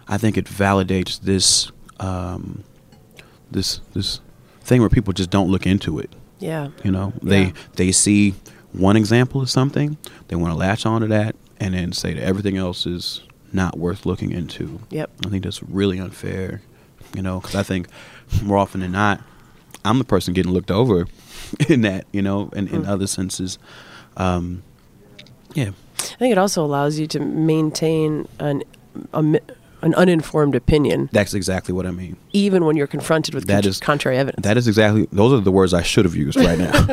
I 0.08 0.18
think 0.18 0.38
it 0.38 0.46
validates 0.46 1.20
this 1.22 1.72
um, 2.00 2.64
this 3.50 3.80
this 3.94 4.20
thing 4.62 4.82
where 4.82 4.90
people 4.90 5.14
just 5.14 5.30
don't 5.32 5.50
look 5.50 5.66
into 5.66 5.98
it. 6.00 6.12
Yeah. 6.40 6.70
You 6.84 6.92
know, 6.92 7.14
they 7.22 7.46
Yeah. 7.46 7.52
they 7.76 7.92
see 7.92 8.34
one 8.72 8.96
example 8.96 9.42
of 9.42 9.50
something, 9.50 9.98
they 10.28 10.36
want 10.36 10.54
to 10.54 10.58
latch 10.58 10.86
on 10.86 11.02
to 11.02 11.08
that, 11.08 11.36
and 11.60 11.74
then 11.74 11.92
say 11.92 12.14
that 12.14 12.24
everything 12.24 12.58
else 12.58 12.86
is 12.86 13.22
not 13.52 13.78
worth 13.78 14.06
looking 14.06 14.32
into. 14.32 14.80
Yep. 14.92 15.10
I 15.26 15.30
think 15.30 15.44
that's 15.44 15.62
really 15.64 16.00
unfair. 16.00 16.62
You 17.16 17.22
know, 17.24 17.40
because 17.40 17.56
I 17.56 17.64
think 17.64 17.88
more 18.44 18.58
often 18.58 18.82
than 18.82 18.92
not, 18.92 19.22
I'm 19.84 19.98
the 19.98 20.04
person 20.04 20.34
getting 20.34 20.52
looked 20.52 20.70
over 20.72 21.08
in 21.70 21.82
that. 21.82 22.06
You 22.12 22.22
know, 22.22 22.50
in, 22.56 22.68
in 22.68 22.84
Mm. 22.84 22.88
other 22.88 23.08
senses. 23.08 23.58
Um, 24.18 24.62
yeah, 25.56 25.72
I 26.00 26.16
think 26.20 26.32
it 26.32 26.38
also 26.38 26.64
allows 26.64 27.00
you 27.00 27.08
to 27.08 27.20
maintain 27.20 28.28
an 28.40 28.64
a, 29.14 29.40
an 29.82 29.94
uninformed 29.96 30.56
opinion, 30.56 31.10
that's 31.12 31.34
exactly 31.34 31.74
what 31.74 31.86
I 31.86 31.92
mean. 31.92 32.18
even 32.34 32.66
when 32.66 32.76
you're 32.76 32.88
confronted 32.88 33.34
with 33.34 33.46
That 33.48 33.64
con- 33.64 33.70
is- 33.70 33.80
contrary 33.80 34.18
evidence. 34.18 34.44
That 34.44 34.58
is 34.58 34.68
exactly 34.68 35.08
those 35.12 35.32
are 35.34 35.40
the 35.42 35.52
words 35.52 35.74
I 35.74 35.82
should 35.84 36.06
have 36.06 36.16
used 36.16 36.38
right 36.38 36.58
now. 36.60 36.72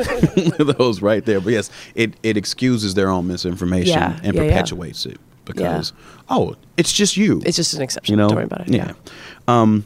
those 0.59 1.01
right 1.01 1.23
there. 1.25 1.39
But 1.41 1.53
yes, 1.53 1.69
it, 1.95 2.13
it 2.23 2.37
excuses 2.37 2.93
their 2.93 3.09
own 3.09 3.27
misinformation 3.27 3.93
Yeah, 3.97 4.19
and 4.23 4.33
yeah, 4.35 4.41
yeah. 4.43 4.49
perpetuates 4.49 5.05
it 5.05 5.19
because 5.45 5.93
oh, 6.29 6.55
it's 6.77 6.91
just 6.93 7.17
you. 7.17 7.41
it's 7.45 7.55
just 7.57 7.73
an 7.73 7.81
exception. 7.81 8.13
you 8.13 8.17
know. 8.17 8.27
Don't 8.29 8.35
worry 8.37 8.45
about 8.45 8.67
it. 8.67 8.73
Yeah. 8.73 8.93
Um, 9.47 9.85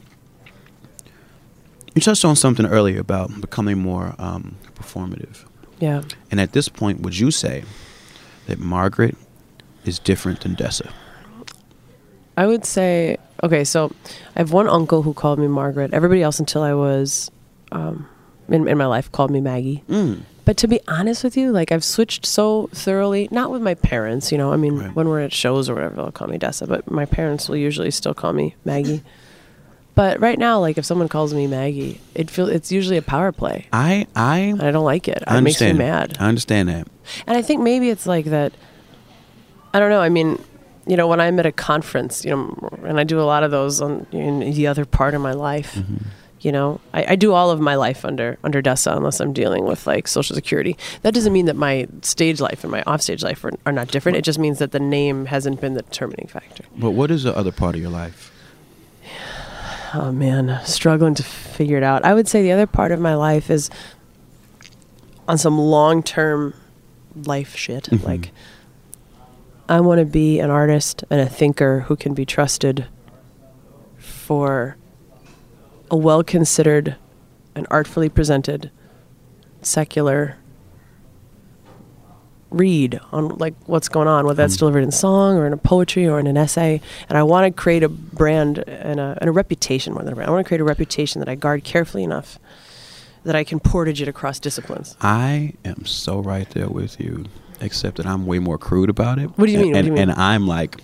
you 1.95 2.02
touched 2.02 2.24
on 2.24 2.36
something 2.36 2.66
earlier 2.66 2.99
about 2.99 3.41
becoming 3.41 3.78
more 3.78 4.16
um, 4.18 4.56
performative, 4.76 5.43
Yeah. 5.80 6.04
and 6.32 6.39
at 6.39 6.54
this 6.54 6.70
point, 6.70 7.02
would 7.02 7.18
you 7.20 7.32
say 7.32 7.64
that 8.47 8.60
Margaret 8.60 9.16
is 9.86 9.99
different 9.99 10.41
than 10.41 10.56
Dessa? 10.56 10.89
I 12.38 12.46
would 12.48 12.66
say 12.66 13.18
okay. 13.44 13.64
So 13.64 13.92
I 14.36 14.40
have 14.40 14.52
one 14.52 14.68
uncle 14.68 15.02
who 15.04 15.14
called 15.14 15.40
me 15.40 15.48
Margaret. 15.48 15.94
Everybody 15.94 16.22
else 16.24 16.40
until 16.40 16.64
I 16.64 16.74
was 16.74 17.30
um, 17.72 18.08
in 18.50 18.68
in 18.68 18.78
my 18.78 18.86
life 18.86 19.12
called 19.12 19.32
me 19.32 19.42
Maggie. 19.42 19.84
Mm. 19.90 20.22
But 20.44 20.58
to 20.58 20.68
be 20.68 20.80
honest 20.88 21.24
with 21.24 21.38
you, 21.38 21.52
like 21.52 21.72
I've 21.72 21.84
switched 21.84 22.26
so 22.26 22.68
thoroughly, 22.74 23.28
not 23.32 23.52
with 23.52 23.62
my 23.62 23.76
parents, 23.76 24.32
you 24.32 24.40
know, 24.40 24.52
I 24.52 24.56
mean, 24.56 24.76
Right. 24.80 24.96
when 24.96 25.08
we're 25.08 25.22
at 25.22 25.32
shows 25.34 25.70
or 25.70 25.76
whatever, 25.76 25.96
they'll 25.96 26.12
call 26.12 26.28
me 26.28 26.40
Dessa, 26.40 26.68
but 26.68 26.90
my 26.90 27.06
parents 27.06 27.48
will 27.48 27.58
usually 27.58 27.92
still 27.92 28.16
call 28.16 28.34
me 28.34 28.56
Maggie. 28.66 29.04
but 29.96 30.20
right 30.20 30.40
now, 30.40 30.60
like 30.60 30.80
if 30.80 30.86
someone 30.86 31.08
calls 31.10 31.32
me 31.34 31.46
Maggie, 31.46 32.02
it 32.16 32.32
feel 32.32 32.48
it's 32.48 32.72
usually 32.72 32.98
a 32.98 33.04
power 33.04 33.32
play. 33.32 33.68
I 33.72 34.08
I 34.16 34.40
And 34.40 34.64
I 34.64 34.72
don't 34.72 34.84
like 34.84 35.08
it. 35.08 35.24
I 35.28 35.38
It 35.38 35.42
makes 35.42 35.62
me 35.62 35.74
mad. 35.74 36.18
I 36.20 36.28
understand 36.28 36.70
that. 36.70 36.88
And 37.28 37.38
I 37.38 37.44
think 37.44 37.62
maybe 37.62 37.90
it's 37.90 38.08
like 38.08 38.26
that. 38.26 38.52
I 39.74 39.80
don't 39.80 39.92
know. 39.92 40.02
I 40.02 40.10
mean, 40.10 40.44
you 40.88 40.98
know, 40.98 41.08
when 41.08 41.20
I'm 41.22 41.40
at 41.40 41.46
a 41.46 41.52
conference, 41.52 42.26
you 42.26 42.32
know, 42.32 42.70
and 42.84 43.00
I 43.00 43.04
do 43.04 43.20
a 43.20 43.24
lot 43.24 43.44
of 43.44 43.52
those 43.52 43.82
on 43.82 44.06
in 44.12 44.40
the 44.40 44.68
other 44.68 44.86
part 44.86 45.14
of 45.14 45.22
my 45.22 45.34
life. 45.34 45.76
Mm-hmm. 45.76 46.08
You 46.42 46.52
know, 46.52 46.82
I, 46.92 47.06
I 47.10 47.16
do 47.16 47.34
all 47.34 47.52
of 47.52 47.60
my 47.60 47.76
life 47.76 48.04
under 48.04 48.40
under 48.44 48.64
Dessa 48.64 48.98
unless 48.98 49.20
I'm 49.20 49.32
dealing 49.32 49.66
with 49.66 49.86
like 49.86 50.08
Social 50.08 50.36
Security. 50.36 50.76
That 51.04 51.14
doesn't 51.14 51.32
mean 51.32 51.46
that 51.46 51.56
my 51.56 51.88
stage 52.02 52.42
life 52.42 52.64
and 52.64 52.72
my 52.72 52.82
offstage 52.84 53.22
life 53.22 53.44
are, 53.46 53.52
are 53.68 53.72
not 53.72 53.90
different. 53.90 54.18
It 54.18 54.24
just 54.24 54.40
means 54.40 54.58
that 54.58 54.72
the 54.72 54.80
name 54.80 55.28
hasn't 55.28 55.62
been 55.62 55.76
the 55.76 55.84
determining 55.84 56.28
factor. 56.28 56.64
But 56.76 56.92
what 56.92 57.12
is 57.12 57.24
the 57.24 57.38
other 57.38 57.52
part 57.52 57.76
of 57.76 57.82
your 57.82 57.92
life? 57.92 58.32
Oh 59.94 60.10
man, 60.10 60.58
struggling 60.64 61.16
to 61.16 61.24
figure 61.24 61.76
it 61.76 61.84
out. 61.84 62.06
I 62.06 62.14
would 62.14 62.26
say 62.26 62.42
the 62.42 62.54
other 62.54 62.66
part 62.66 62.94
of 62.94 63.02
my 63.02 63.14
life 63.16 63.50
is 63.50 63.70
on 65.28 65.38
some 65.38 65.60
long 65.60 66.02
term 66.02 66.54
life 67.26 67.58
shit. 67.58 67.90
Mhm. 67.92 68.02
Like, 68.04 68.32
I 69.72 69.80
want 69.80 70.00
to 70.00 70.06
be 70.06 70.40
an 70.40 70.50
artist 70.50 71.06
and 71.10 71.22
a 71.22 71.26
thinker 71.30 71.82
who 71.88 71.96
can 71.96 72.14
be 72.14 72.26
trusted 72.26 72.88
for 73.98 74.76
a 75.90 75.96
well 75.96 76.26
considered 76.26 76.98
and 77.56 77.66
artfully 77.72 78.10
presented 78.10 78.70
secular 79.62 80.36
read 82.50 83.00
on 83.14 83.30
like 83.38 83.54
what's 83.66 83.88
going 83.88 84.10
on, 84.10 84.26
whether 84.26 84.36
that's 84.44 84.56
Mm. 84.58 84.60
delivered 84.60 84.84
in 84.84 84.92
song 84.92 85.38
or 85.38 85.48
in 85.48 85.54
a 85.54 85.58
poetry 85.58 86.06
or 86.06 86.20
in 86.20 86.28
an 86.28 86.36
essay. 86.36 86.82
And 87.08 87.18
I 87.18 87.24
want 87.24 87.46
to 87.56 87.62
create 87.62 87.82
a 87.82 87.88
brand 87.88 88.58
and 88.68 89.00
a, 89.00 89.18
and 89.22 89.30
a 89.30 89.32
reputation 89.32 89.94
more 89.94 90.04
than 90.04 90.12
a 90.12 90.16
brand. 90.16 90.28
I 90.30 90.34
want 90.34 90.46
to 90.46 90.48
create 90.50 90.60
a 90.60 90.66
reputation 90.66 91.20
that 91.20 91.30
I 91.30 91.36
guard 91.36 91.64
carefully 91.64 92.04
enough 92.04 92.38
that 93.24 93.38
I 93.38 93.46
can 93.46 93.62
portage 93.62 94.02
it 94.02 94.10
across 94.10 94.38
disciplines. 94.38 94.98
I 95.00 95.54
am 95.64 95.86
so 95.86 96.20
right 96.20 96.50
there 96.50 96.68
with 96.68 97.00
you, 97.00 97.24
except 97.62 97.97
that 97.97 98.05
I'm 98.05 98.26
way 98.26 98.39
more 98.39 98.57
crude 98.57 98.89
about 98.89 99.20
it. 99.20 99.30
What 99.38 99.45
do 99.45 99.51
you 99.51 99.59
And- 99.59 99.64
mean? 99.66 99.72
What 99.74 99.78
And, 99.80 99.86
do 99.86 99.91
you 99.91 99.99
mean? 99.99 100.09
and 100.09 100.20
I'm 100.20 100.47
like, 100.47 100.78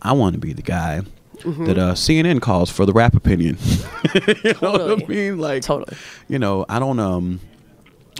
I 0.00 0.12
want 0.12 0.34
to 0.34 0.40
be 0.40 0.52
the 0.52 0.62
guy 0.62 1.02
Mm-hmm. 1.38 1.64
that 1.64 1.76
uh, 1.76 1.92
CNN 1.94 2.40
calls 2.40 2.70
for 2.70 2.86
the 2.86 2.92
rap 2.92 3.16
opinion. 3.16 3.58
you 4.14 4.54
know 4.62 4.70
what 4.70 5.02
I 5.02 5.06
mean? 5.08 5.38
Like, 5.38 5.62
Totally. 5.64 5.96
you 6.28 6.38
know, 6.38 6.64
I 6.68 6.78
don't. 6.78 7.00
Um, 7.00 7.40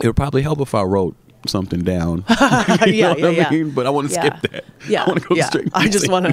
it 0.01 0.07
would 0.07 0.17
probably 0.17 0.41
help 0.41 0.59
if 0.59 0.75
I 0.75 0.81
wrote 0.81 1.15
something 1.47 1.83
down. 1.83 2.25
you 2.29 2.35
yeah, 2.39 2.43
know 2.83 2.85
yeah, 2.87 3.07
what 3.13 3.23
I 3.23 3.29
yeah. 3.29 3.49
mean? 3.49 3.69
But 3.71 3.85
I 3.85 3.91
want 3.91 4.09
to 4.09 4.13
skip 4.13 4.41
that. 4.51 4.65
Yeah, 4.89 5.03
I 5.03 5.07
want 5.07 5.21
to 5.21 5.27
go 5.29 5.35
yeah. 5.35 5.45
straight. 5.45 5.69
I 5.73 5.87
just 5.87 6.09
want 6.09 6.25
to. 6.25 6.31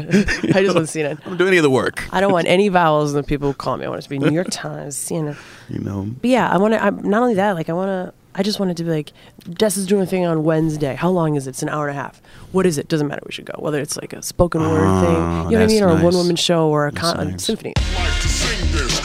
I 0.52 0.64
just 0.64 0.74
want 0.74 0.96
it. 0.96 1.06
I 1.06 1.14
don't 1.28 1.36
do 1.36 1.46
any 1.46 1.58
of 1.58 1.62
the 1.62 1.70
work. 1.70 2.12
I 2.12 2.20
don't 2.20 2.32
want 2.32 2.48
any 2.48 2.68
vowels 2.68 3.12
in 3.12 3.18
the 3.18 3.22
people 3.22 3.46
who 3.46 3.54
call 3.54 3.76
me. 3.76 3.84
I 3.84 3.88
want 3.88 4.00
it 4.00 4.02
to 4.02 4.10
be 4.10 4.18
New 4.18 4.32
York 4.32 4.48
Times, 4.50 4.96
CNN. 4.96 5.36
You 5.68 5.78
know. 5.78 6.08
But 6.20 6.30
yeah, 6.30 6.50
I 6.50 6.56
want 6.58 6.74
to. 6.74 7.08
Not 7.08 7.22
only 7.22 7.34
that. 7.34 7.52
Like 7.52 7.68
I 7.68 7.72
want 7.72 7.88
to. 7.88 8.14
I 8.40 8.42
just 8.42 8.58
wanted 8.58 8.78
to 8.78 8.84
be 8.84 8.90
like, 8.90 9.12
Des 9.50 9.66
is 9.66 9.86
doing 9.86 10.00
a 10.00 10.06
thing 10.06 10.24
on 10.24 10.44
Wednesday. 10.44 10.94
How 10.94 11.10
long 11.10 11.36
is 11.36 11.46
it? 11.46 11.50
It's 11.50 11.62
an 11.62 11.68
hour 11.68 11.88
and 11.88 11.98
a 11.98 12.00
half. 12.00 12.22
What 12.52 12.64
is 12.64 12.78
it? 12.78 12.88
Doesn't 12.88 13.06
matter. 13.06 13.20
We 13.26 13.32
should 13.32 13.44
go. 13.44 13.52
Whether 13.58 13.82
it's 13.82 13.98
like 13.98 14.14
a 14.14 14.22
spoken 14.22 14.62
word 14.62 14.80
Ah, 14.82 15.00
thing, 15.02 15.52
you 15.52 15.58
know 15.58 15.64
what 15.66 15.70
I 15.70 15.74
mean, 15.74 15.82
or 15.82 15.88
a 15.90 16.02
one 16.02 16.14
woman 16.14 16.36
show 16.36 16.70
or 16.70 16.86
a, 16.86 16.92
con- 16.92 17.20
a 17.20 17.24
nice. 17.26 17.44
symphony. 17.44 17.74
sing 18.22 18.72
this. 18.72 18.98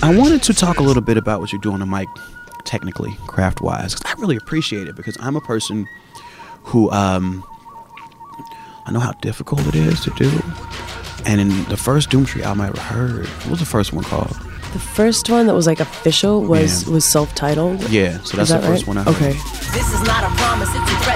I 0.00 0.16
wanted 0.16 0.44
to 0.44 0.54
talk 0.54 0.78
a 0.78 0.82
little 0.84 1.02
bit 1.02 1.16
about 1.16 1.40
what 1.40 1.50
you're 1.50 1.60
doing 1.60 1.82
on 1.82 1.90
mic, 1.90 2.06
technically, 2.64 3.16
craft 3.26 3.62
wise, 3.62 3.96
because 3.96 4.14
I 4.16 4.20
really 4.20 4.36
appreciate 4.36 4.86
it 4.86 4.94
because 4.94 5.16
I'm 5.18 5.34
a 5.34 5.40
person 5.40 5.88
who 6.62 6.88
um, 6.92 7.42
I 8.86 8.92
know 8.92 9.00
how 9.00 9.10
difficult 9.14 9.66
it 9.66 9.74
is 9.74 10.00
to 10.02 10.10
do. 10.10 10.30
And 11.26 11.40
in 11.40 11.64
the 11.64 11.76
first 11.76 12.10
Doomtree 12.10 12.42
album 12.42 12.60
I 12.60 12.68
ever 12.68 12.80
heard, 12.80 13.26
what 13.26 13.50
was 13.50 13.58
the 13.58 13.66
first 13.66 13.92
one 13.92 14.04
called? 14.04 14.36
The 14.72 14.78
first 14.78 15.28
one 15.30 15.46
that 15.46 15.54
was 15.54 15.66
like 15.66 15.80
official 15.80 16.42
was 16.42 16.84
Yeah. 16.86 16.92
was 16.94 17.04
self 17.04 17.34
titled. 17.34 17.80
Yeah, 17.90 18.18
so 18.22 18.38
Is 18.38 18.48
that's 18.48 18.50
the 18.50 18.58
first 18.68 18.82
right? 18.86 18.88
one 18.88 18.98
I 18.98 19.02
heard. 19.04 19.16
Okay. 19.16 19.32
This 19.72 19.88
is 19.92 20.02
not 20.06 20.22
a 20.24 20.28
promise, 20.36 20.68
it's 20.68 20.76
a 20.76 20.96
threat, 21.02 21.15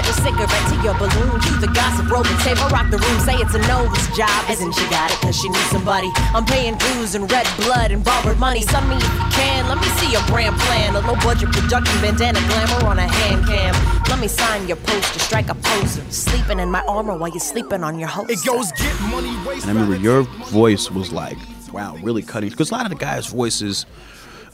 your 0.83 0.97
balloon. 0.97 1.37
You 1.45 1.59
the 1.59 1.71
gossip 1.73 2.07
broken 2.07 2.35
tape, 2.41 2.57
I 2.57 2.69
rock 2.69 2.89
the 2.89 2.97
room, 2.97 3.19
say 3.21 3.35
it's 3.37 3.53
a 3.53 3.61
nose 3.69 3.91
job. 4.17 4.49
Isn't 4.49 4.73
she 4.73 4.85
got 4.89 5.11
it, 5.11 5.17
cause 5.21 5.37
she 5.37 5.49
needs 5.49 5.69
somebody. 5.69 6.09
I'm 6.33 6.45
paying 6.45 6.77
dues 6.77 7.15
and 7.15 7.31
red 7.31 7.47
blood 7.57 7.91
and 7.91 8.03
borrowed 8.03 8.39
money. 8.39 8.61
Some 8.61 8.89
me 8.89 8.97
if 8.97 9.03
you 9.03 9.27
can, 9.31 9.67
let 9.69 9.77
me 9.77 9.87
see 10.01 10.11
your 10.11 10.25
brand 10.27 10.57
plan. 10.59 10.95
A 10.95 11.01
low 11.01 11.15
budget 11.21 11.51
production, 11.51 12.01
bandana 12.01 12.39
glamour 12.47 12.85
on 12.87 12.99
a 12.99 13.07
hand 13.07 13.45
cam. 13.45 13.73
Let 14.09 14.19
me 14.19 14.27
sign 14.27 14.67
your 14.67 14.77
poster, 14.77 15.19
strike 15.19 15.49
a 15.49 15.55
poser. 15.55 16.03
Sleeping 16.11 16.59
in 16.59 16.69
my 16.69 16.83
armor 16.87 17.17
while 17.17 17.29
you're 17.29 17.39
sleeping 17.39 17.83
on 17.83 17.99
your 17.99 18.09
holster. 18.09 18.33
It 18.33 18.43
goes 18.45 18.71
get 18.73 18.99
money, 19.01 19.33
waste. 19.45 19.67
And 19.67 19.77
I 19.77 19.81
remember 19.81 19.95
your 20.01 20.23
voice 20.49 20.89
was 20.91 21.11
like, 21.11 21.37
wow, 21.71 21.97
really 22.01 22.21
cutting. 22.21 22.49
Because 22.49 22.71
a 22.71 22.73
lot 22.73 22.85
of 22.85 22.89
the 22.89 22.97
guys' 22.97 23.27
voices, 23.27 23.85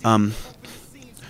um, 0.03 0.33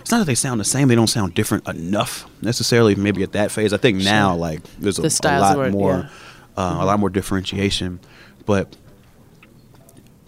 it's 0.07 0.11
not 0.13 0.19
that 0.19 0.25
they 0.25 0.35
sound 0.35 0.57
the 0.61 0.63
same; 0.63 0.87
they 0.87 0.95
don't 0.95 1.07
sound 1.09 1.33
different 1.33 1.67
enough 1.67 2.25
necessarily. 2.41 2.95
Maybe 2.95 3.23
at 3.23 3.33
that 3.33 3.51
phase, 3.51 3.73
I 3.73 3.77
think 3.77 3.97
now 4.01 4.33
like 4.35 4.63
there's 4.79 4.97
a, 4.99 5.01
The 5.01 5.19
a 5.25 5.39
lot 5.41 5.57
were- 5.57 5.69
more, 5.69 5.91
yeah. 5.91 6.03
Mm-hmm. 6.03 6.59
uh, 6.59 6.83
a 6.83 6.85
lot 6.85 6.97
more 6.99 7.09
differentiation. 7.09 7.99
But 8.45 8.77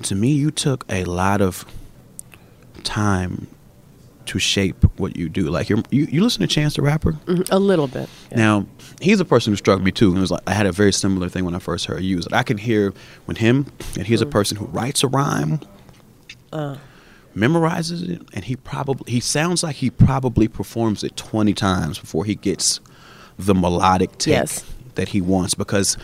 to 0.03 0.15
me, 0.15 0.33
you 0.33 0.51
took 0.51 0.83
a 0.89 1.05
lot 1.05 1.39
of 1.39 1.63
time 2.83 3.47
to 4.25 4.37
shape 4.37 4.83
what 4.99 5.15
you 5.15 5.29
do. 5.29 5.43
Like 5.49 5.69
you're, 5.69 5.81
you, 5.91 6.07
you 6.11 6.21
listen 6.21 6.41
to 6.41 6.47
Chance 6.47 6.75
the 6.75 6.81
Rapper. 6.81 7.13
Mhm, 7.13 7.47
A 7.49 7.57
little 7.57 7.87
bit. 7.87 8.09
yeah. 8.31 8.37
Now, 8.37 8.65
he's 9.01 9.19
a 9.21 9.25
person 9.25 9.53
who 9.53 9.57
struck 9.57 9.81
me 9.81 9.91
too. 9.91 10.09
And 10.09 10.17
it 10.17 10.21
was 10.21 10.31
like 10.31 10.41
I 10.45 10.51
had 10.53 10.65
a 10.65 10.71
very 10.73 10.91
similar 10.91 11.29
thing 11.29 11.45
when 11.45 11.55
I 11.55 11.59
first 11.59 11.85
heard 11.85 12.03
you. 12.03 12.19
I 12.33 12.43
can 12.43 12.57
hear 12.57 12.93
when 13.25 13.37
him, 13.37 13.65
and 13.97 14.05
he's 14.05 14.21
a 14.21 14.25
Mm. 14.25 14.31
person 14.31 14.57
who 14.57 14.65
writes 14.65 15.03
a 15.03 15.07
rhyme, 15.07 15.61
Uh. 16.51 16.75
Memorizes 17.39 18.07
it, 18.09 18.21
and 18.33 18.43
he 18.45 18.55
probably 18.55 19.11
he 19.11 19.19
sounds 19.19 19.63
like 19.63 19.77
he 19.77 19.89
probably 19.89 20.47
performs 20.47 21.03
it 21.03 21.15
twenty 21.15 21.53
times 21.53 21.97
before 21.99 22.25
he 22.25 22.35
gets 22.35 22.79
the 23.37 23.55
melodic 23.55 24.17
take 24.17 24.31
Yes. 24.33 24.63
that 24.95 25.09
he 25.09 25.21
wants. 25.21 25.53
Because 25.55 25.97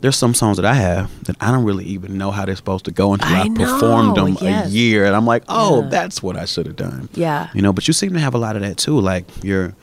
there's 0.00 0.16
some 0.16 0.34
songs 0.34 0.56
that 0.56 0.66
I 0.66 0.74
have 0.74 1.24
that 1.24 1.36
I 1.40 1.50
don't 1.50 1.64
really 1.64 1.84
even 1.86 2.18
know 2.18 2.30
how 2.30 2.44
they're 2.44 2.56
supposed 2.56 2.84
to 2.86 2.90
go 2.90 3.12
until 3.14 3.28
I, 3.28 3.42
I 3.42 3.48
performed 3.48 4.16
them 4.16 4.36
yes. 4.40 4.66
a 4.66 4.70
year, 4.70 5.04
and 5.06 5.14
I'm 5.16 5.26
like, 5.26 5.44
oh, 5.48 5.82
Yeah. 5.82 5.88
that's 5.88 6.22
what 6.22 6.36
I 6.36 6.44
should 6.46 6.66
have 6.66 6.76
done. 6.76 7.08
Yeah. 7.14 7.48
You 7.54 7.62
know, 7.62 7.72
but 7.72 7.86
you 7.88 7.94
seem 7.94 8.12
to 8.14 8.20
have 8.20 8.34
a 8.34 8.38
lot 8.38 8.56
of 8.56 8.62
that 8.62 8.76
too. 8.76 8.98
Like 9.00 9.24
your 9.44 9.74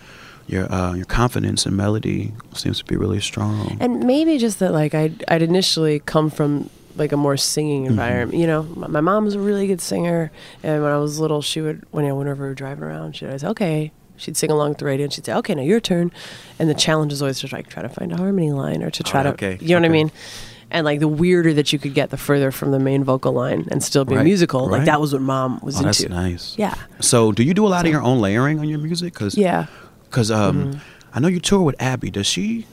your 0.48 0.72
uh, 0.72 0.94
your 0.96 1.06
confidence 1.06 1.66
and 1.66 1.78
melody 1.78 2.34
seems 2.54 2.80
to 2.80 2.86
be 2.86 2.98
really 2.98 3.22
strong. 3.22 3.78
And 3.80 4.06
maybe 4.06 4.38
just 4.38 4.60
that, 4.60 4.74
like, 4.74 4.94
I'd, 4.94 5.24
I'd 5.28 5.42
initially 5.42 6.00
come 6.00 6.30
from 6.30 6.70
like 6.96 7.12
a 7.12 7.18
more 7.18 7.38
singing 7.38 7.84
Mm-hmm. 7.84 7.92
environment. 7.92 8.40
You 8.40 8.48
know, 8.48 8.64
my, 8.76 8.88
my 8.88 9.02
mom 9.02 9.26
was 9.26 9.36
a 9.36 9.40
really 9.40 9.68
good 9.68 9.82
singer, 9.82 10.32
and 10.64 10.82
when 10.84 10.92
I 10.92 10.98
was 10.98 11.20
little, 11.20 11.42
she 11.42 11.62
would, 11.62 11.86
when 11.92 12.06
I 12.06 12.12
whenever 12.14 12.44
we 12.44 12.50
were 12.50 12.56
driving 12.56 12.84
around, 12.84 13.16
she'd 13.16 13.28
always, 13.28 13.44
okay, 13.44 13.92
she'd 14.18 14.38
sing 14.38 14.52
along 14.52 14.70
with 14.70 14.78
the 14.80 14.86
radio, 14.86 15.06
and 15.06 15.14
she'd 15.14 15.26
say, 15.26 15.34
okay, 15.34 15.56
now 15.56 15.62
your 15.64 15.80
turn. 15.80 16.12
And 16.60 16.70
the 16.70 16.74
challenge 16.76 17.12
is 17.14 17.22
always 17.22 17.40
to 17.42 17.50
like 17.56 17.70
try 17.70 17.82
to 17.82 17.90
find 17.90 18.12
a 18.12 18.18
harmony 18.18 18.52
line 18.52 18.84
or 18.84 18.90
to 18.92 19.04
try 19.04 19.22
Oh, 19.22 19.24
to, 19.24 19.30
okay, 19.32 19.58
you 19.62 19.70
know 19.70 19.76
what 19.82 19.86
I 19.86 19.90
mean? 19.90 20.12
And 20.74 20.86
like 20.86 21.00
the 21.02 21.08
weirder 21.10 21.54
that 21.56 21.74
you 21.74 21.80
could 21.80 21.94
get, 21.94 22.12
the 22.12 22.18
further 22.18 22.50
from 22.52 22.72
the 22.72 22.80
main 22.80 23.04
vocal 23.04 23.34
line 23.34 23.68
and 23.72 23.84
still 23.84 24.06
be 24.06 24.16
Right, 24.16 24.24
musical. 24.24 24.68
Like 24.70 24.86
that 24.86 25.02
was 25.02 25.12
what 25.12 25.22
mom 25.22 25.60
was 25.62 25.78
Oh, 25.80 25.84
that's 25.84 26.00
into. 26.00 26.14
nice. 26.16 26.58
Yeah. 26.58 26.76
So, 27.02 27.34
do 27.34 27.44
you 27.44 27.54
do 27.54 27.66
a 27.66 27.68
lot 27.68 27.84
of 27.86 27.92
your 27.92 28.02
own 28.02 28.20
layering 28.22 28.58
on 28.60 28.70
your 28.70 28.80
music? 28.80 29.14
Cause 29.14 29.36
Yeah. 29.38 29.64
Mm-hmm. 29.64 30.04
Because 30.06 30.32
um, 30.32 30.80
I 31.14 31.20
know 31.20 31.28
you 31.28 31.42
tour 31.42 31.62
with 31.62 31.76
Aby. 31.82 32.10
Does 32.10 32.26
she 32.28 32.66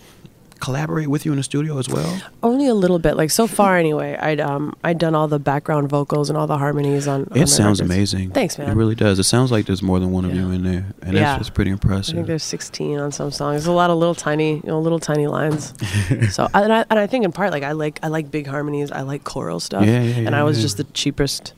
collaborate 0.61 1.09
with 1.09 1.25
you 1.25 1.33
in 1.33 1.39
the 1.39 1.43
studio 1.43 1.79
as 1.79 1.89
well? 1.89 2.21
Only 2.43 2.67
a 2.67 2.75
little 2.75 2.99
bit. 2.99 3.17
Like 3.17 3.31
so 3.31 3.47
far 3.47 3.77
anyway, 3.79 4.17
I'd 4.21 4.41
um 4.41 4.75
I'd 4.85 4.99
done 4.99 5.15
all 5.15 5.29
the 5.29 5.39
background 5.39 5.89
vocals 5.89 6.29
and 6.31 6.37
all 6.37 6.47
the 6.47 6.59
harmonies 6.59 7.07
on. 7.09 7.29
on 7.31 7.39
It 7.39 7.49
sounds 7.49 7.81
records. 7.81 7.95
amazing. 7.97 8.31
Thanks, 8.31 8.59
man. 8.59 8.69
It 8.71 8.75
really 8.75 8.95
does. 8.95 9.19
It 9.19 9.25
sounds 9.25 9.51
like 9.53 9.67
there's 9.67 9.83
more 9.83 9.99
than 10.01 10.11
one 10.11 10.25
of 10.25 10.35
Yeah. 10.35 10.43
you 10.43 10.51
in 10.51 10.65
there, 10.65 10.87
and 11.03 11.15
Yeah. 11.15 11.21
that's, 11.21 11.39
that's 11.47 11.51
pretty 11.51 11.71
impressive. 11.71 12.15
I 12.15 12.17
think 12.17 12.27
there's 12.27 12.43
16 12.43 12.99
on 12.99 13.13
some 13.13 13.31
songs. 13.31 13.55
There's 13.63 13.67
a 13.67 13.73
lot 13.73 13.91
of 13.91 13.99
little 13.99 14.15
tiny, 14.15 14.55
you 14.57 14.63
know, 14.67 14.81
little 14.81 14.99
tiny 15.01 15.27
lines. 15.27 15.75
so, 16.35 16.49
and 16.55 16.73
I, 16.73 16.85
and 16.91 16.99
I 16.99 17.07
think 17.07 17.25
in 17.25 17.33
part, 17.33 17.51
like 17.53 17.63
I 17.63 17.73
like, 17.73 17.99
I 18.03 18.09
like 18.09 18.31
big 18.31 18.47
harmonies. 18.47 18.91
I 18.91 19.03
like 19.03 19.25
choral 19.25 19.61
stuff. 19.61 19.85
Yeah, 19.87 20.03
yeah, 20.03 20.27
and 20.27 20.35
I 20.35 20.43
was 20.43 20.59
yeah. 20.59 20.63
just 20.63 20.77
the 20.77 20.85
cheapest 20.85 21.53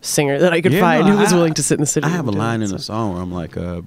singer 0.00 0.38
that 0.38 0.52
I 0.52 0.60
could 0.60 0.72
Yeah, 0.72 0.80
find 0.80 1.06
no, 1.06 1.12
who 1.12 1.18
was 1.18 1.32
I- 1.32 1.36
willing 1.36 1.54
to 1.54 1.62
sit 1.62 1.74
in 1.74 1.80
the 1.80 1.86
city. 1.86 2.06
I 2.06 2.10
have 2.10 2.28
a 2.28 2.32
line 2.32 2.60
it, 2.62 2.64
in 2.64 2.70
so. 2.70 2.76
song 2.78 3.12
where 3.14 3.22
I'm 3.22 3.32
like, 3.32 3.56
uh, 3.56 3.82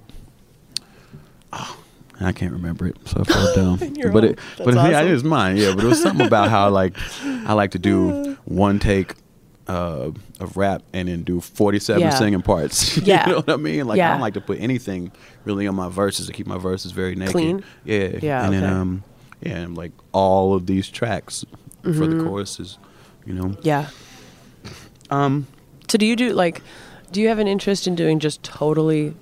oh, 1.54 1.78
I 2.26 2.32
can't 2.32 2.54
remember 2.54 2.88
it, 2.88 2.98
so 3.06 3.22
I 3.22 3.24
fell 3.24 3.56
down. 3.78 3.78
But 4.12 4.24
it, 4.24 4.40
That's 4.58 4.66
but 4.66 4.74
yeah, 4.76 5.02
it 5.02 5.14
awesome. 5.16 5.28
mine. 5.30 5.58
Yeah, 5.58 5.74
but 5.76 5.84
it 5.84 5.88
was 5.88 6.02
something 6.02 6.26
about 6.26 6.50
how 6.50 6.70
like 6.82 6.94
I 7.24 7.54
like 7.54 7.72
to 7.72 7.80
do 7.80 8.38
one 8.46 8.80
take. 8.80 9.16
Uh, 9.68 10.12
of 10.42 10.58
rap 10.58 10.82
and 10.92 11.08
then 11.08 11.24
do 11.24 11.40
47 11.40 12.02
Yeah. 12.02 12.10
singing 12.10 12.42
parts. 12.42 12.98
Yeah. 13.06 13.26
you 13.26 13.32
know 13.34 13.38
what 13.42 13.50
I 13.52 13.56
mean? 13.56 13.86
Like 13.88 14.02
I 14.02 14.10
don't 14.12 14.20
like 14.20 14.34
to 14.34 14.42
put 14.42 14.60
anything 14.60 15.14
really 15.46 15.66
on 15.66 15.76
my 15.76 15.88
verses 15.88 16.28
to 16.28 16.34
keep 16.34 16.46
my 16.46 16.58
verses 16.58 16.92
very 16.92 17.16
naked. 17.16 17.32
Clean? 17.32 17.64
Yeah. 17.86 18.18
Yeah, 18.22 18.44
And 18.44 18.54
then 18.54 18.64
okay. 18.66 18.74
um 18.74 19.04
yeah, 19.40 19.58
and 19.60 19.78
like 19.78 19.94
all 20.12 20.56
of 20.56 20.66
these 20.66 20.90
tracks 20.90 21.46
for 21.84 21.90
Mm-hmm. 21.90 22.18
the 22.18 22.24
choruses, 22.26 22.80
you 23.26 23.34
know. 23.34 23.56
Yeah. 23.62 23.88
Um 25.10 25.48
So 25.88 25.98
do 25.98 26.06
you 26.06 26.16
do 26.18 26.34
like, 26.34 26.62
do 27.12 27.22
you 27.22 27.30
have 27.30 27.40
an 27.40 27.48
interest 27.48 27.88
in 27.88 27.96
doing 27.96 28.20
just 28.20 28.44
totally 28.44 29.14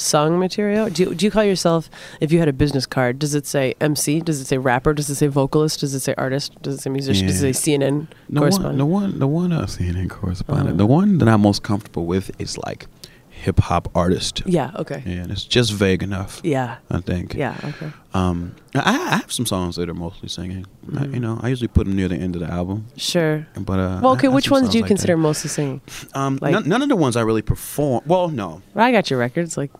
sung 0.00 0.38
material? 0.38 0.88
Do 0.90 1.02
you, 1.04 1.14
do 1.14 1.24
you 1.26 1.30
call 1.30 1.44
yourself, 1.44 1.90
if 2.20 2.32
you 2.32 2.38
had 2.38 2.48
a 2.48 2.52
business 2.52 2.86
card, 2.86 3.18
does 3.18 3.34
it 3.34 3.46
say 3.46 3.74
MC? 3.80 4.20
Does 4.20 4.40
it 4.40 4.46
say 4.46 4.58
rapper? 4.58 4.92
Does 4.94 5.08
it 5.10 5.16
say 5.16 5.26
vocalist? 5.26 5.80
Does 5.80 5.94
it 5.94 6.00
say 6.00 6.14
artist? 6.16 6.60
Does 6.62 6.74
it 6.76 6.80
say 6.80 6.90
musician? 6.90 7.26
Does 7.26 7.42
it 7.42 7.54
say 7.54 7.76
CNN 7.76 8.08
The 8.28 8.40
correspondent? 8.40 8.78
one, 8.88 9.18
the 9.18 9.26
one, 9.26 9.50
the 9.50 9.52
one, 9.52 9.52
uh, 9.52 9.66
CNN 9.66 10.08
correspondent. 10.10 10.68
Uh-huh. 10.70 10.76
The 10.78 10.86
one 10.86 11.18
that 11.18 11.28
I'm 11.28 11.42
most 11.42 11.62
comfortable 11.62 12.06
with 12.06 12.30
is 12.40 12.56
like 12.58 12.86
hip 13.28 13.58
hop 13.58 13.88
artist. 13.96 14.42
yeah. 14.44 14.70
Okay. 14.76 15.02
Yeah, 15.06 15.22
and 15.22 15.30
it's 15.32 15.44
just 15.44 15.72
vague 15.72 16.02
enough. 16.02 16.42
Yeah. 16.44 16.76
I 16.90 17.00
think. 17.00 17.32
Yeah. 17.34 17.56
Okay. 17.64 17.90
Um, 18.12 18.54
I, 18.74 18.80
I 19.12 19.16
have 19.16 19.32
some 19.32 19.46
songs 19.46 19.76
that 19.76 19.88
are 19.88 19.94
mostly 19.94 20.28
singing. 20.28 20.66
Mm-hmm. 20.86 21.14
you 21.14 21.20
know, 21.20 21.38
I 21.42 21.48
usually 21.48 21.68
put 21.68 21.86
them 21.86 21.96
near 21.96 22.06
the 22.08 22.16
end 22.16 22.34
of 22.36 22.42
the 22.42 22.48
album. 22.52 22.88
Sure. 22.98 23.46
But 23.56 23.78
uh, 23.78 24.00
Well, 24.02 24.12
okay. 24.12 24.26
I 24.26 24.30
Which 24.30 24.50
ones 24.50 24.68
do 24.68 24.76
you 24.76 24.82
like 24.82 24.88
consider 24.88 25.14
that. 25.14 25.18
mostly 25.22 25.48
singing? 25.48 25.80
Um, 26.14 26.38
like- 26.42 26.52
none, 26.52 26.68
none 26.68 26.82
of 26.82 26.90
the 26.90 26.96
ones 26.96 27.16
I 27.16 27.22
really 27.22 27.40
perform. 27.40 28.02
Well, 28.06 28.28
no. 28.28 28.60
I 28.76 28.92
got 28.92 29.08
your 29.08 29.18
records. 29.18 29.56
Like, 29.56 29.70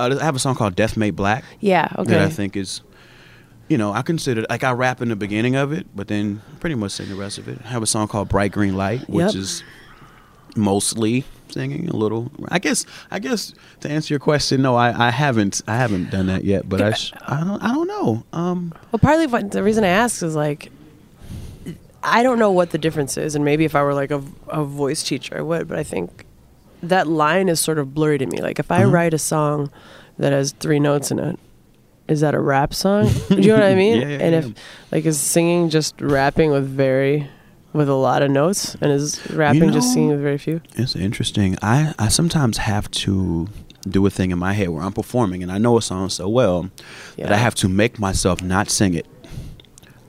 Uh, 0.00 0.18
I 0.20 0.24
have 0.24 0.36
a 0.36 0.38
song 0.38 0.54
called 0.54 0.74
"Death 0.76 0.96
Made 0.96 1.14
Black" 1.16 1.44
yeah. 1.60 1.88
Okay. 1.98 2.10
that 2.12 2.20
I 2.22 2.28
think 2.30 2.56
is, 2.56 2.80
you 3.68 3.76
know, 3.78 3.92
I 3.92 4.02
consider 4.02 4.44
like 4.48 4.64
I 4.64 4.72
rap 4.72 5.00
in 5.02 5.08
the 5.08 5.16
beginning 5.16 5.56
of 5.56 5.72
it, 5.72 5.86
but 5.94 6.08
then 6.08 6.42
pretty 6.60 6.74
much 6.76 6.92
sing 6.92 7.08
the 7.08 7.14
rest 7.16 7.38
of 7.38 7.48
it. 7.48 7.58
I 7.64 7.68
have 7.68 7.82
a 7.82 7.86
song 7.86 8.08
called 8.08 8.28
"Bright 8.28 8.52
Green 8.52 8.76
Light," 8.76 9.08
which 9.08 9.26
Yep. 9.26 9.34
is 9.34 9.62
mostly 10.56 11.24
singing 11.48 11.88
a 11.88 11.96
little. 11.96 12.30
I 12.48 12.58
guess. 12.58 12.86
I 13.10 13.18
guess 13.18 13.52
to 13.80 13.90
answer 13.90 14.12
your 14.14 14.20
question, 14.20 14.62
no, 14.62 14.74
I, 14.76 15.08
I 15.08 15.10
haven't. 15.10 15.62
I 15.66 15.76
haven't 15.76 16.10
done 16.10 16.26
that 16.26 16.44
yet, 16.44 16.68
but 16.68 16.80
I, 16.80 16.92
sh- 16.92 17.12
I 17.26 17.40
don't. 17.44 17.62
I 17.62 17.68
don't 17.72 17.86
know. 17.88 18.24
Um, 18.32 18.72
Well, 18.92 19.00
partly 19.00 19.26
what, 19.26 19.50
the 19.50 19.62
reason 19.62 19.84
I 19.84 19.88
ask 19.88 20.22
is 20.22 20.34
like, 20.36 20.70
I 22.02 22.22
don't 22.22 22.38
know 22.38 22.50
what 22.50 22.70
the 22.70 22.78
difference 22.78 23.16
is, 23.16 23.34
and 23.34 23.44
maybe 23.44 23.64
if 23.64 23.74
I 23.74 23.82
were 23.82 23.94
like 23.94 24.10
a, 24.10 24.22
a 24.48 24.64
voice 24.64 25.02
teacher, 25.02 25.36
I 25.38 25.42
would. 25.42 25.68
But 25.68 25.78
I 25.78 25.82
think 25.84 26.24
that 26.82 27.06
line 27.06 27.48
is 27.48 27.60
sort 27.60 27.78
of 27.78 27.94
blurry 27.94 28.18
to 28.18 28.26
me. 28.26 28.40
Like, 28.40 28.58
if 28.58 28.70
I 28.70 28.82
Uh-huh. 28.82 28.90
write 28.90 29.14
a 29.14 29.18
song 29.18 29.70
that 30.18 30.32
has 30.32 30.52
three 30.52 30.78
notes 30.80 31.10
in 31.10 31.18
it, 31.18 31.38
is 32.08 32.20
that 32.20 32.34
a 32.34 32.40
rap 32.40 32.74
song? 32.74 33.08
Do 33.28 33.36
you 33.36 33.48
know 33.48 33.54
what 33.54 33.62
I 33.62 33.74
mean? 33.74 34.00
Yeah, 34.00 34.08
yeah, 34.08 34.18
and 34.18 34.32
yeah. 34.32 34.38
if 34.50 34.54
like 34.90 35.04
is 35.06 35.20
singing 35.20 35.68
just 35.70 36.00
rapping 36.00 36.50
with 36.50 36.66
very 36.68 37.28
with 37.72 37.88
a 37.88 37.94
lot 37.94 38.20
of 38.22 38.30
notes, 38.32 38.74
and 38.80 38.90
is 38.90 39.20
rapping 39.30 39.70
just 39.72 39.88
know- 39.88 39.94
singing 39.94 40.08
with 40.10 40.20
very 40.20 40.38
few? 40.38 40.60
It's 40.74 40.96
interesting. 40.96 41.56
I, 41.62 41.94
I 42.00 42.08
sometimes 42.08 42.56
have 42.58 42.90
to 42.92 43.46
do 43.88 44.04
a 44.06 44.10
thing 44.10 44.30
in 44.32 44.38
my 44.38 44.52
head 44.54 44.68
where 44.70 44.82
I'm 44.82 44.92
performing 44.92 45.42
and 45.42 45.50
I 45.52 45.56
know 45.58 45.78
a 45.78 45.82
song 45.82 46.08
so 46.10 46.28
well 46.28 46.68
that 47.16 47.32
I 47.32 47.36
have 47.36 47.54
to 47.56 47.68
make 47.68 47.98
myself 47.98 48.42
not 48.42 48.68
sing 48.70 48.92
it. 48.94 49.06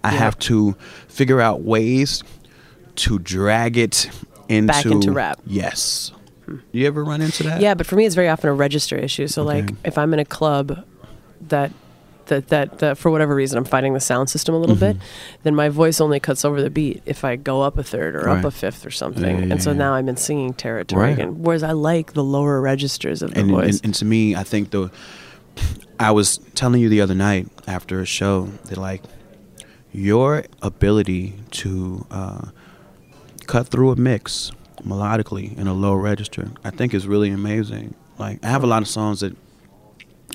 I 0.03 0.09
have 0.09 0.37
to 0.39 0.73
figure 1.07 1.39
out 1.39 1.61
ways 1.61 2.23
to 2.95 3.19
drag 3.19 3.77
it 3.77 4.09
into 4.49 4.67
Back 4.73 4.85
into 4.87 5.11
rap. 5.11 5.39
Yes. 5.45 6.11
You 6.71 6.87
ever 6.87 7.03
run 7.03 7.21
into 7.21 7.43
that? 7.43 7.61
Yeah, 7.61 7.73
but 7.73 7.85
for 7.85 7.95
me, 7.95 8.05
it's 8.05 8.15
very 8.15 8.29
often 8.29 8.49
a 8.49 8.53
register 8.53 8.95
issue. 8.97 9.27
So, 9.27 9.43
like, 9.43 9.69
if 9.85 9.97
I'm 9.97 10.13
in 10.13 10.19
a 10.19 10.25
club 10.25 10.85
that 11.47 11.71
that, 12.27 12.47
that 12.47 12.79
that 12.79 12.97
for 12.97 13.11
whatever 13.11 13.35
reason 13.35 13.57
I'm 13.57 13.65
fighting 13.65 13.93
the 13.93 13.99
sound 13.99 14.29
system 14.29 14.55
a 14.55 14.57
little 14.57 14.75
bit, 14.75 14.95
then 15.43 15.53
my 15.53 15.67
voice 15.69 15.99
only 15.99 16.19
cuts 16.19 16.45
over 16.45 16.61
the 16.61 16.69
beat 16.69 17.01
if 17.05 17.25
I 17.25 17.35
go 17.35 17.61
up 17.61 17.77
a 17.77 17.83
third 17.83 18.15
or 18.15 18.29
up 18.29 18.45
a 18.45 18.51
fifth 18.51 18.85
or 18.85 18.91
something. 18.91 19.23
Yeah, 19.39 19.45
yeah, 19.45 19.51
and 19.53 19.61
so 19.63 19.73
now 19.73 19.93
I'm 19.93 20.07
in 20.07 20.15
singing 20.17 20.53
territory 20.53 21.01
Right. 21.03 21.13
again. 21.13 21.41
Whereas 21.43 21.63
I 21.63 21.73
like 21.73 22.13
the 22.13 22.23
lower 22.23 22.61
registers 22.61 23.21
of 23.21 23.33
the 23.33 23.41
and, 23.41 23.49
voice. 23.51 23.77
and 23.77 23.85
and 23.85 23.95
to 23.95 24.05
me, 24.05 24.35
I 24.35 24.43
think 24.43 24.69
the 24.69 24.89
I 25.99 26.11
was 26.11 26.37
telling 26.55 26.79
you 26.81 26.87
the 26.89 27.01
other 27.01 27.15
night 27.15 27.47
after 27.67 27.99
a 27.99 28.05
show 28.05 28.45
that 28.65 28.77
like 28.77 29.03
your 29.91 30.45
ability 30.61 31.33
to 31.51 32.05
uh, 32.09 32.45
cut 33.45 33.67
through 33.67 33.91
a 33.91 33.95
mix 33.97 34.51
melodically 34.85 35.57
in 35.57 35.67
a 35.67 35.73
low 35.73 35.93
register, 35.93 36.49
I 36.63 36.69
think 36.69 36.93
is 36.93 37.07
really 37.07 37.29
amazing. 37.29 37.93
Like 38.17 38.43
I 38.43 38.47
have 38.49 38.63
a 38.63 38.67
lot 38.67 38.81
of 38.81 38.87
songs 38.87 39.19
that 39.21 39.35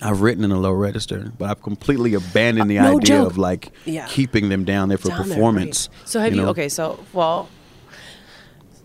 I've 0.03 0.21
written 0.21 0.45
in 0.45 0.51
a 0.53 0.59
low 0.59 0.73
register, 0.73 1.33
but 1.39 1.49
I've 1.51 1.63
completely 1.63 2.15
abandoned 2.15 2.71
the 2.71 2.79
Uh, 2.79 2.83
no 2.91 2.97
idea 2.99 3.07
joke. 3.19 3.31
of 3.31 3.39
like 3.39 3.73
Yeah. 3.87 4.07
keeping 4.07 4.49
them 4.51 4.65
down 4.65 4.89
there 4.89 4.99
for 4.99 5.09
Down 5.09 5.19
there, 5.29 5.29
performance. 5.37 5.89
right. 5.91 6.09
So 6.09 6.21
have 6.21 6.35
you, 6.35 6.43
know? 6.43 6.49
okay, 6.51 6.69
so 6.69 6.99
well 7.13 7.49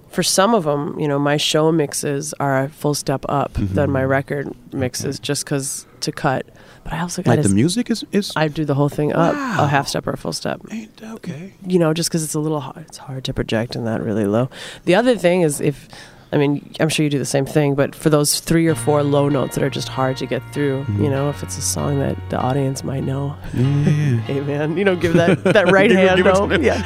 for 0.09 0.24
some 0.24 0.53
of 0.53 0.66
them, 0.66 0.99
you 0.99 1.07
know, 1.07 1.18
my 1.20 1.38
show 1.38 1.72
mixes 1.72 2.34
are 2.39 2.64
a 2.66 2.70
full 2.70 2.93
step 2.93 3.26
up 3.30 3.53
than 3.53 3.68
Mm-hmm. 3.68 3.91
my 3.91 4.03
record 4.03 4.49
mixes 4.74 5.20
just 5.20 5.45
cuz 5.45 5.86
to 6.01 6.12
cut. 6.12 6.45
But 6.84 6.93
I 6.93 6.99
also 7.01 7.21
got 7.21 7.32
Like 7.38 7.43
the 7.43 7.49
music 7.53 7.89
is 7.91 8.03
is 8.11 8.32
I 8.36 8.47
do 8.47 8.65
the 8.65 8.73
whole 8.75 8.89
thing 8.89 9.13
up 9.13 9.36
Wow. 9.36 9.63
a 9.63 9.67
half 9.67 9.88
step 9.88 10.07
or 10.07 10.11
a 10.11 10.17
full 10.17 10.34
step. 10.34 10.59
ain't 10.71 10.99
okay. 11.03 11.53
You 11.65 11.79
know, 11.79 11.93
just 11.93 12.09
because 12.09 12.23
it's 12.23 12.34
a 12.36 12.39
little 12.39 12.59
hard, 12.61 12.77
it's 12.88 12.97
hard 12.97 13.23
to 13.25 13.34
project 13.34 13.75
in 13.75 13.86
that 13.86 14.01
really 14.01 14.25
low. 14.25 14.49
The 14.86 14.95
other 14.95 15.15
thing 15.17 15.41
is 15.41 15.61
if, 15.61 15.88
I 16.34 16.38
mean, 16.38 16.73
I'm 16.79 16.88
sure 16.89 17.03
you 17.03 17.09
do 17.09 17.19
the 17.19 17.25
same 17.25 17.45
thing, 17.45 17.75
but 17.75 17.93
for 17.93 18.09
those 18.09 18.39
three 18.39 18.65
or 18.67 18.75
four 18.75 19.03
low 19.03 19.27
notes 19.29 19.55
that 19.55 19.63
are 19.63 19.69
just 19.69 19.89
hard 19.89 20.15
to 20.17 20.25
get 20.25 20.41
through, 20.53 20.86
mm. 20.86 21.03
you 21.03 21.09
know, 21.09 21.29
if 21.29 21.43
it's 21.43 21.57
a 21.57 21.61
song 21.61 21.99
that 21.99 22.15
the 22.29 22.38
audience 22.38 22.84
might 22.84 23.03
know, 23.03 23.36
Yeah, 23.53 23.61
yeah, 23.61 23.89
yeah. 23.89 24.17
hey 24.32 24.39
man, 24.41 24.77
you 24.77 24.86
know, 24.86 24.95
give 24.95 25.13
that 25.13 25.43
that 25.43 25.69
right 25.77 25.89
Give 25.89 25.99
hand 25.99 26.17
give 26.17 26.25
it 26.27 26.34
to 26.34 26.39
no, 26.39 26.47
them. 26.47 26.63
yeah, 26.63 26.79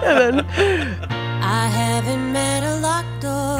and 0.04 0.36
then 0.36 0.46
I 1.42 1.66
haven't 1.66 2.32
met 2.32 2.62
a 2.62 2.74
locked 2.80 3.22
door 3.22 3.32
yet 3.32 3.53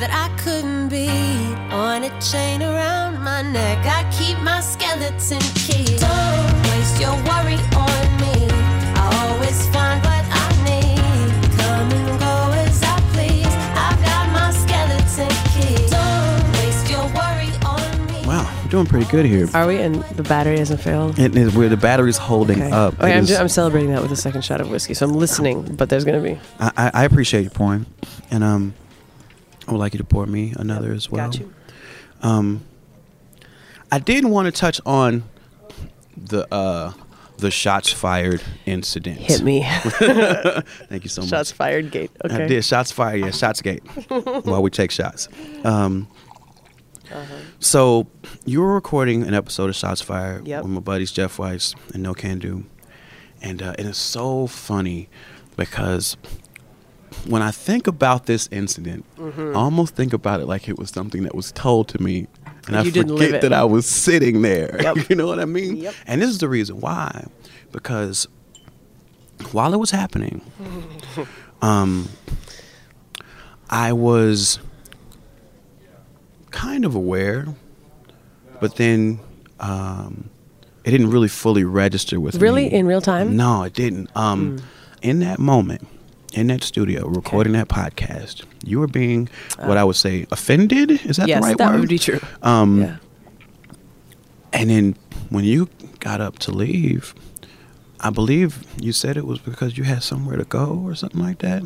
that 0.00 0.10
I 0.12 0.28
couldn't 0.42 0.88
beat. 0.88 1.56
On 1.72 2.04
a 2.04 2.20
chain 2.20 2.62
around 2.62 3.22
my 3.22 3.42
neck, 3.42 3.78
I 3.84 4.08
keep 4.16 4.38
my 4.40 4.60
skeleton 4.60 5.40
key. 5.54 5.84
Don't 5.98 6.62
waste 6.70 7.00
your 7.00 7.16
worry 7.28 7.58
on 7.74 8.06
me. 8.22 8.48
I 8.96 9.28
always 9.28 9.66
find 9.68 10.00
what 10.04 10.24
I 10.30 10.46
need. 10.64 11.32
Come 11.58 11.90
and 11.92 12.20
go 12.20 12.36
as 12.62 12.82
I 12.82 12.96
please. 13.12 13.54
I've 13.84 14.00
got 14.04 14.24
my 14.32 14.50
skeleton 14.52 15.32
key. 15.52 15.76
Don't 15.90 16.52
waste 16.58 16.88
your 16.90 17.04
worry 17.18 17.50
on 17.66 18.06
me. 18.06 18.26
Wow, 18.26 18.48
you're 18.62 18.70
doing 18.70 18.86
pretty 18.86 19.06
good 19.10 19.26
here. 19.26 19.48
are 19.54 19.66
we? 19.66 19.78
And 19.78 19.96
the 20.16 20.22
battery 20.22 20.58
hasn't 20.58 20.80
failed. 20.80 21.18
It 21.18 21.36
is 21.36 21.54
where 21.54 21.68
the 21.68 21.76
battery's 21.76 22.16
holding 22.18 22.62
Okay. 22.62 22.70
up. 22.70 22.94
Okay, 23.00 23.10
It 23.12 23.16
I'm, 23.16 23.22
is- 23.24 23.28
ju- 23.30 23.36
I'm 23.36 23.48
celebrating 23.48 23.90
that 23.90 24.02
with 24.02 24.12
a 24.12 24.16
second 24.16 24.42
shot 24.44 24.60
of 24.60 24.70
whiskey, 24.70 24.94
so 24.94 25.06
I'm 25.06 25.14
listening, 25.14 25.74
but 25.76 25.88
there's 25.88 26.04
gonna 26.04 26.20
be. 26.22 26.38
I, 26.60 26.70
I 26.76 26.90
I 26.94 27.04
appreciate 27.04 27.42
your 27.42 27.50
point, 27.50 27.86
and 28.30 28.44
um, 28.44 28.74
I 29.66 29.72
would 29.72 29.78
like 29.78 29.94
you 29.94 29.98
to 29.98 30.04
pour 30.04 30.26
me 30.26 30.54
another 30.56 30.92
as 30.92 31.10
well. 31.10 31.26
Got 31.30 31.38
you. 31.40 31.52
Um, 32.22 32.64
I 33.90 33.98
did 33.98 34.24
want 34.24 34.46
to 34.46 34.52
touch 34.52 34.80
on 34.86 35.24
the 36.16 36.52
uh 36.52 36.92
the 37.38 37.50
shots 37.50 37.92
fired 37.92 38.42
incident. 38.64 39.18
Hit 39.18 39.42
me. 39.42 39.62
Thank 39.68 41.02
you 41.04 41.10
so 41.10 41.20
much. 41.20 41.28
Shots 41.30 41.52
fired. 41.52 41.90
Gate. 41.90 42.10
Okay. 42.24 42.44
I 42.44 42.48
did 42.48 42.64
shots 42.64 42.90
fired. 42.92 43.20
Yeah, 43.20 43.30
shots 43.30 43.60
gate. 43.60 43.82
while 44.44 44.62
we 44.62 44.70
take 44.70 44.90
shots. 44.90 45.28
Um, 45.64 46.08
Uh-huh. 47.12 47.34
So 47.60 48.06
you 48.46 48.60
were 48.62 48.74
recording 48.74 49.22
an 49.22 49.32
episode 49.34 49.68
of 49.70 49.76
Shots 49.76 50.00
Fired 50.00 50.48
Yep. 50.48 50.62
with 50.64 50.72
my 50.72 50.80
buddies 50.80 51.12
Jeff 51.12 51.38
Weiss 51.38 51.72
and 51.94 52.04
Nocando, 52.04 52.64
and 53.40 53.62
uh, 53.62 53.74
it 53.78 53.86
is 53.86 53.96
so 53.96 54.48
funny 54.48 55.08
because 55.56 56.16
when 57.28 57.42
I 57.42 57.50
think 57.50 57.86
about 57.86 58.26
this 58.26 58.48
incident, 58.52 59.04
Mm-hmm. 59.18 59.56
I 59.56 59.60
almost 59.60 59.94
think 59.94 60.12
about 60.12 60.40
it 60.40 60.46
like 60.46 60.68
it 60.68 60.78
was 60.78 60.90
something 60.90 61.22
that 61.24 61.34
was 61.34 61.52
told 61.52 61.88
to 61.88 62.02
me, 62.02 62.26
and 62.66 62.76
I 62.76 62.82
You 62.82 62.90
didn't 62.90 63.16
forget 63.16 63.40
that 63.42 63.52
I 63.52 63.64
was 63.64 63.86
sitting 63.86 64.42
there. 64.42 64.76
Yep. 64.82 65.08
you 65.10 65.16
know 65.16 65.26
what 65.26 65.40
I 65.40 65.44
mean? 65.44 65.76
Yep. 65.78 65.94
And 66.06 66.22
this 66.22 66.30
is 66.30 66.38
the 66.38 66.48
reason 66.48 66.80
why, 66.80 67.26
because 67.72 68.26
while 69.52 69.74
it 69.74 69.78
was 69.78 69.90
happening, 69.90 70.40
um, 71.62 72.08
I 73.70 73.92
was 73.92 74.58
kind 76.50 76.84
of 76.84 76.94
aware, 76.94 77.46
but 78.60 78.76
then 78.76 79.18
um, 79.60 80.30
it 80.84 80.90
didn't 80.92 81.10
really 81.10 81.28
fully 81.28 81.64
register 81.64 82.18
with 82.20 82.36
Really? 82.36 82.62
me. 82.62 82.66
Really, 82.68 82.78
in 82.78 82.86
real 82.86 83.00
time? 83.00 83.36
No, 83.36 83.62
it 83.64 83.72
didn't. 83.74 84.08
Um, 84.16 84.58
In 85.02 85.18
that 85.20 85.38
moment, 85.38 85.86
in 86.36 86.46
that 86.48 86.62
studio, 86.62 87.08
recording 87.08 87.54
that 87.54 87.68
podcast, 87.68 88.44
you 88.64 88.78
were 88.78 88.86
being 88.86 89.28
what 89.58 89.76
I 89.76 89.84
would 89.84 89.96
say 89.96 90.26
offended. 90.30 90.90
Is 91.04 91.16
that 91.16 91.24
Uh. 91.24 91.26
yes, 91.26 91.40
the 91.42 91.46
right 91.48 91.58
that 91.58 91.70
word? 91.72 91.80
would 91.80 91.88
be 91.88 91.98
true. 91.98 92.20
Um, 92.42 92.80
yeah. 92.82 92.96
and 94.52 94.70
then 94.70 94.96
when 95.30 95.44
you 95.44 95.68
got 96.00 96.20
up 96.20 96.38
to 96.40 96.52
leave, 96.52 97.14
I 98.00 98.10
believe 98.10 98.62
you 98.80 98.92
said 98.92 99.16
it 99.16 99.26
was 99.26 99.38
because 99.40 99.76
you 99.78 99.84
had 99.84 100.02
somewhere 100.02 100.36
to 100.36 100.44
go 100.44 100.80
or 100.84 100.94
something 100.94 101.20
like 101.20 101.38
that. 101.38 101.62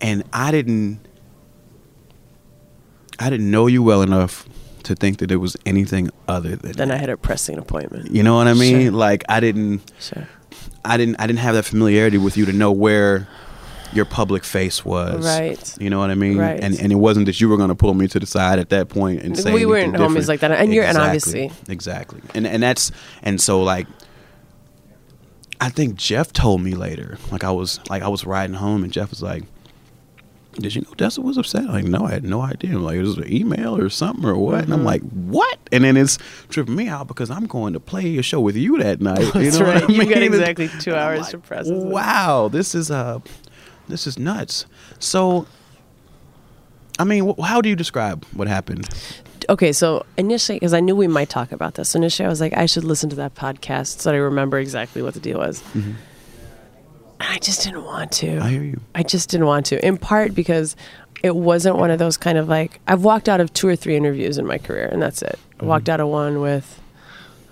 And 0.00 0.24
I 0.32 0.50
didn't 0.50 0.98
I 3.18 3.30
didn't 3.30 3.50
know 3.50 3.66
you 3.66 3.82
well 3.82 4.02
enough 4.02 4.48
to 4.84 4.94
think 4.96 5.18
that 5.18 5.30
it 5.30 5.36
was 5.36 5.56
anything 5.64 6.10
other 6.26 6.56
than 6.56 6.72
Then 6.72 6.90
I 6.90 6.96
had 6.96 7.08
a 7.10 7.16
pressing 7.16 7.56
appointment. 7.58 8.10
You 8.10 8.22
know 8.24 8.34
what 8.36 8.48
I 8.48 8.54
mean? 8.54 8.82
Sure. 8.84 8.90
Like 8.92 9.22
I 9.28 9.38
didn't 9.38 9.92
Sure. 10.00 10.26
I 10.84 10.96
didn't 10.96 11.16
I 11.20 11.26
didn't 11.28 11.38
have 11.40 11.54
that 11.54 11.64
familiarity 11.64 12.18
with 12.18 12.36
you 12.36 12.46
to 12.46 12.52
know 12.52 12.72
where 12.72 13.28
your 13.94 14.04
public 14.04 14.44
face 14.44 14.84
was. 14.84 15.24
Right. 15.24 15.78
You 15.80 15.90
know 15.90 15.98
what 15.98 16.10
I 16.10 16.14
mean? 16.14 16.38
Right. 16.38 16.62
And 16.62 16.78
and 16.78 16.92
it 16.92 16.96
wasn't 16.96 17.26
that 17.26 17.40
you 17.40 17.48
were 17.48 17.56
gonna 17.56 17.74
pull 17.74 17.94
me 17.94 18.08
to 18.08 18.18
the 18.18 18.26
side 18.26 18.58
at 18.58 18.70
that 18.70 18.88
point 18.88 19.22
and 19.22 19.38
say 19.38 19.52
We 19.52 19.66
weren't 19.66 19.94
anything 19.94 20.00
homies 20.00 20.28
like 20.28 20.40
that. 20.40 20.52
And 20.52 20.72
you're- 20.72 20.86
and 20.86 20.98
obviously- 20.98 21.52
Exactly. 21.68 22.20
And 22.34 22.46
and 22.46 22.62
that's 22.62 22.90
and 23.22 23.40
so 23.40 23.62
like 23.62 23.86
I 25.60 25.68
think 25.68 25.94
Jeff 25.94 26.32
told 26.32 26.60
me 26.60 26.74
later. 26.74 27.18
Like 27.30 27.44
I 27.44 27.52
was 27.52 27.80
like 27.88 28.02
I 28.02 28.08
was 28.08 28.24
riding 28.26 28.54
home 28.56 28.84
and 28.84 28.92
Jeff 28.92 29.10
was 29.10 29.22
like 29.22 29.44
did 30.54 30.74
you 30.74 30.82
know 30.82 30.90
Dessa 30.90 31.20
was 31.22 31.38
upset? 31.38 31.64
Like, 31.64 31.84
no, 31.84 32.04
I 32.04 32.10
had 32.12 32.24
no 32.24 32.42
idea. 32.42 32.78
Like, 32.78 32.96
it 32.96 33.02
was 33.02 33.16
an 33.16 33.32
email 33.32 33.76
or 33.76 33.88
something 33.88 34.24
or 34.24 34.36
what? 34.36 34.54
Mm-hmm. 34.54 34.64
And 34.64 34.74
I'm 34.74 34.84
like, 34.84 35.00
what? 35.02 35.58
And 35.70 35.84
then 35.84 35.96
it's 35.96 36.18
tripping 36.50 36.76
me 36.76 36.88
out 36.88 37.08
because 37.08 37.30
I'm 37.30 37.46
going 37.46 37.72
to 37.72 37.80
play 37.80 38.18
a 38.18 38.22
show 38.22 38.40
with 38.40 38.56
you 38.56 38.78
that 38.78 39.00
night. 39.00 39.20
you 39.20 39.32
That's 39.32 39.58
know 39.58 39.66
what 39.66 39.74
right. 39.74 39.90
I 39.90 39.92
You 39.92 40.04
got 40.14 40.22
exactly 40.22 40.68
two 40.80 40.94
hours 40.94 41.20
like, 41.20 41.30
to 41.30 41.38
process 41.38 41.68
it. 41.68 41.74
Wow, 41.74 42.48
this 42.48 42.74
is 42.74 42.90
uh, 42.90 43.20
this 43.88 44.06
is 44.06 44.18
nuts. 44.18 44.66
So, 44.98 45.46
I 46.98 47.04
mean, 47.04 47.34
wh- 47.34 47.42
how 47.44 47.60
do 47.60 47.68
you 47.68 47.76
describe 47.76 48.24
what 48.34 48.48
happened? 48.48 48.88
Okay, 49.48 49.72
so 49.72 50.06
initially, 50.16 50.56
because 50.58 50.72
I 50.72 50.80
knew 50.80 50.94
we 50.94 51.08
might 51.08 51.28
talk 51.28 51.50
about 51.52 51.74
this, 51.74 51.90
so 51.90 51.98
initially 51.98 52.26
I 52.26 52.28
was 52.28 52.40
like, 52.40 52.56
I 52.56 52.66
should 52.66 52.84
listen 52.84 53.10
to 53.10 53.16
that 53.16 53.34
podcast 53.34 54.00
so 54.00 54.10
that 54.10 54.14
I 54.14 54.18
remember 54.18 54.58
exactly 54.58 55.02
what 55.02 55.14
the 55.14 55.20
deal 55.20 55.38
was. 55.38 55.62
And 55.74 55.96
I 57.20 57.38
just 57.38 57.62
didn't 57.64 57.84
want 57.84 58.12
to. 58.12 58.26
Mm-hmm. 58.26 58.42
I 58.42 58.48
hear 58.50 58.62
you. 58.62 58.80
I 58.94 59.02
just 59.02 59.28
didn't 59.30 59.46
want 59.46 59.66
to. 59.66 59.84
In 59.84 59.96
part 59.98 60.34
because 60.34 60.76
it 61.22 61.34
wasn't 61.36 61.76
one 61.76 61.90
of 61.90 61.98
those 61.98 62.16
kind 62.16 62.36
of 62.38 62.48
like 62.48 62.80
I've 62.88 63.04
walked 63.04 63.28
out 63.28 63.40
of 63.40 63.52
two 63.52 63.68
or 63.68 63.76
three 63.76 63.96
interviews 63.96 64.38
in 64.38 64.46
my 64.46 64.58
career, 64.58 64.86
and 64.90 65.00
that's 65.02 65.22
it. 65.22 65.38
I 65.60 65.64
walked 65.64 65.84
Mm-hmm. 65.86 65.92
out 65.92 66.00
of 66.00 66.08
one 66.08 66.40
with, 66.40 66.80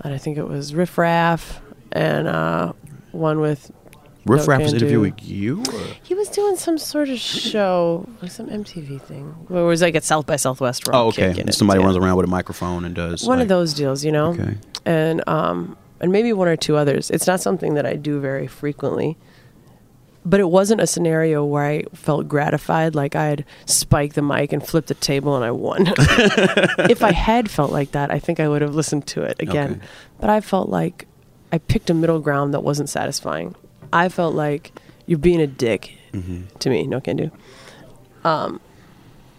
I 0.02 0.16
think 0.18 0.38
it 0.38 0.48
was 0.48 0.74
Riff 0.74 0.96
Raff, 0.98 1.60
and 1.92 2.28
uh, 2.28 2.72
one 3.12 3.40
with. 3.40 3.70
Riff 4.26 4.40
No 4.42 4.46
Raff 4.46 4.62
was 4.62 4.70
Can 4.72 4.80
Do. 4.80 4.84
interviewing 4.86 5.14
you. 5.22 5.60
Or? 5.72 5.80
He 6.02 6.14
was 6.14 6.28
doing 6.28 6.56
some 6.56 6.76
sort 6.78 7.08
of 7.08 7.18
show, 7.18 8.06
like 8.20 8.30
some 8.30 8.48
MTV 8.48 9.00
thing, 9.00 9.24
where 9.48 9.62
it 9.62 9.66
was 9.66 9.80
like 9.82 9.94
at 9.94 10.04
South 10.04 10.26
by 10.26 10.36
Southwest. 10.36 10.86
where 10.86 10.94
Oh, 10.96 11.06
okay. 11.08 11.28
kicking 11.30 11.48
it. 11.48 11.54
Somebody 11.54 11.80
Yeah. 11.80 11.86
runs 11.86 11.96
around 11.96 12.16
with 12.16 12.26
a 12.26 12.30
microphone 12.30 12.84
and 12.84 12.94
does 12.94 13.26
One 13.26 13.38
like- 13.38 13.44
of 13.44 13.48
those 13.48 13.72
deals, 13.74 14.04
you 14.04 14.12
know. 14.12 14.28
Okay. 14.32 14.54
and 14.84 15.22
um 15.28 15.76
and 16.02 16.10
maybe 16.12 16.32
one 16.32 16.48
or 16.48 16.56
two 16.56 16.76
others. 16.76 17.10
It's 17.10 17.26
not 17.26 17.40
something 17.40 17.74
that 17.74 17.84
I 17.86 17.94
do 17.94 18.20
very 18.20 18.46
frequently. 18.46 19.16
But 20.22 20.38
it 20.38 20.50
wasn't 20.50 20.82
a 20.82 20.86
scenario 20.86 21.42
where 21.46 21.64
I 21.64 21.84
felt 21.94 22.28
gratified, 22.28 22.94
like 22.94 23.16
I 23.16 23.24
had 23.24 23.44
spiked 23.64 24.16
the 24.16 24.22
mic 24.22 24.52
and 24.52 24.62
flipped 24.66 24.88
the 24.88 24.94
table 24.94 25.34
and 25.34 25.42
I 25.44 25.50
won. 25.50 25.86
if 26.90 27.02
I 27.02 27.12
had 27.12 27.50
felt 27.50 27.72
like 27.72 27.92
that, 27.92 28.10
I 28.10 28.18
think 28.18 28.38
I 28.38 28.46
would 28.48 28.60
have 28.60 28.74
listened 28.74 29.06
to 29.08 29.22
it 29.22 29.36
again. 29.40 29.72
Okay. 29.72 29.80
But 30.20 30.28
I 30.28 30.40
felt 30.42 30.68
like 30.68 31.06
I 31.52 31.56
picked 31.58 31.88
a 31.88 31.94
middle 31.94 32.20
ground 32.20 32.52
that 32.52 32.62
wasn't 32.62 32.90
satisfying. 32.90 33.54
I 33.92 34.08
felt 34.08 34.34
like 34.34 34.72
you're 35.06 35.18
being 35.18 35.40
a 35.40 35.46
dick 35.46 35.96
Mm-hmm. 36.12 36.56
to 36.58 36.70
me. 36.70 36.86
Nocando. 36.88 37.30
Um, 38.24 38.60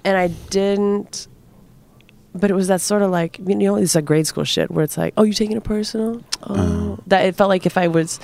and 0.05 0.17
I 0.17 0.27
didn't. 0.49 1.27
But 2.33 2.49
it 2.49 2.53
was 2.53 2.69
that 2.69 2.79
sort 2.79 3.01
of 3.01 3.11
like 3.11 3.39
you 3.45 3.55
know 3.55 3.75
it's 3.75 3.93
like 3.93 4.05
grade 4.05 4.25
school 4.25 4.45
shit 4.45 4.71
where 4.71 4.85
it's 4.85 4.97
like 4.97 5.13
oh 5.17 5.23
you 5.23 5.33
taking 5.33 5.57
it 5.57 5.63
personal 5.65 6.23
oh 6.43 6.93
Uh. 6.93 7.01
that 7.07 7.25
it 7.25 7.35
felt 7.35 7.49
like 7.49 7.65
if 7.65 7.77
I 7.77 7.89
was 7.89 8.21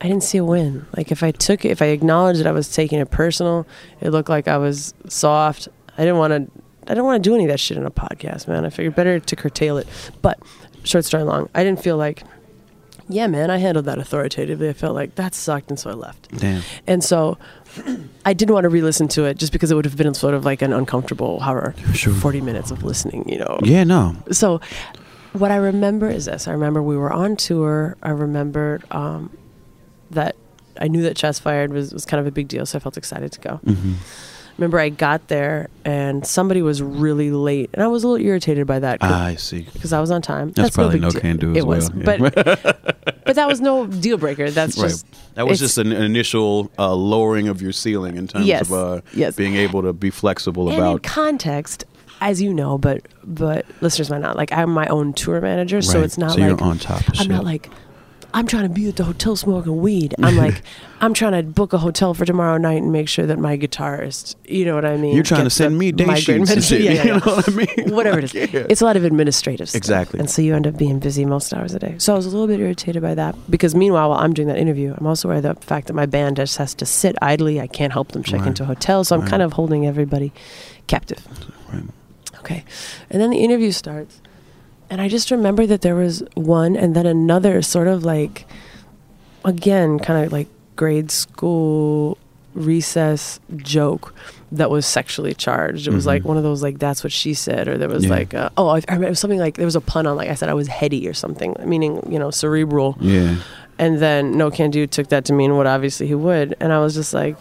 I 0.00 0.06
didn't 0.06 0.22
see 0.22 0.38
a 0.38 0.44
win 0.44 0.86
like 0.96 1.10
if 1.10 1.24
I 1.24 1.32
took 1.32 1.64
it 1.64 1.70
if 1.72 1.82
I 1.82 1.86
acknowledged 1.86 2.38
that 2.38 2.46
I 2.46 2.52
was 2.52 2.72
taking 2.72 3.00
it 3.00 3.10
personal 3.10 3.66
it 4.00 4.10
looked 4.10 4.28
like 4.28 4.46
I 4.46 4.56
was 4.56 4.94
soft 5.08 5.68
I 5.98 6.02
didn't 6.04 6.18
want 6.18 6.30
to 6.30 6.62
I 6.84 6.94
didn't 6.94 7.04
want 7.06 7.24
to 7.24 7.28
do 7.28 7.34
any 7.34 7.42
of 7.44 7.50
that 7.50 7.58
shit 7.58 7.76
in 7.76 7.84
a 7.84 7.90
podcast 7.90 8.46
man 8.46 8.64
I 8.64 8.70
figured 8.70 8.94
better 8.94 9.18
to 9.18 9.34
curtail 9.36 9.76
it 9.76 9.88
but 10.22 10.38
short 10.84 11.04
story 11.04 11.24
long 11.24 11.48
I 11.56 11.64
didn't 11.64 11.82
feel 11.82 11.96
like 11.96 12.22
yeah 13.10 13.26
man 13.26 13.50
I 13.50 13.58
handled 13.58 13.84
that 13.86 13.98
authoritatively 13.98 14.68
I 14.68 14.72
felt 14.72 14.94
like 14.94 15.14
that 15.16 15.34
sucked 15.34 15.68
and 15.70 15.78
so 15.78 15.90
I 15.90 15.94
left 15.94 16.28
Damn. 16.38 16.62
and 16.86 17.02
so 17.04 17.38
I 18.24 18.32
didn't 18.32 18.54
want 18.54 18.64
to 18.64 18.68
re-listen 18.68 19.08
to 19.08 19.24
it 19.24 19.36
just 19.38 19.52
because 19.52 19.70
it 19.70 19.74
would 19.74 19.84
have 19.84 19.96
been 19.96 20.14
sort 20.14 20.34
of 20.34 20.44
like 20.44 20.62
an 20.62 20.72
uncomfortable 20.72 21.40
however 21.40 21.74
Sure. 21.94 22.12
40 22.14 22.40
minutes 22.40 22.70
of 22.70 22.82
listening, 22.84 23.28
you 23.28 23.38
know. 23.38 23.58
Yeah. 23.62 23.84
No. 23.84 24.16
So 24.32 24.60
what 25.32 25.50
I 25.50 25.56
remember 25.56 26.08
is 26.10 26.24
this. 26.24 26.48
I 26.48 26.52
remember 26.52 26.82
we 26.82 26.96
were 26.96 27.12
on 27.12 27.36
tour. 27.36 27.96
I 28.02 28.10
remembered 28.10 28.82
um, 28.90 29.36
that 30.10 30.34
I 30.80 30.88
knew 30.88 31.02
that 31.02 31.16
Shots 31.18 31.38
Fired 31.38 31.72
was, 31.72 31.92
was 31.92 32.04
kind 32.04 32.20
of 32.20 32.26
a 32.26 32.30
big 32.32 32.48
deal, 32.48 32.66
so 32.66 32.78
I 32.78 32.80
felt 32.80 32.96
excited 32.96 33.30
to 33.32 33.40
go. 33.40 33.60
Mm-hmm. 33.64 33.92
Remember 34.58 34.78
I 34.78 34.90
got 34.90 35.28
there 35.28 35.68
and 35.84 36.26
somebody 36.26 36.60
was 36.62 36.82
really 36.82 37.30
late 37.30 37.70
and 37.72 37.82
I 37.82 37.86
was 37.86 38.04
a 38.04 38.08
little 38.08 38.24
irritated 38.26 38.66
by 38.66 38.78
that 38.80 39.00
'cause- 39.00 39.10
I 39.10 39.34
see. 39.36 39.66
because 39.72 39.92
I 39.92 40.00
was 40.00 40.10
on 40.10 40.20
time. 40.22 40.52
That's, 40.52 40.70
probably 40.74 41.00
big 41.00 41.02
no 41.02 41.10
can 41.20 41.36
do 41.38 41.52
as 41.52 41.56
It 41.56 41.66
was, 41.66 41.90
yeah. 41.94 42.02
but 42.18 42.34
but 43.24 43.36
that 43.36 43.48
was 43.48 43.60
no 43.60 43.86
deal 43.86 44.18
breaker. 44.18 44.50
That's 44.50 44.76
right. 44.76 44.88
just 44.90 45.06
That 45.34 45.46
was 45.46 45.58
just 45.58 45.78
an 45.78 45.92
initial 45.92 46.70
uh, 46.78 46.94
lowering 46.94 47.48
of 47.48 47.62
your 47.62 47.72
ceiling 47.72 48.16
in 48.16 48.26
terms 48.28 48.46
Yes, 48.46 48.62
of 48.62 48.72
uh, 48.72 49.00
yes. 49.14 49.34
being 49.36 49.54
able 49.56 49.82
to 49.82 49.92
be 49.92 50.10
flexible 50.10 50.68
and 50.68 50.76
in 50.76 50.82
about. 50.82 51.02
context, 51.02 51.84
as 52.20 52.42
you 52.42 52.52
know, 52.52 52.76
but 52.76 53.06
but 53.24 53.64
listeners 53.80 54.10
might 54.10 54.20
not. 54.20 54.36
Like 54.36 54.52
I'm 54.52 54.70
my 54.70 54.86
own 54.88 55.14
tour 55.14 55.40
manager, 55.40 55.80
so 55.80 56.02
it's 56.02 56.18
not 56.18 56.32
So 56.32 56.40
like 56.40 56.50
you're 56.50 56.62
on 56.62 56.78
top 56.78 57.00
of 57.00 57.08
I'm 57.10 57.14
shit. 57.14 57.28
not 57.28 57.44
like 57.44 57.70
I'm 58.32 58.46
trying 58.46 58.62
to 58.64 58.68
be 58.68 58.88
at 58.88 58.96
the 58.96 59.04
hotel 59.04 59.34
smoking 59.36 59.80
weed. 59.80 60.14
I'm 60.22 60.36
like 60.36 60.62
I'm 61.00 61.14
trying 61.14 61.32
to 61.32 61.42
book 61.42 61.72
a 61.72 61.78
hotel 61.78 62.14
for 62.14 62.24
tomorrow 62.24 62.58
night 62.58 62.82
and 62.82 62.92
make 62.92 63.08
sure 63.08 63.26
that 63.26 63.38
my 63.38 63.56
guitarist, 63.56 64.36
you 64.44 64.64
know 64.64 64.74
what 64.74 64.84
I 64.84 64.96
mean. 64.96 65.14
You're 65.14 65.22
trying 65.24 65.44
to 65.44 65.50
send 65.50 65.78
me 65.78 65.92
day 65.92 66.14
sheets 66.16 66.50
and 66.50 66.62
shit. 66.62 66.80
Yeah, 66.82 66.92
yeah, 66.92 67.04
You 67.04 67.10
know 67.14 67.18
what 67.20 67.48
I 67.48 67.52
mean? 67.52 67.94
Whatever 67.94 68.18
it 68.18 68.24
is, 68.24 68.34
yeah. 68.34 68.66
it's 68.68 68.80
a 68.80 68.84
lot 68.84 68.96
of 68.96 69.04
administrative 69.04 69.68
stuff. 69.68 69.78
Exactly. 69.78 70.20
And 70.20 70.28
so 70.30 70.42
you 70.42 70.54
end 70.54 70.66
up 70.66 70.76
being 70.76 70.98
busy 70.98 71.24
most 71.24 71.52
hours 71.54 71.74
a 71.74 71.78
day. 71.78 71.94
So 71.98 72.12
I 72.12 72.16
was 72.16 72.26
a 72.26 72.30
little 72.30 72.46
bit 72.46 72.60
irritated 72.60 73.02
by 73.02 73.14
that 73.14 73.34
because 73.50 73.74
meanwhile, 73.74 74.10
while 74.10 74.18
I'm 74.20 74.32
doing 74.34 74.48
that 74.48 74.58
interview, 74.58 74.94
I'm 74.96 75.06
also 75.06 75.28
aware 75.28 75.38
of 75.38 75.42
the 75.42 75.54
fact 75.66 75.86
that 75.88 75.94
my 75.94 76.06
band 76.06 76.36
just 76.36 76.56
has 76.58 76.74
to 76.74 76.86
sit 76.86 77.16
idly. 77.22 77.60
I 77.60 77.66
can't 77.66 77.92
help 77.92 78.12
them 78.12 78.22
check 78.22 78.40
Right. 78.40 78.48
into 78.48 78.64
hotels, 78.64 79.08
so 79.08 79.16
I'm 79.16 79.22
Right. 79.22 79.30
kind 79.30 79.42
of 79.42 79.54
holding 79.54 79.86
everybody 79.86 80.32
captive. 80.86 81.26
Right. 81.72 81.82
Okay. 82.40 82.64
And 83.10 83.20
then 83.20 83.30
the 83.30 83.38
interview 83.38 83.70
starts. 83.72 84.20
And 84.90 85.00
I 85.00 85.08
just 85.08 85.30
remember 85.30 85.66
that 85.66 85.82
there 85.82 85.94
was 85.94 86.22
one 86.34 86.76
and 86.76 86.94
then 86.96 87.06
another 87.06 87.62
sort 87.62 87.86
of 87.88 88.04
like, 88.04 88.44
again, 89.44 89.98
kind 90.00 90.24
of 90.26 90.32
like 90.32 90.48
grade 90.76 91.10
school 91.12 92.18
recess 92.54 93.38
joke 93.56 94.12
that 94.50 94.68
was 94.68 94.84
sexually 94.84 95.32
charged. 95.32 95.86
It 95.86 95.92
was 95.94 96.02
Mhm. 96.04 96.08
like 96.08 96.24
one 96.24 96.36
of 96.36 96.42
those, 96.42 96.60
like, 96.60 96.80
that's 96.80 97.04
what 97.04 97.12
she 97.12 97.34
said. 97.34 97.68
Or 97.68 97.78
there 97.78 97.88
was 97.88 98.04
Yeah. 98.06 98.10
like, 98.10 98.34
uh, 98.34 98.50
oh, 98.56 98.66
I, 98.68 98.78
I 98.78 98.94
remember 98.94 99.06
it 99.06 99.10
was 99.10 99.20
something 99.20 99.38
like, 99.38 99.54
there 99.56 99.64
was 99.64 99.76
a 99.76 99.80
pun 99.80 100.08
on, 100.08 100.16
like, 100.16 100.28
I 100.28 100.34
said 100.34 100.48
I 100.48 100.54
was 100.54 100.66
heady 100.66 101.06
or 101.06 101.14
something, 101.14 101.54
meaning, 101.64 102.04
you 102.10 102.18
know, 102.18 102.32
cerebral. 102.32 102.96
Yeah. 103.00 103.36
And 103.78 104.00
then 104.00 104.34
Nocando 104.34 104.90
took 104.90 105.08
that 105.10 105.24
to 105.26 105.32
mean 105.32 105.56
what 105.56 105.68
obviously 105.68 106.08
he 106.08 106.16
would. 106.16 106.56
And 106.58 106.72
I 106.72 106.80
was 106.80 106.94
just 106.94 107.14
like, 107.14 107.36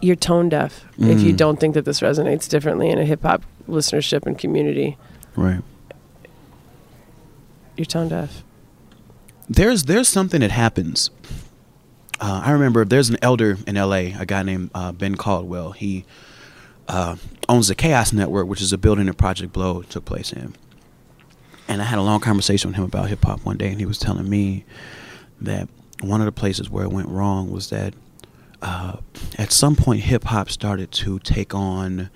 you're 0.00 0.16
tone 0.16 0.48
deaf 0.48 0.84
if 0.98 1.20
you 1.20 1.32
Mm. 1.32 1.36
don't 1.36 1.60
think 1.60 1.74
that 1.74 1.84
this 1.84 2.00
resonates 2.00 2.48
differently 2.48 2.88
in 2.90 2.98
a 2.98 3.04
hip 3.04 3.22
hop 3.22 3.42
listenership 3.68 4.26
and 4.26 4.36
community. 4.38 4.96
Right. 5.36 5.60
You're 7.76 7.84
tone 7.86 8.08
deaf. 8.08 8.42
There's 9.48 9.84
there's 9.84 10.08
something 10.08 10.40
that 10.40 10.50
happens. 10.50 11.10
Uh, 12.20 12.42
I 12.44 12.52
remember 12.52 12.84
there's 12.84 13.10
an 13.10 13.16
elder 13.20 13.58
in 13.66 13.76
L.A. 13.76 14.12
A 14.12 14.24
guy 14.24 14.42
named 14.42 14.70
uh, 14.74 14.92
Ben 14.92 15.16
Caldwell. 15.16 15.72
He 15.72 16.04
uh, 16.88 17.16
owns 17.48 17.68
the 17.68 17.74
KAOS 17.74 18.12
Network, 18.12 18.46
which 18.46 18.62
is 18.62 18.72
a 18.72 18.78
building 18.78 19.06
that 19.06 19.16
Project 19.16 19.52
Blowed 19.52 19.90
took 19.90 20.04
place 20.04 20.32
in. 20.32 20.54
And 21.66 21.82
I 21.82 21.86
had 21.86 21.98
a 21.98 22.02
long 22.02 22.20
conversation 22.20 22.70
with 22.70 22.76
him 22.76 22.84
about 22.84 23.08
hip 23.08 23.24
hop 23.24 23.44
one 23.44 23.56
day, 23.56 23.68
and 23.68 23.80
he 23.80 23.86
was 23.86 23.98
telling 23.98 24.28
me 24.30 24.64
that 25.40 25.68
one 26.00 26.20
of 26.20 26.26
the 26.26 26.32
places 26.32 26.70
where 26.70 26.84
it 26.84 26.90
went 26.92 27.08
wrong 27.08 27.50
was 27.50 27.70
that 27.70 27.94
uh, 28.62 28.98
at 29.36 29.50
some 29.50 29.74
point 29.74 30.02
hip 30.02 30.24
hop 30.24 30.50
started 30.50 30.92
to 30.92 31.18
take 31.18 31.54
on 31.54 32.10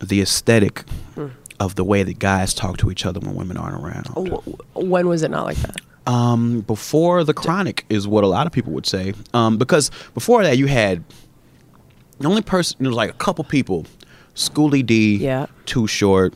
the 0.00 0.20
aesthetic 0.22 0.84
Hmm. 1.14 1.26
Of 1.60 1.74
the 1.76 1.84
way 1.84 2.02
that 2.02 2.18
guys 2.18 2.54
talk 2.54 2.78
to 2.78 2.90
each 2.90 3.04
other 3.06 3.20
when 3.20 3.34
women 3.36 3.56
aren't 3.58 3.80
around. 3.84 4.06
Oh, 4.16 4.42
when 4.74 5.06
was 5.06 5.22
it 5.22 5.30
not 5.30 5.44
like 5.44 5.58
that? 5.58 5.76
Um, 6.06 6.62
before 6.62 7.22
the 7.22 7.34
Chronic 7.34 7.84
is 7.90 8.08
what 8.08 8.24
a 8.24 8.26
lot 8.26 8.46
of 8.46 8.52
people 8.52 8.72
would 8.72 8.86
say. 8.86 9.12
Um, 9.34 9.58
because 9.58 9.90
before 10.14 10.42
that, 10.42 10.56
you 10.56 10.66
had 10.66 11.04
the 12.18 12.28
only 12.28 12.40
person. 12.40 12.78
There 12.80 12.88
was 12.88 12.96
like 12.96 13.10
a 13.10 13.14
couple 13.14 13.44
people, 13.44 13.84
Schoolly 14.34 14.82
D, 14.82 15.16
Yeah. 15.16 15.46
Too 15.66 15.86
Short, 15.86 16.32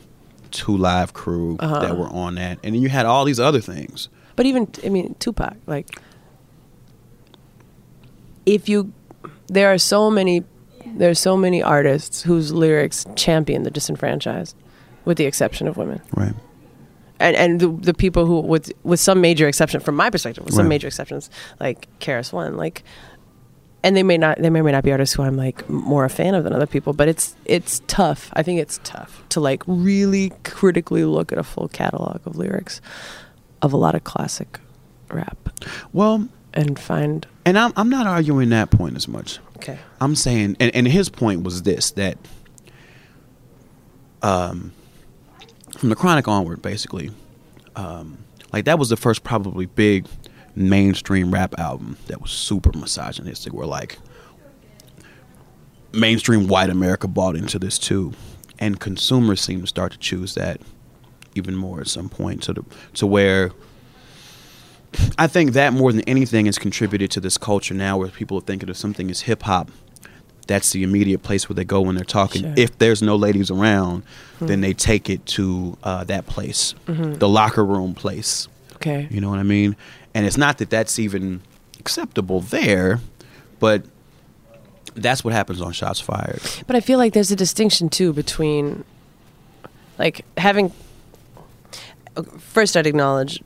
Two 0.51 0.77
Live 0.77 1.13
Crew 1.13 1.57
Uh-huh. 1.59 1.79
that 1.79 1.97
were 1.97 2.07
on 2.09 2.35
that, 2.35 2.59
and 2.63 2.75
then 2.75 2.81
you 2.83 2.89
had 2.89 3.07
all 3.07 3.25
these 3.25 3.39
other 3.39 3.59
things. 3.59 4.09
But 4.35 4.45
even 4.45 4.67
I 4.85 4.89
mean 4.89 5.15
Tupac, 5.19 5.55
like 5.65 5.99
if 8.45 8.69
you 8.69 8.93
there 9.47 9.71
are 9.73 9.77
so 9.79 10.11
many 10.11 10.43
there 10.85 11.09
are 11.09 11.15
so 11.15 11.35
many 11.35 11.63
artists 11.63 12.21
whose 12.21 12.53
lyrics 12.53 13.05
champion 13.15 13.63
the 13.63 13.71
disenfranchised, 13.71 14.55
with 15.05 15.17
the 15.17 15.25
exception 15.25 15.67
of 15.67 15.77
women. 15.77 16.01
Right. 16.15 16.33
And 17.19 17.35
and 17.37 17.59
the, 17.59 17.67
the 17.69 17.93
people 17.93 18.25
who 18.25 18.41
with 18.41 18.71
with 18.83 18.99
some 18.99 19.21
major 19.21 19.47
exception 19.47 19.79
from 19.79 19.95
my 19.95 20.09
perspective, 20.09 20.43
with 20.43 20.53
some 20.53 20.65
Right. 20.65 20.69
major 20.69 20.87
exceptions, 20.87 21.29
like 21.59 21.87
KRS-One, 21.99 22.57
like 22.57 22.83
and 23.83 23.95
they 23.95 24.03
may 24.03 24.17
not 24.17 24.39
they 24.41 24.49
may 24.49 24.59
or 24.59 24.63
may 24.63 24.71
not 24.73 24.83
be 24.83 24.91
artists 24.91 25.15
who 25.15 25.23
I'm 25.23 25.37
like 25.37 25.69
more 25.69 26.03
a 26.03 26.09
fan 26.09 26.35
of 26.35 26.43
than 26.43 26.51
other 26.53 26.65
people, 26.67 26.91
but 26.91 27.07
it's 27.07 27.35
it's 27.45 27.81
tough. 27.87 28.29
I 28.33 28.43
think 28.43 28.59
it's 28.59 28.81
tough 28.83 29.23
to 29.29 29.39
like 29.39 29.63
really 29.67 30.33
critically 30.43 31.05
look 31.05 31.31
at 31.31 31.37
a 31.37 31.43
full 31.43 31.67
catalog 31.69 32.19
of 32.27 32.35
lyrics 32.35 32.81
of 33.61 33.71
a 33.71 33.77
lot 33.77 33.95
of 33.95 34.03
classic 34.03 34.59
rap 35.09 35.37
Well, 35.93 36.27
and 36.53 36.77
find 36.77 37.25
and 37.45 37.57
I'm 37.57 37.71
I'm 37.77 37.89
not 37.89 38.07
arguing 38.07 38.49
that 38.49 38.71
point 38.71 38.97
as 38.97 39.07
much. 39.07 39.39
okay 39.57 39.77
I'm 40.01 40.15
saying, 40.15 40.57
and, 40.59 40.75
and 40.75 40.85
his 40.87 41.07
point 41.09 41.43
was 41.43 41.61
this 41.63 41.91
that, 41.91 42.17
um, 44.21 44.73
from 45.77 45.89
the 45.89 45.95
Chronic 45.95 46.27
onward, 46.27 46.61
basically, 46.61 47.11
um, 47.75 48.17
like 48.53 48.65
that 48.65 48.79
was 48.79 48.89
the 48.89 48.97
first 48.97 49.23
probably 49.23 49.65
big 49.65 50.07
mainstream 50.55 51.33
rap 51.33 51.53
album 51.59 51.97
that 52.07 52.21
was 52.21 52.31
super 52.31 52.71
misogynistic. 52.77 53.53
Where 53.53 53.67
like 53.67 53.99
mainstream 55.91 56.47
white 56.47 56.69
America 56.69 57.07
bought 57.07 57.35
into 57.35 57.59
this 57.59 57.77
too, 57.77 58.13
and 58.59 58.79
consumers 58.79 59.41
seem 59.41 59.61
to 59.61 59.67
start 59.67 59.91
to 59.91 59.97
choose 59.97 60.35
that 60.35 60.61
even 61.35 61.55
more 61.55 61.81
at 61.81 61.87
some 61.87 62.09
point 62.09 62.43
to 62.43 62.53
the 62.53 62.65
to 62.93 63.05
where 63.05 63.51
I 65.17 65.27
think 65.27 65.51
that 65.53 65.73
more 65.73 65.91
than 65.91 66.01
anything 66.01 66.45
has 66.45 66.57
contributed 66.57 67.11
to 67.11 67.19
this 67.19 67.37
culture 67.37 67.73
now 67.73 67.97
where 67.97 68.07
people 68.07 68.37
are 68.37 68.41
thinking 68.41 68.69
of 68.69 68.77
something 68.77 69.09
as 69.11 69.21
hip 69.21 69.43
hop. 69.43 69.69
That's 70.47 70.71
the 70.71 70.83
immediate 70.83 71.23
place 71.23 71.49
where 71.49 71.55
they 71.55 71.63
go 71.63 71.81
when 71.81 71.95
they're 71.95 72.03
talking. 72.03 72.43
Sure. 72.43 72.53
If 72.55 72.77
there's 72.77 73.01
no 73.01 73.15
ladies 73.15 73.49
around, 73.49 74.03
then 74.39 74.59
hmm. 74.59 74.61
they 74.61 74.73
take 74.73 75.09
it 75.09 75.25
to 75.27 75.77
uh, 75.83 76.03
that 76.05 76.27
place, 76.27 76.75
mm-hmm. 76.85 77.15
the 77.15 77.29
locker 77.29 77.65
room 77.65 77.93
place. 77.93 78.47
okay 78.75 79.07
You 79.09 79.21
know 79.21 79.29
what 79.29 79.39
I 79.39 79.43
mean? 79.43 79.75
And 80.13 80.25
it's 80.25 80.37
not 80.37 80.59
that 80.59 80.69
that's 80.69 80.99
even 80.99 81.41
acceptable 81.79 82.41
there, 82.41 82.99
but 83.59 83.83
that's 84.95 85.23
what 85.23 85.33
happens 85.33 85.61
on 85.61 85.73
Shots 85.73 85.99
Fired. 85.99 86.41
But 86.67 86.75
I 86.75 86.79
feel 86.79 86.97
like 86.97 87.13
there's 87.13 87.31
a 87.31 87.35
distinction 87.35 87.89
too 87.89 88.13
between 88.13 88.83
like 89.97 90.25
having 90.37 90.71
uh, 92.15 92.23
first 92.37 92.77
I'd 92.77 92.87
acknowledge 92.87 93.41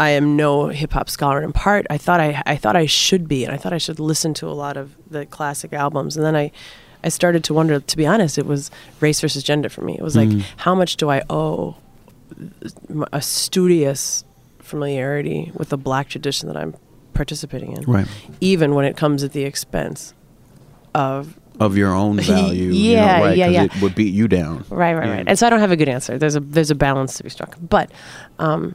I 0.00 0.10
am 0.10 0.36
no 0.36 0.68
hip 0.68 0.92
hop 0.92 1.08
scholar 1.10 1.42
in 1.42 1.52
part. 1.52 1.86
I 1.90 1.98
thought 1.98 2.20
I 2.20 2.42
I 2.46 2.56
thought 2.56 2.76
I 2.76 2.86
should 2.86 3.28
be 3.28 3.44
and 3.44 3.52
I 3.52 3.58
thought 3.58 3.72
I 3.74 3.78
should 3.78 4.00
listen 4.00 4.32
to 4.34 4.46
a 4.48 4.56
lot 4.64 4.76
of 4.76 4.86
the 5.10 5.26
classic 5.26 5.72
albums 5.72 6.16
and 6.16 6.24
then 6.26 6.34
I 6.34 6.50
I 7.04 7.08
started 7.10 7.44
to 7.44 7.54
wonder 7.54 7.80
to 7.80 7.96
be 7.96 8.06
honest 8.06 8.38
it 8.38 8.46
was 8.46 8.70
race 9.00 9.20
versus 9.20 9.42
gender 9.42 9.68
for 9.68 9.82
me. 9.82 9.94
It 9.98 10.02
was 10.02 10.16
like 10.16 10.30
how 10.66 10.74
much 10.74 10.96
do 10.96 11.10
I 11.10 11.22
owe 11.30 11.76
a 13.12 13.20
studious 13.20 14.24
familiarity 14.58 15.52
with 15.54 15.68
the 15.68 15.76
black 15.78 16.08
tradition 16.08 16.48
that 16.48 16.56
I'm 16.56 16.74
participating 17.14 17.76
in. 17.76 17.82
Right. 17.84 18.06
Even 18.40 18.74
when 18.74 18.84
it 18.86 18.96
comes 18.96 19.22
at 19.24 19.32
the 19.32 19.44
expense 19.44 20.14
of 20.94 21.38
Of 21.58 21.76
your 21.76 21.92
own 21.94 22.20
value. 22.34 22.70
you 22.72 22.96
know, 22.96 23.02
Yeah, 23.02 23.20
right, 23.20 23.36
yeah, 23.36 23.48
yeah. 23.48 23.64
It 23.64 23.82
would 23.82 23.94
beat 23.94 24.14
you 24.14 24.28
down. 24.28 24.64
Right, 24.70 24.94
right, 24.94 25.06
Yeah. 25.06 25.12
right. 25.16 25.24
And 25.28 25.38
so 25.38 25.46
I 25.46 25.50
don't 25.50 25.60
have 25.60 25.72
a 25.72 25.76
good 25.76 25.88
answer. 25.88 26.16
There's 26.18 26.36
a 26.36 26.40
there's 26.40 26.70
a 26.70 26.74
balance 26.74 27.16
to 27.18 27.22
be 27.24 27.30
struck. 27.30 27.56
But 27.60 27.90
um 28.38 28.74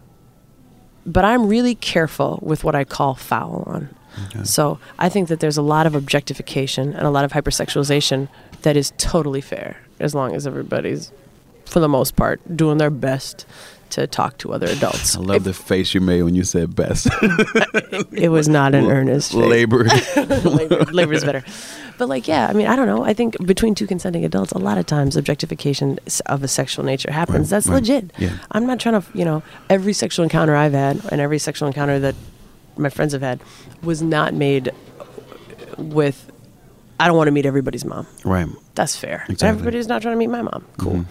but 1.06 1.24
I'm 1.26 1.47
really 1.47 1.76
careful 1.76 2.39
with 2.41 2.64
what 2.64 2.76
I 2.76 2.84
call 2.84 3.16
foul 3.16 3.64
on. 3.68 3.89
So 4.43 4.80
I 4.97 5.10
think 5.10 5.28
that 5.28 5.41
there's 5.41 5.58
a 5.58 5.62
lot 5.62 5.86
of 5.86 5.93
objectification 5.93 6.93
and 6.93 7.06
a 7.06 7.10
lot 7.10 7.26
of 7.26 7.34
hypersexualization 7.34 8.30
that 8.62 8.78
is 8.78 8.93
totally 8.97 9.41
fair 9.41 9.78
as 9.99 10.16
long 10.16 10.34
as 10.34 10.47
everybody's 10.47 11.12
for 11.66 11.82
the 11.82 11.89
most 11.89 12.16
part 12.16 12.39
doing 12.56 12.78
their 12.78 12.89
best 12.89 13.45
to 13.89 14.08
talk 14.08 14.38
to 14.39 14.53
other 14.53 14.68
adults. 14.68 15.16
I 15.18 15.20
love 15.20 15.43
the 15.43 15.53
face 15.53 15.93
you 15.93 15.99
made 16.01 16.24
when 16.24 16.34
you 16.34 16.43
said 16.43 16.76
best. 16.76 17.08
It 18.12 18.30
was 18.30 18.47
not 18.47 18.74
an 18.74 18.86
earnest 18.86 19.34
labor, 19.36 19.84
labor 20.91 21.14
is 21.14 21.24
better. 21.26 21.43
But 21.98 22.10
like, 22.10 22.28
yeah, 22.28 22.48
I 22.48 22.54
mean, 22.54 22.68
I 22.68 22.76
don't 22.76 22.88
know. 22.88 23.04
I 23.06 23.14
think 23.14 23.38
between 23.46 23.74
two 23.76 23.88
consenting 23.88 24.26
adults, 24.26 24.52
a 24.52 24.58
lot 24.58 24.78
of 24.78 24.86
times 24.86 25.16
objectification 25.16 25.98
of 26.26 26.43
a 26.43 26.48
sexual 26.48 26.84
nature 26.84 27.12
happens. 27.12 27.48
Right, 27.48 27.50
That's 27.56 27.68
right. 27.68 27.76
legit. 27.76 28.12
Yeah. 28.18 28.38
I'm 28.52 28.66
not 28.68 28.80
trying 28.80 29.02
to, 29.02 29.08
you 29.14 29.24
know, 29.26 29.43
every 29.70 29.93
sexual 29.93 30.24
encounter 30.24 30.56
I've 30.56 30.74
had 30.74 31.00
and 31.12 31.22
every 31.22 31.39
sexual 31.39 31.68
encounter 31.68 31.98
that 32.00 32.16
my 32.78 32.89
friends 32.89 33.14
have 33.14 33.22
had 33.22 33.39
was 33.82 34.02
not 34.02 34.34
made 34.34 34.72
with. 35.78 36.32
I 37.00 37.08
don't 37.08 37.18
want 37.18 37.28
to 37.28 37.32
meet 37.32 37.46
everybody's 37.46 37.84
mom. 37.86 38.08
right. 38.24 38.48
That's 38.76 38.96
fair. 38.96 39.26
Exactly. 39.30 39.48
everybody's 39.48 39.88
not 39.88 40.02
trying 40.02 40.16
to 40.16 40.20
meet 40.20 40.30
my 40.30 40.41
mom. 40.41 40.66
Cool. 40.78 40.93
Mhm. 40.93 41.06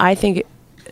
I 0.00 0.14
think 0.16 0.42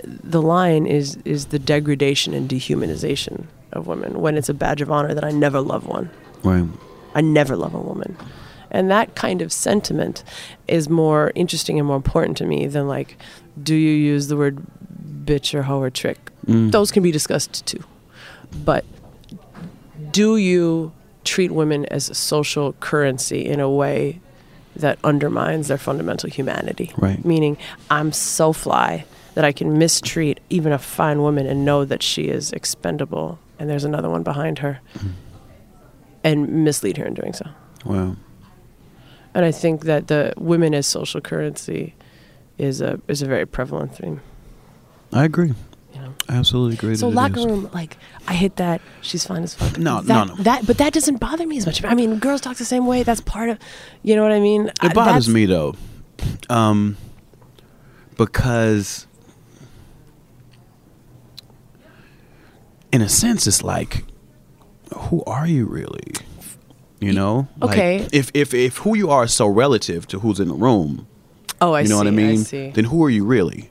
the 0.04 0.40
line 0.42 0.86
is 0.86 1.18
is 1.24 1.46
the 1.46 1.58
degradation 1.58 2.34
and 2.34 2.48
dehumanization 2.48 3.46
of 3.72 3.86
women 3.88 4.20
when 4.20 4.36
it's 4.36 4.48
a 4.48 4.54
badge 4.54 4.80
of 4.80 4.90
honor 4.92 5.12
that 5.14 5.24
I 5.24 5.30
never 5.32 5.60
love 5.60 5.86
one. 5.86 6.10
Right. 6.44 6.64
I 7.14 7.20
never 7.20 7.56
love 7.56 7.74
a 7.74 7.80
woman. 7.80 8.16
And 8.70 8.90
that 8.90 9.14
kind 9.14 9.42
of 9.42 9.52
sentiment 9.52 10.24
is 10.68 10.88
more 10.88 11.32
interesting 11.34 11.78
and 11.78 11.86
more 11.86 11.96
important 11.96 12.36
to 12.38 12.46
me 12.46 12.66
than 12.66 12.88
like, 12.88 13.16
do 13.62 13.74
you 13.74 13.92
use 13.92 14.28
the 14.28 14.36
word 14.36 14.64
bitch 15.24 15.54
or 15.54 15.62
hoe 15.62 15.80
or 15.80 15.90
trick? 15.90 16.18
Mm. 16.46 16.72
Those 16.72 16.90
can 16.90 17.02
be 17.02 17.10
discussed 17.10 17.64
too. 17.66 17.82
But 18.64 18.84
do 20.10 20.36
you 20.36 20.92
treat 21.24 21.50
women 21.50 21.84
as 21.86 22.08
a 22.08 22.14
social 22.14 22.72
currency 22.74 23.44
in 23.44 23.60
a 23.60 23.70
way 23.70 24.20
that 24.76 24.98
undermines 25.02 25.68
their 25.68 25.78
fundamental 25.78 26.30
humanity? 26.30 26.92
Right. 26.96 27.24
Meaning, 27.24 27.56
I'm 27.90 28.12
so 28.12 28.52
fly 28.52 29.04
that 29.34 29.44
I 29.44 29.52
can 29.52 29.78
mistreat 29.78 30.40
even 30.48 30.72
a 30.72 30.78
fine 30.78 31.20
woman 31.20 31.46
and 31.46 31.64
know 31.64 31.84
that 31.84 32.02
she 32.02 32.28
is 32.28 32.52
expendable 32.52 33.38
and 33.58 33.68
there's 33.68 33.84
another 33.84 34.08
one 34.08 34.22
behind 34.22 34.60
her 34.60 34.80
and 36.24 36.64
mislead 36.64 36.96
her 36.96 37.04
in 37.04 37.14
doing 37.14 37.32
so. 37.32 37.46
Wow. 37.84 38.16
And 39.36 39.44
I 39.44 39.52
think 39.52 39.82
that 39.82 40.06
the 40.06 40.32
women 40.38 40.72
as 40.72 40.86
social 40.86 41.20
currency 41.20 41.94
is 42.56 42.80
a 42.80 42.98
is 43.06 43.20
a 43.20 43.26
very 43.26 43.44
prevalent 43.44 43.94
theme. 43.94 44.22
I 45.12 45.24
agree. 45.24 45.52
You 45.92 46.00
know. 46.00 46.14
I 46.26 46.36
absolutely 46.36 46.76
agree. 46.76 46.94
So 46.94 47.10
that 47.10 47.12
it 47.12 47.16
locker 47.16 47.40
is. 47.40 47.44
room, 47.44 47.70
like 47.74 47.98
I 48.26 48.32
hit 48.32 48.56
that. 48.56 48.80
She's 49.02 49.26
fine 49.26 49.42
as 49.42 49.52
fuck. 49.52 49.76
No, 49.76 50.00
that, 50.00 50.26
no, 50.26 50.34
no. 50.34 50.42
That, 50.42 50.66
but 50.66 50.78
that 50.78 50.94
doesn't 50.94 51.18
bother 51.20 51.46
me 51.46 51.58
as 51.58 51.66
much. 51.66 51.84
I 51.84 51.94
mean, 51.94 52.18
girls 52.18 52.40
talk 52.40 52.56
the 52.56 52.64
same 52.64 52.86
way. 52.86 53.02
That's 53.02 53.20
part 53.20 53.50
of, 53.50 53.58
you 54.02 54.16
know 54.16 54.22
what 54.22 54.32
I 54.32 54.40
mean. 54.40 54.70
It 54.82 54.94
bothers 54.94 55.28
me 55.28 55.44
though, 55.44 55.74
um, 56.48 56.96
because 58.16 59.06
in 62.90 63.02
a 63.02 63.08
sense, 63.10 63.46
it's 63.46 63.62
like, 63.62 64.04
who 64.94 65.22
are 65.24 65.46
you 65.46 65.66
really? 65.66 66.14
You 67.06 67.12
know, 67.12 67.48
Like, 67.60 67.70
okay. 67.70 68.08
if 68.12 68.30
if 68.34 68.52
if 68.54 68.78
who 68.78 68.96
you 68.96 69.10
are 69.10 69.24
is 69.24 69.32
so 69.34 69.46
relative 69.46 70.06
to 70.08 70.18
who's 70.20 70.40
in 70.40 70.48
the 70.48 70.54
room, 70.54 71.06
Oh, 71.60 71.72
I 71.72 71.80
you 71.82 71.88
know 71.88 71.94
see. 71.94 71.98
what 71.98 72.06
I 72.06 72.10
mean? 72.10 72.38
see. 72.38 72.70
Then 72.70 72.84
who 72.86 73.02
are 73.04 73.10
you 73.10 73.24
really? 73.24 73.70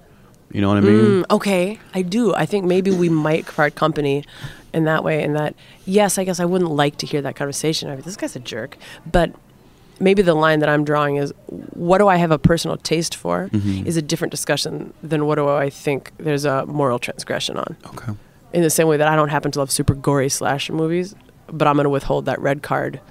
You 0.52 0.62
know 0.62 0.70
what 0.70 0.78
I 0.78 0.82
mean? 0.82 1.06
Mm, 1.06 1.24
okay, 1.32 1.80
I 1.94 2.02
do. 2.02 2.34
I 2.34 2.46
think 2.46 2.66
maybe 2.66 2.90
we 2.92 3.10
might 3.10 3.46
part 3.46 3.76
company 3.76 4.24
in 4.74 4.86
that 4.86 5.04
way. 5.04 5.22
In 5.22 5.34
that, 5.34 5.54
yes, 5.86 6.18
I 6.18 6.24
guess 6.24 6.40
I 6.40 6.46
wouldn't 6.46 6.72
like 6.72 6.98
to 6.98 7.06
hear 7.06 7.22
that 7.22 7.36
conversation. 7.36 7.90
I 7.90 7.96
mean, 7.96 8.04
this 8.04 8.16
guy's 8.16 8.36
a 8.38 8.40
jerk. 8.40 8.78
But 9.12 9.34
maybe 10.00 10.22
the 10.22 10.34
line 10.34 10.60
that 10.60 10.70
I'm 10.70 10.86
drawing 10.86 11.18
is, 11.18 11.34
what 11.74 11.98
do 11.98 12.08
I 12.08 12.16
have 12.18 12.32
a 12.32 12.40
personal 12.40 12.78
taste 12.78 13.16
for? 13.16 13.50
Mm-hmm. 13.52 13.86
Is 13.88 13.98
a 13.98 14.02
different 14.02 14.32
discussion 14.32 14.94
than 15.04 15.26
what 15.26 15.36
do 15.36 15.50
I 15.50 15.70
think 15.70 16.12
there's 16.20 16.46
a 16.46 16.66
moral 16.68 17.00
transgression 17.00 17.58
on. 17.58 17.76
Okay. 17.88 18.14
In 18.54 18.62
the 18.62 18.70
same 18.70 18.88
way 18.88 18.96
that 18.98 19.08
I 19.10 19.16
don't 19.18 19.30
happen 19.30 19.52
to 19.52 19.60
love 19.60 19.72
super 19.72 19.94
gory 19.94 20.30
slasher 20.30 20.72
movies, 20.74 21.16
but 21.52 21.68
I'm 21.68 21.76
going 21.76 21.84
to 21.86 21.90
withhold 21.90 22.26
that 22.26 22.40
red 22.40 22.62
card 22.64 23.02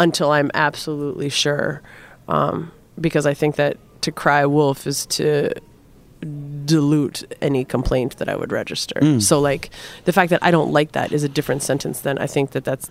until 0.00 0.32
I'm 0.32 0.50
absolutely 0.54 1.28
sure, 1.28 1.80
um, 2.26 2.72
because 3.00 3.26
I 3.26 3.34
think 3.34 3.56
that 3.56 3.76
to 4.02 4.10
cry 4.10 4.44
wolf 4.46 4.86
is 4.86 5.06
to 5.06 5.52
dilute 6.64 7.24
any 7.40 7.64
complaint 7.64 8.16
that 8.18 8.28
I 8.28 8.36
would 8.36 8.52
register. 8.52 8.98
Mm. 9.00 9.22
So 9.22 9.40
like 9.40 9.70
the 10.04 10.12
fact 10.12 10.30
that 10.30 10.42
I 10.42 10.50
don't 10.50 10.72
like 10.72 10.92
that 10.92 11.12
is 11.12 11.22
a 11.22 11.28
different 11.28 11.62
sentence 11.62 12.00
than 12.00 12.18
I 12.18 12.26
think 12.26 12.50
that 12.50 12.64
that's 12.64 12.90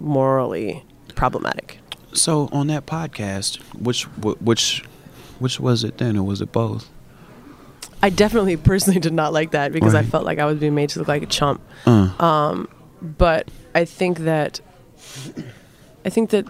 morally 0.00 0.84
problematic. 1.14 1.78
So 2.12 2.48
on 2.52 2.66
that 2.66 2.86
podcast, 2.86 3.58
which 3.74 4.04
which 4.40 4.84
which 5.38 5.60
was 5.60 5.84
it 5.84 5.98
then, 5.98 6.16
or 6.16 6.24
was 6.24 6.40
it 6.40 6.52
both? 6.52 6.88
I 8.02 8.10
definitely 8.10 8.56
personally 8.56 9.00
did 9.00 9.12
not 9.12 9.32
like 9.32 9.50
that 9.50 9.72
because 9.72 9.94
I 9.94 10.02
felt 10.02 10.24
like 10.24 10.38
I 10.38 10.46
was 10.46 10.58
being 10.58 10.74
made 10.74 10.88
to 10.90 10.98
look 10.98 11.08
like 11.08 11.22
a 11.22 11.26
chump. 11.26 11.60
Uh, 11.86 12.64
But 13.02 13.48
I 13.74 13.84
think 13.84 14.20
that 14.20 14.60
I 16.04 16.10
think 16.10 16.30
that 16.30 16.46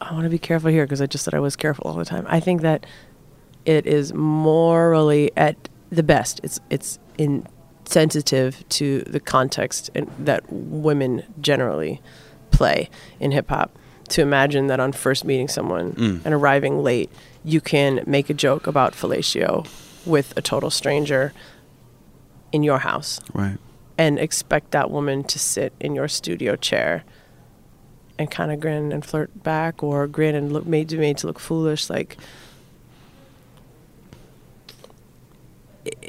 I 0.00 0.12
want 0.12 0.24
to 0.24 0.30
be 0.30 0.38
careful 0.38 0.70
here 0.70 0.84
because 0.84 1.00
I 1.00 1.06
just 1.06 1.24
said 1.24 1.34
I 1.34 1.40
was 1.40 1.56
careful 1.56 1.86
all 1.86 1.94
the 1.94 2.04
time. 2.04 2.26
I 2.28 2.40
think 2.40 2.60
that 2.60 2.86
it 3.64 3.86
is 3.86 4.12
morally 4.12 5.30
at 5.36 5.68
the 5.90 6.02
best. 6.02 6.40
It's 6.42 6.60
it's 6.68 6.98
insensitive 7.16 8.68
to 8.70 9.00
the 9.02 9.20
context 9.20 9.90
and 9.94 10.10
that 10.18 10.44
women 10.50 11.24
generally 11.40 12.02
play 12.50 12.90
in 13.18 13.32
hip 13.32 13.48
hop. 13.48 13.76
To 14.10 14.20
imagine 14.20 14.66
that 14.66 14.80
on 14.80 14.92
first 14.92 15.24
meeting 15.24 15.48
someone 15.48 15.92
mm. 15.92 16.20
and 16.24 16.34
arriving 16.34 16.82
late, 16.82 17.10
you 17.42 17.62
can 17.62 18.04
make 18.06 18.28
a 18.28 18.34
joke 18.34 18.66
about 18.66 18.92
fellatio 18.92 19.66
with 20.04 20.36
a 20.36 20.42
total 20.42 20.68
stranger 20.68 21.32
in 22.52 22.62
your 22.62 22.78
house 22.78 23.18
right. 23.32 23.56
And 23.96 24.18
expect 24.18 24.72
that 24.72 24.90
woman 24.90 25.24
to 25.24 25.38
sit 25.38 25.72
in 25.80 25.94
your 25.94 26.08
studio 26.08 26.56
chair 26.56 27.04
and 28.18 28.30
kind 28.30 28.52
of 28.52 28.60
grin 28.60 28.92
and 28.92 29.04
flirt 29.04 29.42
back 29.42 29.82
or 29.82 30.06
grin 30.06 30.34
and 30.34 30.52
look 30.52 30.66
made 30.66 30.92
made 30.92 31.18
to 31.18 31.26
look 31.26 31.38
foolish 31.38 31.90
like 31.90 32.16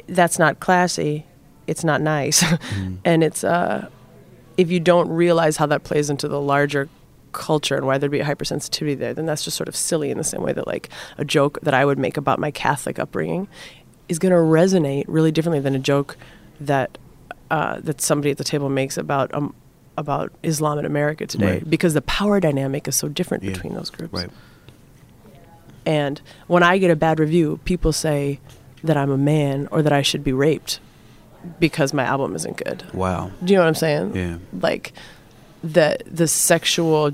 that's 0.06 0.38
not 0.38 0.60
classy. 0.60 1.26
It's 1.66 1.84
not 1.84 2.00
nice. 2.00 2.44
And 3.04 3.22
it's 3.22 3.44
uh 3.44 3.88
if 4.56 4.70
you 4.70 4.80
don't 4.80 5.08
realize 5.08 5.56
how 5.56 5.66
that 5.66 5.84
plays 5.84 6.08
into 6.10 6.28
the 6.28 6.40
larger 6.40 6.88
culture 7.32 7.76
and 7.76 7.86
why 7.86 7.98
there'd 7.98 8.10
be 8.10 8.20
a 8.20 8.24
hypersensitivity 8.24 8.98
there 8.98 9.12
then 9.12 9.26
that's 9.26 9.44
just 9.44 9.58
sort 9.58 9.68
of 9.68 9.76
silly 9.76 10.10
in 10.10 10.16
the 10.16 10.24
same 10.24 10.40
way 10.40 10.54
that 10.54 10.66
like 10.66 10.88
a 11.18 11.24
joke 11.24 11.58
that 11.60 11.74
i 11.74 11.84
would 11.84 11.98
make 11.98 12.16
about 12.16 12.38
my 12.38 12.50
catholic 12.50 12.98
upbringing 12.98 13.46
is 14.08 14.18
going 14.18 14.32
to 14.32 14.38
resonate 14.38 15.04
really 15.06 15.30
differently 15.30 15.60
than 15.60 15.74
a 15.74 15.78
joke 15.78 16.16
that 16.58 16.96
uh, 17.50 17.80
that 17.80 18.00
somebody 18.00 18.30
at 18.30 18.38
the 18.38 18.44
table 18.44 18.68
makes 18.68 18.96
about 18.96 19.32
um, 19.34 19.54
about 19.96 20.32
Islam 20.42 20.78
in 20.78 20.84
America 20.84 21.26
today 21.26 21.52
Right. 21.54 21.70
because 21.70 21.94
the 21.94 22.02
power 22.02 22.38
dynamic 22.40 22.86
is 22.88 22.96
so 22.96 23.08
different 23.08 23.42
Yeah. 23.44 23.52
between 23.52 23.74
those 23.74 23.90
groups. 23.90 24.12
Right. 24.12 24.30
And 25.84 26.20
when 26.48 26.62
I 26.62 26.78
get 26.78 26.90
a 26.90 26.96
bad 26.96 27.18
review, 27.20 27.60
people 27.64 27.92
say 27.92 28.40
that 28.82 28.96
I'm 28.96 29.10
a 29.10 29.16
man 29.18 29.68
or 29.70 29.82
that 29.82 29.92
I 29.92 30.02
should 30.02 30.24
be 30.24 30.32
raped 30.32 30.80
because 31.60 31.92
my 31.94 32.02
album 32.04 32.34
isn't 32.34 32.56
good. 32.56 32.84
Wow. 32.92 33.30
Do 33.44 33.52
you 33.52 33.58
know 33.58 33.62
what 33.62 33.68
I'm 33.68 33.74
saying? 33.74 34.16
Yeah. 34.16 34.38
Like 34.60 34.92
the 35.62 35.96
the 36.06 36.26
sexual 36.28 37.12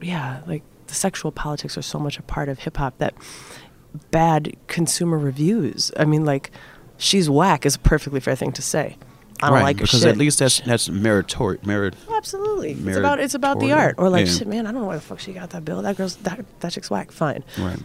yeah, 0.00 0.40
like 0.46 0.62
the 0.86 0.94
sexual 0.94 1.32
politics 1.32 1.76
are 1.76 1.82
so 1.82 1.98
much 1.98 2.18
a 2.18 2.22
part 2.22 2.48
of 2.48 2.60
hip 2.60 2.76
hop 2.76 2.96
that 2.98 3.14
bad 4.10 4.54
consumer 4.68 5.18
reviews. 5.18 5.90
I 5.96 6.04
mean 6.04 6.24
like 6.24 6.50
she's 6.96 7.28
whack 7.28 7.66
is 7.66 7.74
a 7.74 7.78
perfectly 7.80 8.20
fair 8.20 8.36
thing 8.36 8.52
to 8.52 8.62
say. 8.62 8.96
I 9.40 9.46
don't 9.48 9.54
right. 9.56 9.62
like 9.62 9.76
her 9.78 9.84
because 9.84 10.00
shit. 10.00 10.08
at 10.08 10.16
least 10.16 10.38
that's 10.40 10.60
that's 10.60 10.88
meritorious. 10.88 11.64
Merit. 11.64 11.94
Absolutely. 12.10 12.72
It's 12.72 12.96
about 12.96 13.20
it's 13.20 13.34
about 13.34 13.60
the 13.60 13.72
art. 13.72 13.94
Or 13.98 14.08
like 14.08 14.26
Yeah. 14.26 14.32
shit, 14.32 14.48
man, 14.48 14.66
I 14.66 14.72
don't 14.72 14.80
know 14.82 14.86
why 14.88 14.96
the 14.96 15.00
fuck 15.00 15.20
she 15.20 15.32
got 15.32 15.50
that 15.50 15.64
bill. 15.64 15.82
That 15.82 15.96
girl's 15.96 16.16
that 16.16 16.44
that 16.60 16.72
chick's 16.72 16.90
whack. 16.90 17.12
Fine. 17.12 17.44
Right. 17.58 17.78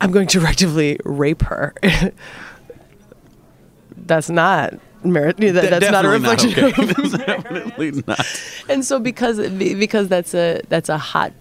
I'm 0.00 0.12
going 0.12 0.28
to 0.28 0.40
actively 0.46 0.98
rape 1.04 1.42
her. 1.42 1.74
that's 3.96 4.30
not 4.30 4.74
merit. 5.04 5.36
That, 5.38 5.52
that's 5.54 5.90
not 5.90 6.04
a 6.04 6.18
Definitely 6.18 6.54
reflection. 6.54 6.64
okay. 6.64 7.02
of 7.02 7.12
definitely 7.26 8.02
not. 8.06 8.42
and 8.68 8.84
so 8.84 8.98
because 8.98 9.38
because 9.50 10.08
that's 10.08 10.34
a 10.34 10.60
that's 10.68 10.88
a 10.88 10.98
hot 10.98 11.32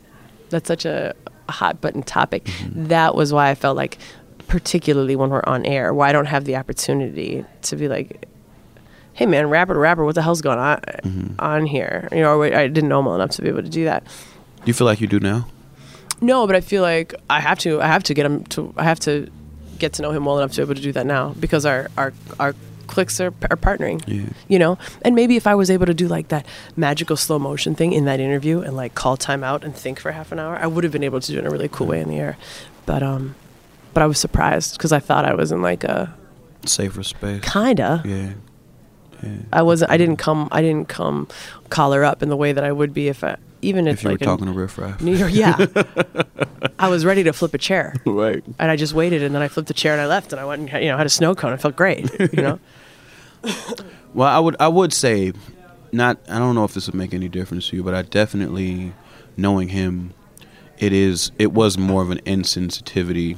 that's 0.50 0.68
such 0.68 0.86
a 0.86 1.14
hot 1.50 1.80
button 1.82 2.04
topic 2.04 2.44
Mm-hmm. 2.46 2.86
that 2.88 3.16
was 3.16 3.32
why 3.32 3.50
i 3.50 3.56
felt 3.56 3.78
like 3.78 3.98
particularly 4.48 5.16
when 5.16 5.30
we're 5.30 5.44
on 5.46 5.66
air 5.66 5.94
why 5.94 6.10
i 6.10 6.12
don't 6.12 6.26
have 6.26 6.44
the 6.46 6.56
opportunity 6.58 7.46
to 7.64 7.76
be 7.78 7.88
like 7.88 8.28
hey 9.18 9.26
man 9.26 9.50
rapper 9.50 9.74
to 9.74 9.80
rapper 9.80 10.06
what 10.06 10.16
the 10.16 10.22
hell's 10.22 10.42
going 10.42 10.60
on 10.60 10.80
Mm-hmm. 11.04 11.34
on 11.40 11.66
here 11.66 12.08
you 12.12 12.22
know 12.22 12.42
i 12.44 12.68
didn't 12.68 12.88
know 12.90 13.00
him 13.00 13.06
well 13.06 13.16
enough 13.16 13.32
to 13.32 13.42
be 13.42 13.50
able 13.50 13.62
to 13.64 13.70
do 13.70 13.84
that 13.86 14.04
Do 14.06 14.64
you 14.66 14.74
feel 14.74 14.86
like 14.88 15.02
you 15.02 15.08
do 15.08 15.20
now? 15.20 15.48
no 16.22 16.48
but 16.48 16.56
i 16.56 16.62
feel 16.62 16.82
like 16.82 17.14
i 17.30 17.40
have 17.40 17.60
to 17.60 17.82
i 17.82 17.88
have 17.88 18.04
to 18.04 18.14
get 18.14 18.26
him 18.26 18.44
to 18.46 18.74
i 18.78 18.84
have 18.84 19.00
to 19.02 19.30
get 19.80 19.94
to 19.94 20.02
know 20.02 20.12
him 20.12 20.26
well 20.26 20.38
enough 20.40 20.52
to 20.54 20.58
be 20.58 20.64
able 20.64 20.76
to 20.76 20.82
do 20.82 20.92
that 20.94 21.06
now 21.06 21.34
because 21.40 21.66
our 21.66 21.90
our 21.98 22.14
our 22.40 22.56
clicks 22.88 23.20
are, 23.20 23.34
are 23.52 23.58
partnering 23.58 24.02
Yeah. 24.08 24.30
you 24.48 24.58
know 24.58 24.78
and 25.04 25.14
maybe 25.14 25.36
if 25.36 25.46
i 25.46 25.54
was 25.56 25.70
able 25.70 25.86
to 25.88 25.94
do 25.94 26.08
like 26.08 26.30
that 26.30 26.46
magical 26.76 27.18
slow 27.18 27.38
motion 27.38 27.76
thing 27.76 27.92
in 27.94 28.06
that 28.06 28.20
interview 28.20 28.62
and 28.62 28.76
like 28.76 28.96
call 28.96 29.18
time 29.18 29.44
out 29.44 29.64
and 29.64 29.76
think 29.76 30.00
for 30.00 30.12
half 30.14 30.32
an 30.32 30.40
hour 30.40 30.56
i 30.58 30.66
would 30.68 30.84
have 30.84 30.94
been 30.94 31.04
able 31.04 31.20
to 31.20 31.32
do 31.32 31.38
it 31.38 31.42
in 31.42 31.48
a 31.48 31.52
really 31.52 31.68
cool 31.70 31.86
way 31.88 32.00
in 32.02 32.08
the 32.10 32.18
air 32.18 32.38
but 32.86 33.04
um 33.04 33.36
but 33.94 34.02
i 34.02 34.06
was 34.08 34.18
surprised 34.18 34.78
because 34.78 34.92
i 34.94 35.00
thought 35.00 35.26
i 35.26 35.34
was 35.34 35.52
in 35.52 35.62
like 35.62 35.84
a 35.84 36.14
Safer 36.66 37.04
space. 37.04 37.42
kinda 37.44 38.02
Yeah. 38.06 38.32
Yeah. 39.24 39.30
i 39.52 39.62
wasn't 39.62 39.92
i 39.92 39.98
didn't 39.98 40.18
come 40.18 40.48
i 40.52 40.62
didn't 40.62 40.88
come 40.90 41.28
collar 41.70 42.04
up 42.04 42.22
in 42.24 42.30
the 42.30 42.38
way 42.38 42.52
that 42.54 42.64
i 42.64 42.72
would 42.72 42.94
be 42.94 43.08
if 43.08 43.24
i 43.24 43.36
even 43.64 43.88
if, 43.88 43.96
If 44.00 44.04
you 44.04 44.10
like 44.12 44.20
were 44.20 44.26
talking 44.26 44.46
to 44.46 44.52
Riff 44.52 44.78
Raff. 44.78 45.02
new 45.02 45.16
york 45.16 45.32
yeah 45.34 45.66
i 46.80 46.88
was 46.90 47.04
ready 47.06 47.24
to 47.24 47.34
flip 47.34 47.54
a 47.54 47.58
chair 47.58 47.96
Right. 48.06 48.44
and 48.60 48.70
i 48.72 48.76
just 48.76 48.94
waited 48.94 49.24
and 49.24 49.34
then 49.34 49.42
i 49.42 49.48
flipped 49.48 49.68
the 49.68 49.74
chair 49.74 49.94
and 49.94 50.02
i 50.02 50.06
left 50.06 50.32
and 50.34 50.40
i 50.40 50.46
went 50.46 50.70
and 50.72 50.84
you 50.84 50.90
know 50.90 50.98
had 50.98 51.08
a 51.08 51.10
snow 51.10 51.34
cone 51.36 51.54
it 51.54 51.60
felt 51.62 51.76
great 51.76 52.10
you 52.34 52.42
know 52.44 52.60
Well, 54.14 54.28
I 54.28 54.40
would 54.40 54.56
I 54.60 54.68
would 54.68 54.94
say, 54.94 55.32
not. 55.92 56.18
I 56.28 56.40
don't 56.40 56.56
know 56.56 56.64
if 56.64 56.74
this 56.74 56.88
would 56.88 56.96
make 56.96 57.14
any 57.14 57.30
difference 57.30 57.70
to 57.70 57.76
you, 57.76 57.84
but 57.84 57.94
I 57.94 58.02
definitely, 58.02 58.94
knowing 59.36 59.70
him, 59.70 60.14
it 60.80 60.92
is. 60.92 61.32
It 61.38 61.52
was 61.54 61.78
more 61.78 62.02
of 62.02 62.10
an 62.10 62.18
insensitivity 62.22 63.38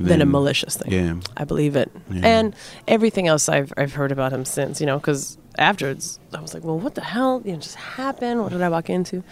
than 0.00 0.20
a 0.22 0.26
malicious 0.26 0.76
thing 0.76 0.92
Yeah. 0.92 1.14
I 1.36 1.44
believe 1.44 1.76
it. 1.76 1.90
Yeah. 2.10 2.26
And 2.26 2.56
everything 2.86 3.26
else 3.28 3.48
I've 3.48 3.72
I've 3.76 3.92
heard 3.94 4.12
about 4.12 4.32
him 4.32 4.44
since, 4.44 4.80
you 4.80 4.86
know, 4.86 4.98
because 4.98 5.38
afterwards 5.58 6.18
I 6.32 6.40
was 6.40 6.54
like, 6.54 6.64
well, 6.64 6.78
what 6.78 6.94
the 6.94 7.02
hell, 7.02 7.42
you 7.44 7.52
know, 7.52 7.58
just 7.58 7.74
happened? 7.76 8.40
What 8.42 8.52
did 8.52 8.62
I 8.62 8.68
walk 8.68 8.88
into? 8.90 9.22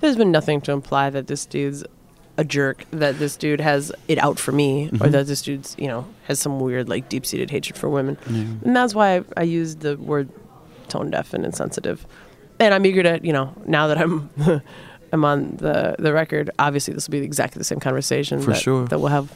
There's 0.00 0.16
been 0.16 0.30
nothing 0.30 0.60
to 0.62 0.72
imply 0.72 1.10
that 1.10 1.26
this 1.26 1.46
dude's 1.46 1.84
a 2.38 2.44
jerk, 2.44 2.84
that 2.92 3.18
this 3.18 3.36
dude 3.36 3.60
has 3.60 3.92
it 4.08 4.18
out 4.18 4.38
for 4.38 4.52
me, 4.52 4.86
or 4.88 4.90
Mhm. 5.08 5.12
that 5.12 5.26
this 5.26 5.42
dude's, 5.42 5.74
you 5.78 5.88
know, 5.88 6.06
has 6.24 6.38
some 6.38 6.58
weird 6.60 6.88
like 6.88 7.08
deep 7.08 7.26
seated 7.26 7.50
hatred 7.50 7.76
for 7.76 7.88
women. 7.90 8.16
Yeah. 8.30 8.44
And 8.64 8.76
that's 8.76 8.94
why 8.94 9.16
I, 9.16 9.22
I 9.38 9.42
used 9.42 9.80
the 9.80 9.96
word 9.96 10.28
tone 10.88 11.10
deaf 11.10 11.34
and 11.34 11.44
insensitive. 11.44 12.06
And 12.58 12.72
I'm 12.74 12.84
eager 12.86 13.02
to, 13.02 13.20
you 13.22 13.32
know, 13.32 13.54
now 13.66 13.86
that 13.88 13.98
I'm 13.98 14.30
I'm 15.12 15.24
on 15.24 15.56
the 15.56 15.96
the 15.98 16.12
record, 16.12 16.50
obviously 16.58 16.94
this 16.94 17.08
will 17.08 17.12
be 17.12 17.18
exactly 17.24 17.58
the 17.58 17.64
same 17.64 17.80
conversation 17.80 18.40
For 18.40 18.52
that, 18.52 18.60
sure. 18.60 18.86
that 18.88 18.98
we'll 19.00 19.08
have 19.08 19.32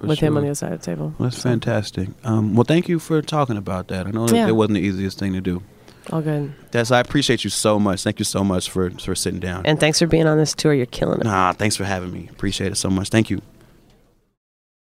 For 0.00 0.06
with 0.08 0.18
him 0.18 0.36
on 0.36 0.42
the 0.42 0.48
other 0.48 0.54
side 0.54 0.72
of 0.72 0.80
the 0.80 0.86
table. 0.86 1.14
Well, 1.18 1.28
that's 1.28 1.36
So, 1.42 1.48
fantastic. 1.48 2.08
Um, 2.24 2.54
well, 2.54 2.64
thank 2.64 2.88
you 2.88 2.98
for 2.98 3.20
talking 3.22 3.56
about 3.56 3.88
that. 3.88 4.06
I 4.06 4.10
know 4.10 4.26
that 4.26 4.34
Yeah. 4.34 4.48
it 4.48 4.56
wasn't 4.56 4.74
the 4.76 4.80
easiest 4.82 5.18
thing 5.18 5.32
to 5.34 5.40
do. 5.40 5.62
All 6.10 6.22
good. 6.22 6.52
That's 6.72 6.90
I 6.90 6.98
appreciate 7.00 7.44
you 7.44 7.50
so 7.50 7.78
much. 7.78 8.02
Thank 8.02 8.18
you 8.18 8.24
so 8.24 8.42
much 8.42 8.68
for 8.70 8.90
for 8.90 9.14
sitting 9.14 9.38
down. 9.40 9.66
And 9.66 9.78
thanks 9.78 9.98
for 9.98 10.06
being 10.06 10.26
on 10.26 10.38
this 10.38 10.54
tour. 10.54 10.72
You're 10.74 10.86
killing 10.86 11.20
it. 11.20 11.26
Ah, 11.26 11.52
thanks 11.52 11.76
for 11.76 11.84
having 11.84 12.10
me. 12.12 12.28
Appreciate 12.30 12.72
it 12.72 12.76
so 12.76 12.88
much. 12.90 13.10
Thank 13.10 13.30
you. 13.30 13.42